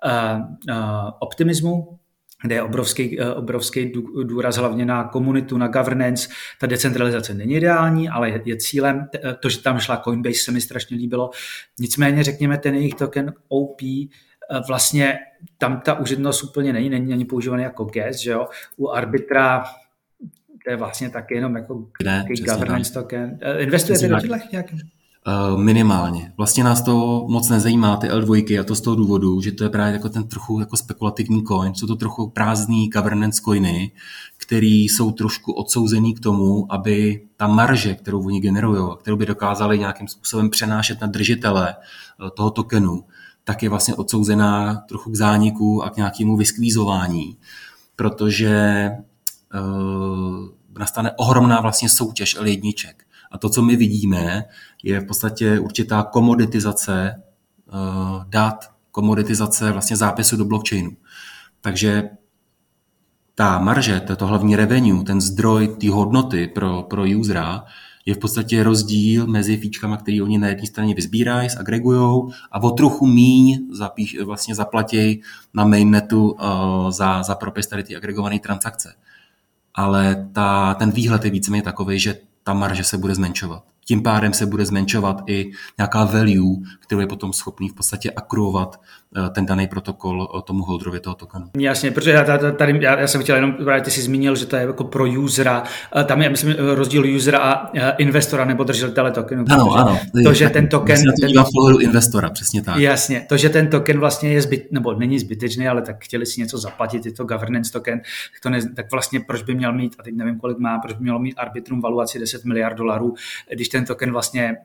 uh, 0.05 0.41
uh, 0.77 1.11
Optimismu, 1.19 1.99
kde 2.43 2.55
je 2.55 2.63
obrovský, 2.63 3.21
eh, 3.21 3.35
obrovský 3.35 3.93
důraz 4.25 4.57
hlavně 4.57 4.85
na 4.85 5.05
komunitu, 5.05 5.59
na 5.59 5.69
governance. 5.69 6.29
Ta 6.61 6.67
decentralizace 6.67 7.35
není 7.35 7.55
ideální, 7.55 8.09
ale 8.09 8.31
je, 8.31 8.43
je 8.45 8.57
cílem. 8.57 9.09
Eh, 9.15 9.35
to, 9.35 9.49
že 9.49 9.63
tam 9.63 9.79
šla 9.79 9.97
Coinbase, 9.97 10.39
se 10.39 10.53
mi 10.53 10.61
strašně 10.61 10.97
líbilo. 10.97 11.31
Nicméně, 11.79 12.23
řekněme, 12.23 12.59
ten 12.59 12.75
jejich 12.75 12.95
token 12.95 13.35
OP, 13.49 13.83
eh, 13.83 14.61
vlastně 14.69 15.19
tam 15.59 15.81
ta 15.81 15.95
úřednost 15.95 16.45
úplně 16.45 16.73
není, 16.73 16.91
není 16.91 17.13
ani 17.13 17.25
používaný 17.25 17.63
jako 17.63 17.85
gas, 17.85 18.17
že 18.17 18.31
jo. 18.31 18.47
U 18.77 18.89
arbitra 18.89 19.65
to 20.65 20.71
je 20.71 20.77
vlastně 20.77 21.11
taky 21.11 21.35
jenom 21.35 21.57
jako 21.57 21.89
ne, 22.05 22.25
governance 22.47 22.93
token. 22.93 23.39
Investujete 23.59 24.09
do 24.09 24.21
těchto 24.21 24.47
nějakým? 24.53 24.79
Uh, 25.27 25.61
minimálně. 25.61 26.33
Vlastně 26.37 26.65
nás 26.65 26.83
to 26.83 27.27
moc 27.29 27.49
nezajímá, 27.49 27.97
ty 27.97 28.09
L2, 28.09 28.61
a 28.61 28.65
to 28.65 28.75
z 28.75 28.81
toho 28.81 28.97
důvodu, 28.97 29.41
že 29.41 29.53
to 29.53 29.65
je 29.65 29.71
právě 29.71 29.93
jako 29.93 30.09
ten 30.09 30.29
trochu 30.29 30.61
jako 30.61 30.77
spekulativní 30.77 31.45
coin, 31.45 31.75
jsou 31.75 31.87
to 31.87 31.97
trochu 31.97 32.31
prázdný 32.31 32.89
governance 32.89 33.43
coiny, 33.43 33.93
který 34.37 34.85
jsou 34.85 35.11
trošku 35.11 35.53
odsouzený 35.53 36.15
k 36.15 36.21
tomu, 36.21 36.73
aby 36.73 37.23
ta 37.37 37.47
marže, 37.47 37.95
kterou 37.95 38.27
oni 38.27 38.41
generují, 38.41 38.89
kterou 38.99 39.17
by 39.17 39.27
dokázali 39.27 39.79
nějakým 39.79 40.09
způsobem 40.09 40.51
přenášet 40.51 41.01
na 41.01 41.07
držitele 41.07 41.75
eh, 41.75 42.31
toho 42.31 42.51
tokenu, 42.51 43.05
tak 43.45 43.63
je 43.63 43.69
vlastně 43.69 43.95
odsouzená 43.95 44.75
trochu 44.75 45.11
k 45.11 45.17
zániku 45.17 45.83
a 45.83 45.91
k 45.91 45.97
nějakému 45.97 46.37
vyskvízování, 46.37 47.37
protože 47.97 48.91
uh, 49.55 50.49
nastane 50.79 51.13
ohromná 51.17 51.61
vlastně 51.61 51.89
soutěž 51.89 52.39
L1 52.41 52.73
a 53.33 53.39
to, 53.39 53.49
co 53.49 53.63
my 53.63 53.77
vidíme, 53.77 54.45
je 54.83 55.01
v 55.01 55.07
podstatě 55.07 55.61
určitá 55.61 56.03
komoditizace 56.03 57.23
uh, 57.73 58.25
dat, 58.25 58.71
komoditizace 58.91 59.73
vlastně 59.73 59.97
zápisu 59.97 60.37
do 60.37 60.45
blockchainu. 60.45 60.91
Takže 61.61 62.11
ta 63.35 63.59
marže, 63.59 64.01
to, 64.01 64.27
hlavní 64.27 64.57
revenue, 64.57 65.05
ten 65.05 65.21
zdroj 65.21 65.69
té 65.69 65.91
hodnoty 65.91 66.47
pro, 66.47 66.83
pro 66.83 67.03
usera 67.21 67.65
je 68.07 68.15
v 68.15 68.19
podstatě 68.19 68.63
rozdíl 68.63 69.27
mezi 69.27 69.57
fíčkama, 69.57 69.97
které 69.97 70.23
oni 70.23 70.39
na 70.39 70.49
jedné 70.49 70.67
straně 70.67 70.95
vyzbírají, 70.95 71.49
agregují 71.59 72.33
a 72.53 72.63
o 72.63 72.71
trochu 72.71 73.07
míň 73.07 73.59
zapíš, 73.73 74.21
vlastně 74.21 74.55
zaplatí 74.55 75.23
na 75.55 75.65
mainnetu 75.65 76.31
uh, 76.31 76.91
za, 76.91 77.23
za 77.23 77.35
propis 77.35 77.67
tady 77.67 77.85
ty 77.85 77.97
agregované 77.97 78.39
transakce. 78.39 78.95
Ale 79.75 80.29
ta, 80.33 80.75
ten 80.75 80.91
výhled 80.91 81.25
je 81.25 81.31
víceméně 81.31 81.63
takový, 81.63 81.99
že 81.99 82.19
ta 82.47 82.55
marže 82.55 82.85
se 82.85 82.99
bude 82.99 83.15
zmenšovat. 83.15 83.65
Tím 83.85 84.03
pádem 84.03 84.33
se 84.33 84.47
bude 84.47 84.67
zmenšovat 84.67 85.23
i 85.27 85.51
nějaká 85.79 86.05
value, 86.05 86.57
kterou 86.81 87.01
je 87.01 87.07
potom 87.07 87.33
schopný 87.33 87.69
v 87.69 87.75
podstatě 87.75 88.11
akruovat 88.11 88.81
ten 89.31 89.47
daný 89.47 89.67
protokol 89.67 90.29
eh, 90.39 90.43
tomu 90.43 90.65
holderovi 90.65 91.01
toho 91.01 91.17
tokenu. 91.17 91.45
Jasně, 91.59 91.91
protože 91.91 92.11
já, 92.11 92.39
tady, 92.53 92.79
já, 92.83 93.01
já 93.01 93.07
jsem 93.07 93.23
chtěl 93.23 93.37
jenom, 93.37 93.53
právě 93.53 93.83
ty 93.83 93.91
jsi 93.91 94.03
zmínil, 94.03 94.37
že 94.37 94.47
to 94.47 94.57
je 94.57 94.63
jako 94.63 94.85
pro 94.85 95.05
usera, 95.05 95.63
eh, 95.97 96.05
tam 96.05 96.23
je, 96.23 96.29
myslím, 96.29 96.55
rozdíl 96.75 97.17
usera 97.17 97.39
a 97.39 97.91
investora 97.99 98.45
nebo 98.45 98.65
držitele 98.65 99.11
tokenu. 99.11 99.45
Ano, 99.51 99.73
ano. 99.73 100.01
To, 100.25 100.35
že 100.35 100.51
ten 100.51 100.69
token... 100.69 100.97
Ten, 100.97 101.33
ten, 101.35 101.45
pohledu 101.55 101.79
investora, 101.79 102.31
přesně 102.31 102.63
tak. 102.63 102.77
Jasně, 102.77 103.27
to, 103.29 103.37
že 103.37 103.49
ten 103.49 103.69
token 103.69 103.99
vlastně 103.99 104.33
je 104.33 104.43
zbyt, 104.43 104.73
nebo 104.73 104.95
není 104.95 105.19
zbytečný, 105.19 105.69
ale 105.69 105.83
tak 105.83 106.05
chtěli 106.05 106.27
si 106.27 106.41
něco 106.41 106.59
zaplatit, 106.59 107.07
je 107.07 107.13
to 107.13 107.25
governance 107.25 107.73
token, 107.73 107.99
tak, 107.99 108.41
to 108.43 108.51
ne, 108.51 108.75
tak 108.75 108.93
vlastně 108.93 109.21
proč 109.21 109.43
by 109.43 109.55
měl 109.55 109.73
mít, 109.73 109.97
a 109.99 110.03
teď 110.03 110.15
nevím, 110.15 110.39
kolik 110.39 110.59
má, 110.59 110.79
proč 110.79 110.97
by 110.97 111.03
mělo 111.03 111.19
mít 111.19 111.35
arbitrum 111.37 111.81
valuaci 111.81 112.19
10 112.19 112.45
miliard 112.45 112.77
dolarů, 112.77 113.15
když 113.53 113.69
ten 113.69 113.85
token 113.85 114.13
vlastně 114.13 114.57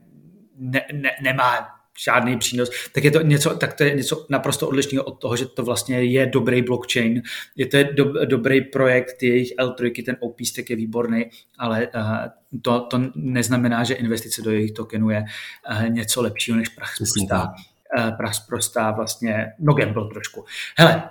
ne, 0.57 0.81
ne, 0.93 1.09
nemá 1.23 1.80
žádný 1.99 2.37
přínos, 2.37 2.69
tak 2.91 3.03
je 3.03 3.11
to 3.11 3.21
něco, 3.21 3.49
tak 3.49 3.73
to 3.73 3.83
je 3.83 3.95
něco 3.95 4.25
naprosto 4.29 4.67
odlišného 4.67 5.03
od 5.03 5.11
toho, 5.11 5.35
že 5.35 5.45
to 5.45 5.63
vlastně 5.63 6.03
je 6.03 6.25
dobrý 6.25 6.61
blockchain, 6.61 7.21
je 7.55 7.65
to 7.65 7.77
do, 7.83 8.25
dobrý 8.25 8.61
projekt, 8.61 9.23
jejich 9.23 9.49
L3, 9.59 10.05
ten 10.05 10.17
OP 10.19 10.35
stack 10.45 10.69
je 10.69 10.75
výborný, 10.75 11.25
ale 11.57 11.87
uh, 11.95 12.01
to, 12.61 12.79
to 12.79 13.01
neznamená, 13.15 13.83
že 13.83 13.93
investice 13.93 14.41
do 14.41 14.51
jejich 14.51 14.71
tokenů 14.71 15.09
je 15.09 15.23
uh, 15.71 15.89
něco 15.89 16.21
lepšího 16.21 16.57
než 16.57 16.69
prach 16.69 16.93
prostá, 16.97 17.53
uh, 17.97 18.17
prach 18.17 18.35
prostá 18.47 18.91
vlastně, 18.91 19.47
no 19.59 19.73
gamble 19.73 20.07
trošku. 20.07 20.45
Hele, 20.77 21.09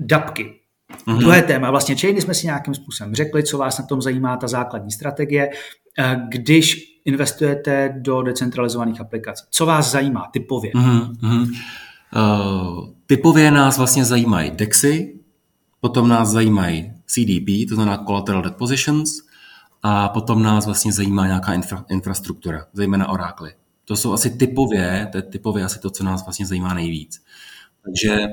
dapky, 0.00 0.60
Mm-hmm. 1.06 1.18
Druhé 1.18 1.42
téma, 1.42 1.70
vlastně 1.70 1.96
chainy 1.96 2.20
jsme 2.20 2.34
si 2.34 2.46
nějakým 2.46 2.74
způsobem 2.74 3.14
řekli, 3.14 3.42
co 3.42 3.58
vás 3.58 3.78
na 3.78 3.86
tom 3.86 4.02
zajímá, 4.02 4.36
ta 4.36 4.48
základní 4.48 4.90
strategie. 4.90 5.50
Když 6.28 6.95
investujete 7.06 7.94
do 7.98 8.22
decentralizovaných 8.22 9.00
aplikací. 9.00 9.44
Co 9.50 9.66
vás 9.66 9.90
zajímá 9.90 10.28
typově? 10.32 10.72
Mm-hmm. 10.72 11.60
Uh, 12.16 12.88
typově 13.06 13.50
nás 13.50 13.78
vlastně 13.78 14.04
zajímají 14.04 14.50
DEXy, 14.50 15.20
potom 15.80 16.08
nás 16.08 16.28
zajímají 16.28 16.92
CDP, 17.06 17.68
to 17.68 17.74
znamená 17.74 18.04
Collateral 18.06 18.42
Depositions, 18.42 19.10
a 19.82 20.08
potom 20.08 20.42
nás 20.42 20.66
vlastně 20.66 20.92
zajímá 20.92 21.26
nějaká 21.26 21.52
infra, 21.54 21.84
infrastruktura, 21.88 22.66
zejména 22.72 23.08
Oracle. 23.08 23.52
To 23.84 23.96
jsou 23.96 24.12
asi 24.12 24.30
typově, 24.30 25.08
to 25.12 25.18
je 25.18 25.22
typově 25.22 25.64
asi 25.64 25.78
to, 25.78 25.90
co 25.90 26.04
nás 26.04 26.24
vlastně 26.24 26.46
zajímá 26.46 26.74
nejvíc. 26.74 27.22
Takže 27.84 28.26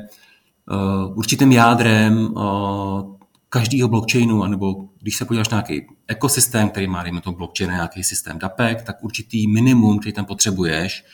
uh, 0.72 1.18
určitým 1.18 1.52
jádrem 1.52 2.34
uh, 2.34 3.16
každého 3.54 3.90
blockchainu, 3.90 4.44
anebo 4.44 4.90
když 5.00 5.18
se 5.18 5.26
podíváš 5.26 5.50
na 5.50 5.56
nějaký 5.58 5.88
ekosystém, 6.08 6.70
který 6.70 6.88
má, 6.88 7.04
dejme 7.04 7.22
to 7.22 7.32
blockchain, 7.32 7.72
nějaký 7.72 8.04
systém 8.04 8.40
DAPEC, 8.40 8.84
tak 8.84 9.04
určitý 9.04 9.48
minimum, 9.48 10.00
který 10.00 10.14
tam 10.14 10.26
potřebuješ, 10.26 11.06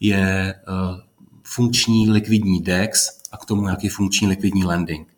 je 0.00 0.54
uh, 0.68 1.00
funkční 1.42 2.10
likvidní 2.10 2.60
DEX 2.60 3.08
a 3.32 3.36
k 3.36 3.44
tomu 3.44 3.62
nějaký 3.62 3.88
funkční 3.88 4.28
likvidní 4.28 4.64
lending. 4.64 5.08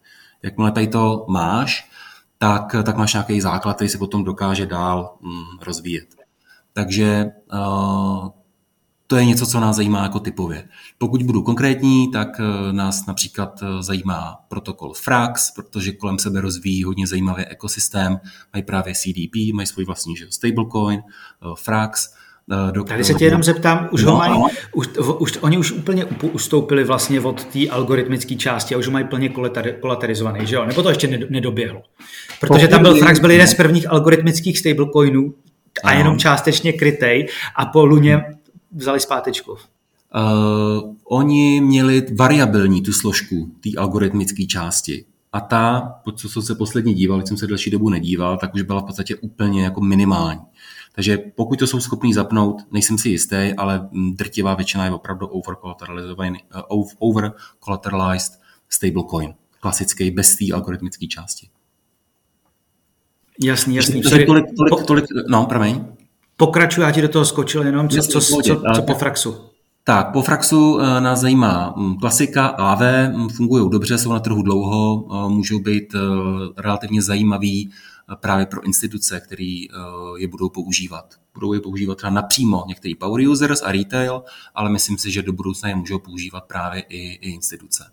Jakmile 0.42 0.72
tady 0.72 0.86
to 0.86 1.26
máš, 1.28 1.90
tak, 2.38 2.76
tak 2.84 2.96
máš 2.96 3.12
nějaký 3.12 3.40
základ, 3.40 3.76
který 3.76 3.90
se 3.90 3.98
potom 3.98 4.24
dokáže 4.24 4.66
dál 4.66 5.16
mm, 5.20 5.58
rozvíjet. 5.62 6.08
Takže 6.72 7.32
uh, 7.52 8.28
to 9.10 9.16
je 9.16 9.24
něco, 9.24 9.46
co 9.46 9.60
nás 9.60 9.76
zajímá 9.76 10.02
jako 10.02 10.20
typově. 10.20 10.64
Pokud 10.98 11.22
budu 11.22 11.42
konkrétní, 11.42 12.10
tak 12.10 12.28
eh, 12.40 12.72
nás 12.72 13.06
například 13.06 13.60
eh, 13.62 13.82
zajímá 13.82 14.38
protokol 14.48 14.92
Frax, 14.94 15.50
protože 15.50 15.92
kolem 15.92 16.18
sebe 16.18 16.40
rozvíjí 16.40 16.84
hodně 16.84 17.06
zajímavý 17.06 17.44
ekosystém. 17.44 18.20
Mají 18.52 18.62
právě 18.62 18.94
CDP, 18.94 19.54
mají 19.54 19.66
svůj 19.66 19.84
vlastní 19.84 20.16
že, 20.16 20.26
stablecoin, 20.30 21.00
eh, 21.00 21.46
Frax, 21.54 22.14
do, 22.70 22.84
Tady 22.84 23.04
se 23.04 23.14
tě 23.14 23.24
jenom 23.24 23.42
zeptám, 23.42 23.88
už 23.92 24.04
no, 24.04 24.12
ho 24.12 24.18
mají, 24.18 24.42
už, 24.74 24.88
už, 25.18 25.38
oni 25.40 25.58
už 25.58 25.72
úplně 25.72 26.04
ustoupili 26.04 26.84
vlastně 26.84 27.20
od 27.20 27.44
té 27.44 27.68
algoritmické 27.68 28.34
části 28.34 28.74
a 28.74 28.78
už 28.78 28.86
ho 28.86 28.92
mají 28.92 29.04
plně 29.04 29.28
kolaterizovaný, 29.80 30.46
že 30.46 30.56
jo? 30.56 30.64
Nebo 30.64 30.82
to 30.82 30.88
ještě 30.88 31.26
nedoběhlo? 31.30 31.82
Protože 32.40 32.68
tam 32.68 32.82
byl 32.82 32.94
Frax 32.94 33.20
byl 33.20 33.30
jeden 33.30 33.46
z 33.46 33.54
prvních 33.54 33.90
algoritmických 33.90 34.58
stablecoinů 34.58 35.34
a 35.84 35.92
jenom 35.92 36.18
částečně 36.18 36.72
krytej 36.72 37.26
a 37.56 37.66
po 37.66 37.84
Luně 37.84 38.24
vzali 38.72 39.00
zpátečku? 39.00 39.52
Uh, 39.52 40.94
oni 41.04 41.60
měli 41.60 42.06
variabilní 42.14 42.82
tu 42.82 42.92
složku 42.92 43.54
té 43.60 43.70
algoritmické 43.78 44.46
části. 44.46 45.04
A 45.32 45.40
ta, 45.40 45.94
po 46.04 46.12
co 46.12 46.28
jsem 46.28 46.42
se 46.42 46.54
posledně 46.54 46.94
díval, 46.94 47.18
když 47.18 47.28
jsem 47.28 47.36
se 47.36 47.46
delší 47.46 47.70
dobu 47.70 47.88
nedíval, 47.88 48.38
tak 48.38 48.54
už 48.54 48.62
byla 48.62 48.80
v 48.80 48.84
podstatě 48.84 49.16
úplně 49.16 49.64
jako 49.64 49.80
minimální. 49.80 50.40
Takže 50.94 51.18
pokud 51.18 51.58
to 51.58 51.66
jsou 51.66 51.80
schopní 51.80 52.14
zapnout, 52.14 52.62
nejsem 52.72 52.98
si 52.98 53.08
jistý, 53.08 53.52
ale 53.56 53.88
drtivá 54.12 54.54
většina 54.54 54.84
je 54.84 54.90
opravdu 54.90 55.26
over-collateralized, 55.26 56.16
uh, 56.70 56.86
over 56.98 57.32
stablecoin, 58.68 59.34
klasický, 59.60 60.10
bez 60.10 60.36
té 60.36 60.44
algoritmické 60.54 61.06
části. 61.06 61.48
Jasný, 63.42 63.76
jasný. 63.76 64.02
Takže 64.02 64.26
tolik, 64.26 64.44
tolik, 64.56 64.86
tolik, 64.86 65.04
no, 65.28 65.46
promiň. 65.46 65.84
Pokračuji, 66.40 66.80
já 66.80 66.90
ti 66.90 67.02
do 67.02 67.08
toho 67.08 67.24
skočil 67.24 67.66
jenom, 67.66 67.88
co, 67.88 68.02
co, 68.02 68.20
co, 68.20 68.40
co, 68.42 68.62
co 68.74 68.82
po 68.82 68.94
Fraxu. 68.94 69.36
Tak, 69.84 70.12
po 70.12 70.22
Fraxu 70.22 70.80
eh, 70.80 71.00
nás 71.00 71.20
zajímá 71.20 71.74
hm, 71.76 71.96
klasika, 71.96 72.46
AV, 72.46 72.80
hm, 72.80 73.28
fungují 73.28 73.70
dobře, 73.70 73.98
jsou 73.98 74.12
na 74.12 74.20
trhu 74.20 74.42
dlouho, 74.42 75.06
eh, 75.10 75.28
můžou 75.28 75.58
být 75.58 75.94
eh, 75.94 75.98
relativně 76.56 77.02
zajímavý 77.02 77.70
právě 78.20 78.46
pro 78.46 78.64
instituce, 78.64 79.20
které 79.20 79.64
je 80.16 80.28
budou 80.28 80.48
používat. 80.48 81.14
Budou 81.34 81.52
je 81.52 81.60
používat 81.60 81.94
třeba 81.94 82.10
napřímo 82.10 82.64
některý 82.68 82.94
power 82.94 83.28
users 83.28 83.62
a 83.62 83.72
retail, 83.72 84.22
ale 84.54 84.70
myslím 84.70 84.98
si, 84.98 85.10
že 85.10 85.22
do 85.22 85.32
budoucna 85.32 85.68
je 85.68 85.74
můžou 85.74 85.98
používat 85.98 86.44
právě 86.44 86.80
i, 86.80 86.98
i 86.98 87.30
instituce. 87.30 87.84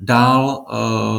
Dál 0.00 0.66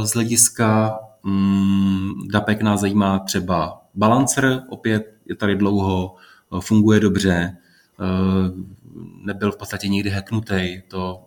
z 0.03 0.13
hlediska 0.13 0.99
hm, 1.23 2.27
DAPEK 2.31 2.61
nás 2.61 2.79
zajímá 2.79 3.19
třeba 3.19 3.82
Balancer, 3.95 4.63
opět 4.69 5.13
je 5.25 5.35
tady 5.35 5.55
dlouho, 5.55 6.15
eh, 6.57 6.61
funguje 6.61 6.99
dobře, 6.99 7.57
eh, 7.99 8.03
nebyl 9.23 9.51
v 9.51 9.57
podstatě 9.57 9.87
nikdy 9.87 10.09
hacknutý, 10.09 10.81
to 10.87 11.23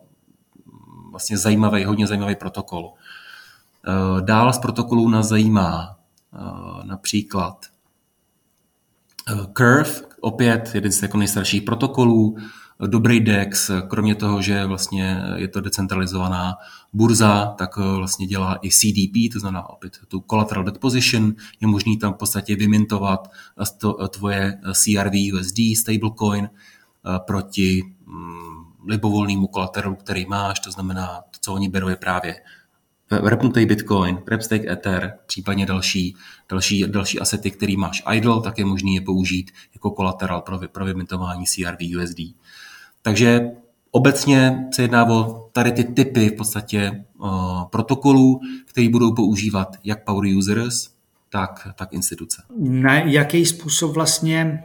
vlastně 1.10 1.38
zajímavý, 1.38 1.84
hodně 1.84 2.06
zajímavý 2.06 2.36
protokol. 2.36 2.92
Eh, 2.92 4.22
dál 4.22 4.52
z 4.52 4.58
protokolů 4.58 5.08
nás 5.08 5.26
zajímá 5.26 5.92
například 6.84 7.66
Curve, 9.56 9.90
opět 10.20 10.70
jeden 10.74 10.92
z 10.92 11.02
jako 11.02 11.18
nejstarších 11.18 11.62
protokolů, 11.62 12.36
dobrý 12.80 13.20
DEX, 13.20 13.70
kromě 13.88 14.14
toho, 14.14 14.42
že 14.42 14.66
vlastně 14.66 15.22
je 15.36 15.48
to 15.48 15.60
decentralizovaná 15.60 16.54
burza, 16.92 17.54
tak 17.58 17.70
eh, 17.78 17.96
vlastně 17.96 18.26
dělá 18.26 18.58
i 18.62 18.70
CDP, 18.70 19.32
to 19.32 19.40
znamená 19.40 19.70
opět 19.70 19.98
tu 20.08 20.24
collateral 20.30 20.64
deposition, 20.64 21.34
je 21.60 21.68
možný 21.68 21.98
tam 21.98 22.14
v 22.14 22.16
podstatě 22.16 22.56
vymintovat 22.56 23.30
eh, 23.60 24.08
tvoje 24.08 24.60
eh, 24.64 24.72
CRV 24.74 25.12
USD 25.34 25.58
stablecoin 25.76 26.50
proti 27.26 27.94
mm, 28.06 28.64
libovolnému 28.86 29.46
kolateralu, 29.46 29.94
který 29.94 30.26
máš, 30.26 30.60
to 30.60 30.70
znamená, 30.70 31.06
to, 31.06 31.38
co 31.40 31.54
oni 31.54 31.68
berou, 31.68 31.88
je 31.88 31.96
právě 31.96 32.34
repnutý 33.10 33.66
Bitcoin, 33.66 34.18
Repstake 34.26 34.70
Ether, 34.70 35.18
případně 35.26 35.66
další, 35.66 36.16
další, 36.48 36.84
další 36.86 37.20
asety, 37.20 37.50
který 37.50 37.76
máš 37.76 38.02
idle, 38.12 38.42
tak 38.42 38.58
je 38.58 38.64
možný 38.64 38.94
je 38.94 39.00
použít 39.00 39.50
jako 39.74 39.90
kolateral 39.90 40.40
pro, 40.40 40.58
pro 40.72 40.84
vymintování 40.84 41.46
CRV 41.46 41.78
USD. 42.02 42.18
Takže 43.06 43.50
obecně 43.90 44.66
se 44.74 44.82
jedná 44.82 45.08
o 45.08 45.48
tady 45.52 45.72
ty 45.72 45.84
typy 45.84 46.28
v 46.28 46.36
podstatě 46.36 47.04
uh, 47.18 47.64
protokolů, 47.64 48.40
které 48.66 48.88
budou 48.88 49.14
používat 49.14 49.76
jak 49.84 50.04
power 50.04 50.36
users, 50.36 50.88
tak, 51.30 51.68
tak 51.76 51.92
instituce. 51.92 52.42
Na 52.58 52.94
jaký 52.94 53.46
způsob 53.46 53.92
vlastně 53.92 54.62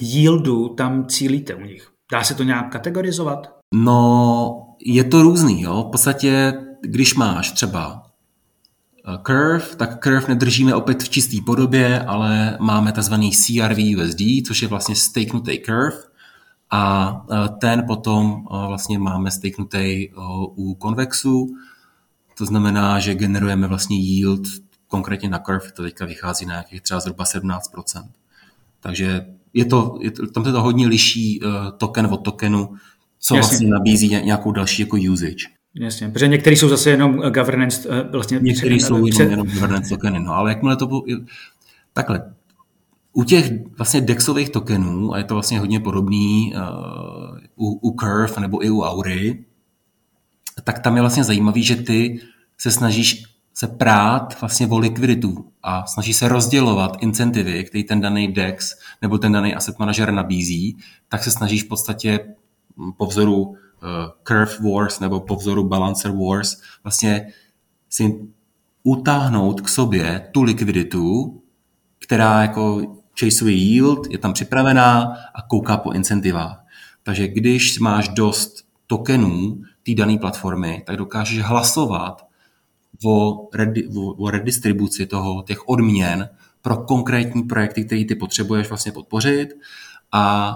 yieldu 0.00 0.68
tam 0.68 1.06
cílíte 1.06 1.54
u 1.54 1.60
nich? 1.60 1.88
Dá 2.12 2.24
se 2.24 2.34
to 2.34 2.42
nějak 2.42 2.72
kategorizovat? 2.72 3.56
No, 3.74 4.74
je 4.84 5.04
to 5.04 5.22
různý. 5.22 5.62
Jo? 5.62 5.84
V 5.88 5.90
podstatě, 5.90 6.52
když 6.80 7.14
máš 7.14 7.52
třeba 7.52 8.02
uh, 9.08 9.16
curve, 9.26 9.76
tak 9.76 10.04
curve 10.04 10.28
nedržíme 10.28 10.74
opět 10.74 11.02
v 11.02 11.08
čisté 11.08 11.36
podobě, 11.46 12.00
ale 12.00 12.56
máme 12.60 12.92
tzv. 12.92 13.14
CRV 13.14 13.78
USD, 13.96 14.46
což 14.46 14.62
je 14.62 14.68
vlastně 14.68 14.96
stakenutý 14.96 15.58
curve, 15.58 16.11
a 16.72 17.12
e, 17.30 17.48
ten 17.48 17.86
potom 17.86 18.46
e, 18.50 18.66
vlastně 18.66 18.98
máme 18.98 19.30
staknutý 19.30 19.78
e, 19.78 20.10
u 20.56 20.74
konvexu, 20.74 21.56
to 22.38 22.46
znamená, 22.46 23.00
že 23.00 23.14
generujeme 23.14 23.66
vlastně 23.66 23.96
yield 23.96 24.42
konkrétně 24.88 25.28
na 25.28 25.38
curve, 25.38 25.72
to 25.72 25.82
teďka 25.82 26.06
vychází 26.06 26.46
na 26.46 26.52
nějakých 26.52 26.82
třeba 26.82 27.00
zhruba 27.00 27.24
17%. 27.24 27.58
Takže 28.80 29.26
je 29.54 29.64
to, 29.64 29.98
je 30.00 30.10
to, 30.10 30.26
tam 30.26 30.44
se 30.44 30.52
to 30.52 30.62
hodně 30.62 30.86
liší 30.86 31.40
token 31.76 32.06
od 32.06 32.16
tokenu, 32.16 32.74
co 33.18 33.36
Jasně. 33.36 33.48
vlastně 33.48 33.68
nabízí 33.68 34.08
nějakou 34.08 34.52
další 34.52 34.82
jako 34.82 34.96
usage. 35.12 35.46
Jasně, 35.74 36.08
protože 36.08 36.28
některý 36.28 36.56
jsou 36.56 36.68
zase 36.68 36.90
jenom 36.90 37.16
governance, 37.16 37.88
vlastně 38.12 38.38
Některý 38.42 38.78
před, 38.78 38.86
jsou 38.86 39.10
před... 39.10 39.30
jenom 39.30 39.48
governance 39.48 39.88
tokeny, 39.88 40.20
no 40.20 40.34
ale 40.34 40.50
jakmile 40.50 40.76
to 40.76 40.86
bylo, 40.86 41.04
takhle, 41.92 42.34
u 43.12 43.24
těch 43.24 43.50
vlastně 43.78 44.00
DEXových 44.00 44.50
tokenů, 44.50 45.14
a 45.14 45.18
je 45.18 45.24
to 45.24 45.34
vlastně 45.34 45.58
hodně 45.58 45.80
podobný 45.80 46.54
uh, 46.54 47.38
u, 47.56 47.90
u 47.90 47.96
Curve 47.96 48.40
nebo 48.40 48.64
i 48.64 48.70
u 48.70 48.80
Aury, 48.80 49.44
tak 50.64 50.78
tam 50.78 50.96
je 50.96 51.02
vlastně 51.02 51.24
zajímavý, 51.24 51.62
že 51.62 51.76
ty 51.76 52.20
se 52.58 52.70
snažíš 52.70 53.24
se 53.54 53.66
prát 53.66 54.40
vlastně 54.40 54.66
o 54.66 54.78
likviditu 54.78 55.44
a 55.62 55.86
snaží 55.86 56.14
se 56.14 56.28
rozdělovat 56.28 56.96
incentivy, 57.00 57.64
který 57.64 57.84
ten 57.84 58.00
daný 58.00 58.32
DEX 58.32 58.74
nebo 59.02 59.18
ten 59.18 59.32
daný 59.32 59.54
asset 59.54 59.78
manager 59.78 60.12
nabízí, 60.12 60.76
tak 61.08 61.24
se 61.24 61.30
snažíš 61.30 61.64
v 61.64 61.68
podstatě 61.68 62.34
po 62.96 63.06
vzoru 63.06 63.42
uh, 63.42 63.56
Curve 64.22 64.70
Wars 64.70 65.00
nebo 65.00 65.20
po 65.20 65.36
vzoru 65.36 65.68
Balancer 65.68 66.10
Wars 66.10 66.56
vlastně 66.84 67.26
si 67.88 68.28
utáhnout 68.82 69.60
k 69.60 69.68
sobě 69.68 70.28
tu 70.32 70.42
likviditu, 70.42 71.42
která 71.98 72.42
jako 72.42 72.82
chaseuje 73.24 73.54
yield, 73.54 74.10
je 74.10 74.18
tam 74.18 74.32
připravená 74.32 75.16
a 75.34 75.42
kouká 75.42 75.76
po 75.76 75.92
incentivách. 75.92 76.64
Takže 77.02 77.28
když 77.28 77.78
máš 77.78 78.08
dost 78.08 78.64
tokenů 78.86 79.62
té 79.82 79.94
dané 79.94 80.18
platformy, 80.18 80.82
tak 80.86 80.96
dokážeš 80.96 81.38
hlasovat 81.42 82.26
o, 83.04 83.48
redi, 83.54 83.88
o, 83.96 84.00
o 84.00 84.30
redistribuci 84.30 85.06
toho, 85.06 85.42
těch 85.42 85.68
odměn 85.68 86.28
pro 86.62 86.76
konkrétní 86.76 87.42
projekty, 87.42 87.84
které 87.84 88.04
ty 88.04 88.14
potřebuješ 88.14 88.68
vlastně 88.68 88.92
podpořit 88.92 89.48
a 90.12 90.54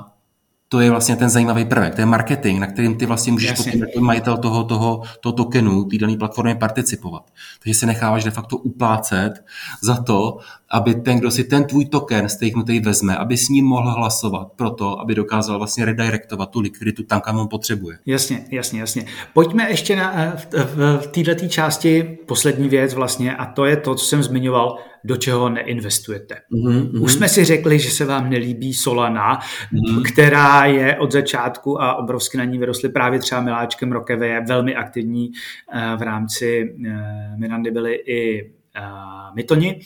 to 0.69 0.81
je 0.81 0.91
vlastně 0.91 1.17
ten 1.17 1.29
zajímavý 1.29 1.65
prvek, 1.65 1.95
to 1.95 2.01
je 2.01 2.07
marketing, 2.07 2.61
na 2.61 2.67
kterým 2.67 2.97
ty 2.97 3.07
vlastně 3.07 3.33
můžeš 3.33 3.53
potom 3.53 3.81
jako 3.81 4.01
majitel 4.01 4.37
toho, 4.37 4.65
toho, 4.65 5.03
toho 5.21 5.33
tokenu, 5.33 5.85
té 5.85 5.99
dané 5.99 6.17
platformy 6.17 6.55
participovat. 6.55 7.31
Takže 7.63 7.75
si 7.75 7.87
necháváš 7.87 8.25
de 8.25 8.31
facto 8.31 8.57
uplácet 8.57 9.45
za 9.83 10.03
to, 10.03 10.39
aby 10.71 10.95
ten, 10.95 11.19
kdo 11.19 11.31
si 11.31 11.45
ten 11.45 11.65
tvůj 11.65 11.85
token 11.85 12.29
stakenutý 12.29 12.81
vezme, 12.81 13.17
aby 13.17 13.37
s 13.37 13.49
ním 13.49 13.65
mohl 13.65 13.91
hlasovat 13.91 14.49
pro 14.57 14.71
to, 14.71 15.01
aby 15.01 15.15
dokázal 15.15 15.59
vlastně 15.59 15.85
redirektovat 15.85 16.51
tu 16.51 16.61
likviditu 16.61 17.03
tam, 17.03 17.21
kam 17.21 17.39
on 17.39 17.49
potřebuje. 17.49 17.99
Jasně, 18.07 18.45
jasně, 18.51 18.81
jasně. 18.81 19.05
Pojďme 19.33 19.71
ještě 19.71 19.97
na, 19.97 20.15
eh, 20.17 20.33
v, 20.65 20.77
v 20.77 21.07
této 21.07 21.49
části 21.49 22.19
poslední 22.27 22.69
věc 22.69 22.95
vlastně 22.95 23.37
a 23.37 23.47
to 23.47 23.65
je 23.65 23.77
to, 23.77 23.95
co 23.95 24.05
jsem 24.05 24.23
zmiňoval, 24.23 24.79
do 25.05 25.17
čeho 25.17 25.49
neinvestujete. 25.49 26.35
Mm-hmm. 26.53 27.03
Už 27.03 27.13
jsme 27.13 27.29
si 27.29 27.45
řekli, 27.45 27.79
že 27.79 27.91
se 27.91 28.05
vám 28.05 28.31
nelíbí 28.31 28.75
Solana, 28.75 29.39
mm-hmm. 29.39 30.03
která 30.13 30.65
je 30.65 30.97
od 30.99 31.13
začátku 31.13 31.83
a 31.83 31.95
obrovsky 31.95 32.39
na 32.39 32.45
ní 32.45 32.59
vyrostly 32.59 32.89
právě 32.89 33.19
třeba 33.19 33.41
Miláčkem 33.41 33.93
Rokeve, 33.93 34.27
je 34.27 34.45
velmi 34.49 34.75
aktivní 34.75 35.31
eh, 35.73 35.97
v 35.97 36.03
rámci 36.03 36.75
eh, 36.87 37.37
Mirandy 37.37 37.71
byly 37.71 37.95
i 37.95 38.51
Mytoni. 39.35 39.81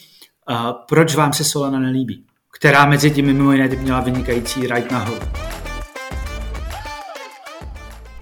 Proč 0.88 1.14
vám 1.14 1.32
se 1.32 1.44
Solana 1.44 1.78
nelíbí? 1.78 2.24
Která 2.58 2.86
mezi 2.86 3.10
tím 3.10 3.26
mimo 3.26 3.52
jiné 3.52 3.68
měla 3.68 4.00
vynikající 4.00 4.60
ride 4.60 4.88
nahoru. 4.90 5.20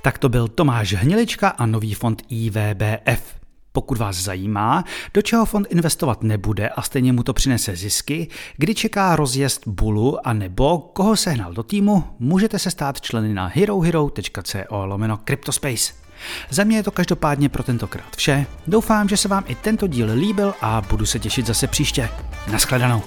Tak 0.02 0.18
to 0.18 0.28
byl 0.28 0.48
Tomáš 0.48 0.94
Hnilička 0.94 1.48
a 1.48 1.66
nový 1.66 1.94
fond 1.94 2.22
IVBF. 2.28 3.38
Pokud 3.72 3.98
vás 3.98 4.16
zajímá, 4.16 4.84
do 5.14 5.22
čeho 5.22 5.44
fond 5.44 5.66
investovat 5.70 6.22
nebude 6.22 6.68
a 6.68 6.82
stejně 6.82 7.12
mu 7.12 7.22
to 7.22 7.32
přinese 7.32 7.76
zisky, 7.76 8.28
kdy 8.56 8.74
čeká 8.74 9.16
rozjezd 9.16 9.68
bulu 9.68 10.26
a 10.26 10.32
nebo 10.32 10.78
koho 10.78 11.16
sehnal 11.16 11.52
do 11.52 11.62
týmu, 11.62 12.04
můžete 12.18 12.58
se 12.58 12.70
stát 12.70 13.00
členy 13.00 13.34
na 13.34 13.46
herohero.co 13.46 14.86
lomeno 14.86 15.16
Cryptospace. 15.24 16.07
Za 16.50 16.64
mě 16.64 16.76
je 16.76 16.82
to 16.82 16.90
každopádně 16.90 17.48
pro 17.48 17.62
tentokrát 17.62 18.16
vše. 18.16 18.46
Doufám, 18.66 19.08
že 19.08 19.16
se 19.16 19.28
vám 19.28 19.44
i 19.46 19.54
tento 19.54 19.86
díl 19.86 20.08
líbil 20.14 20.54
a 20.60 20.80
budu 20.80 21.06
se 21.06 21.18
těšit 21.18 21.46
zase 21.46 21.66
příště. 21.66 22.08
Naschledanou. 22.52 23.02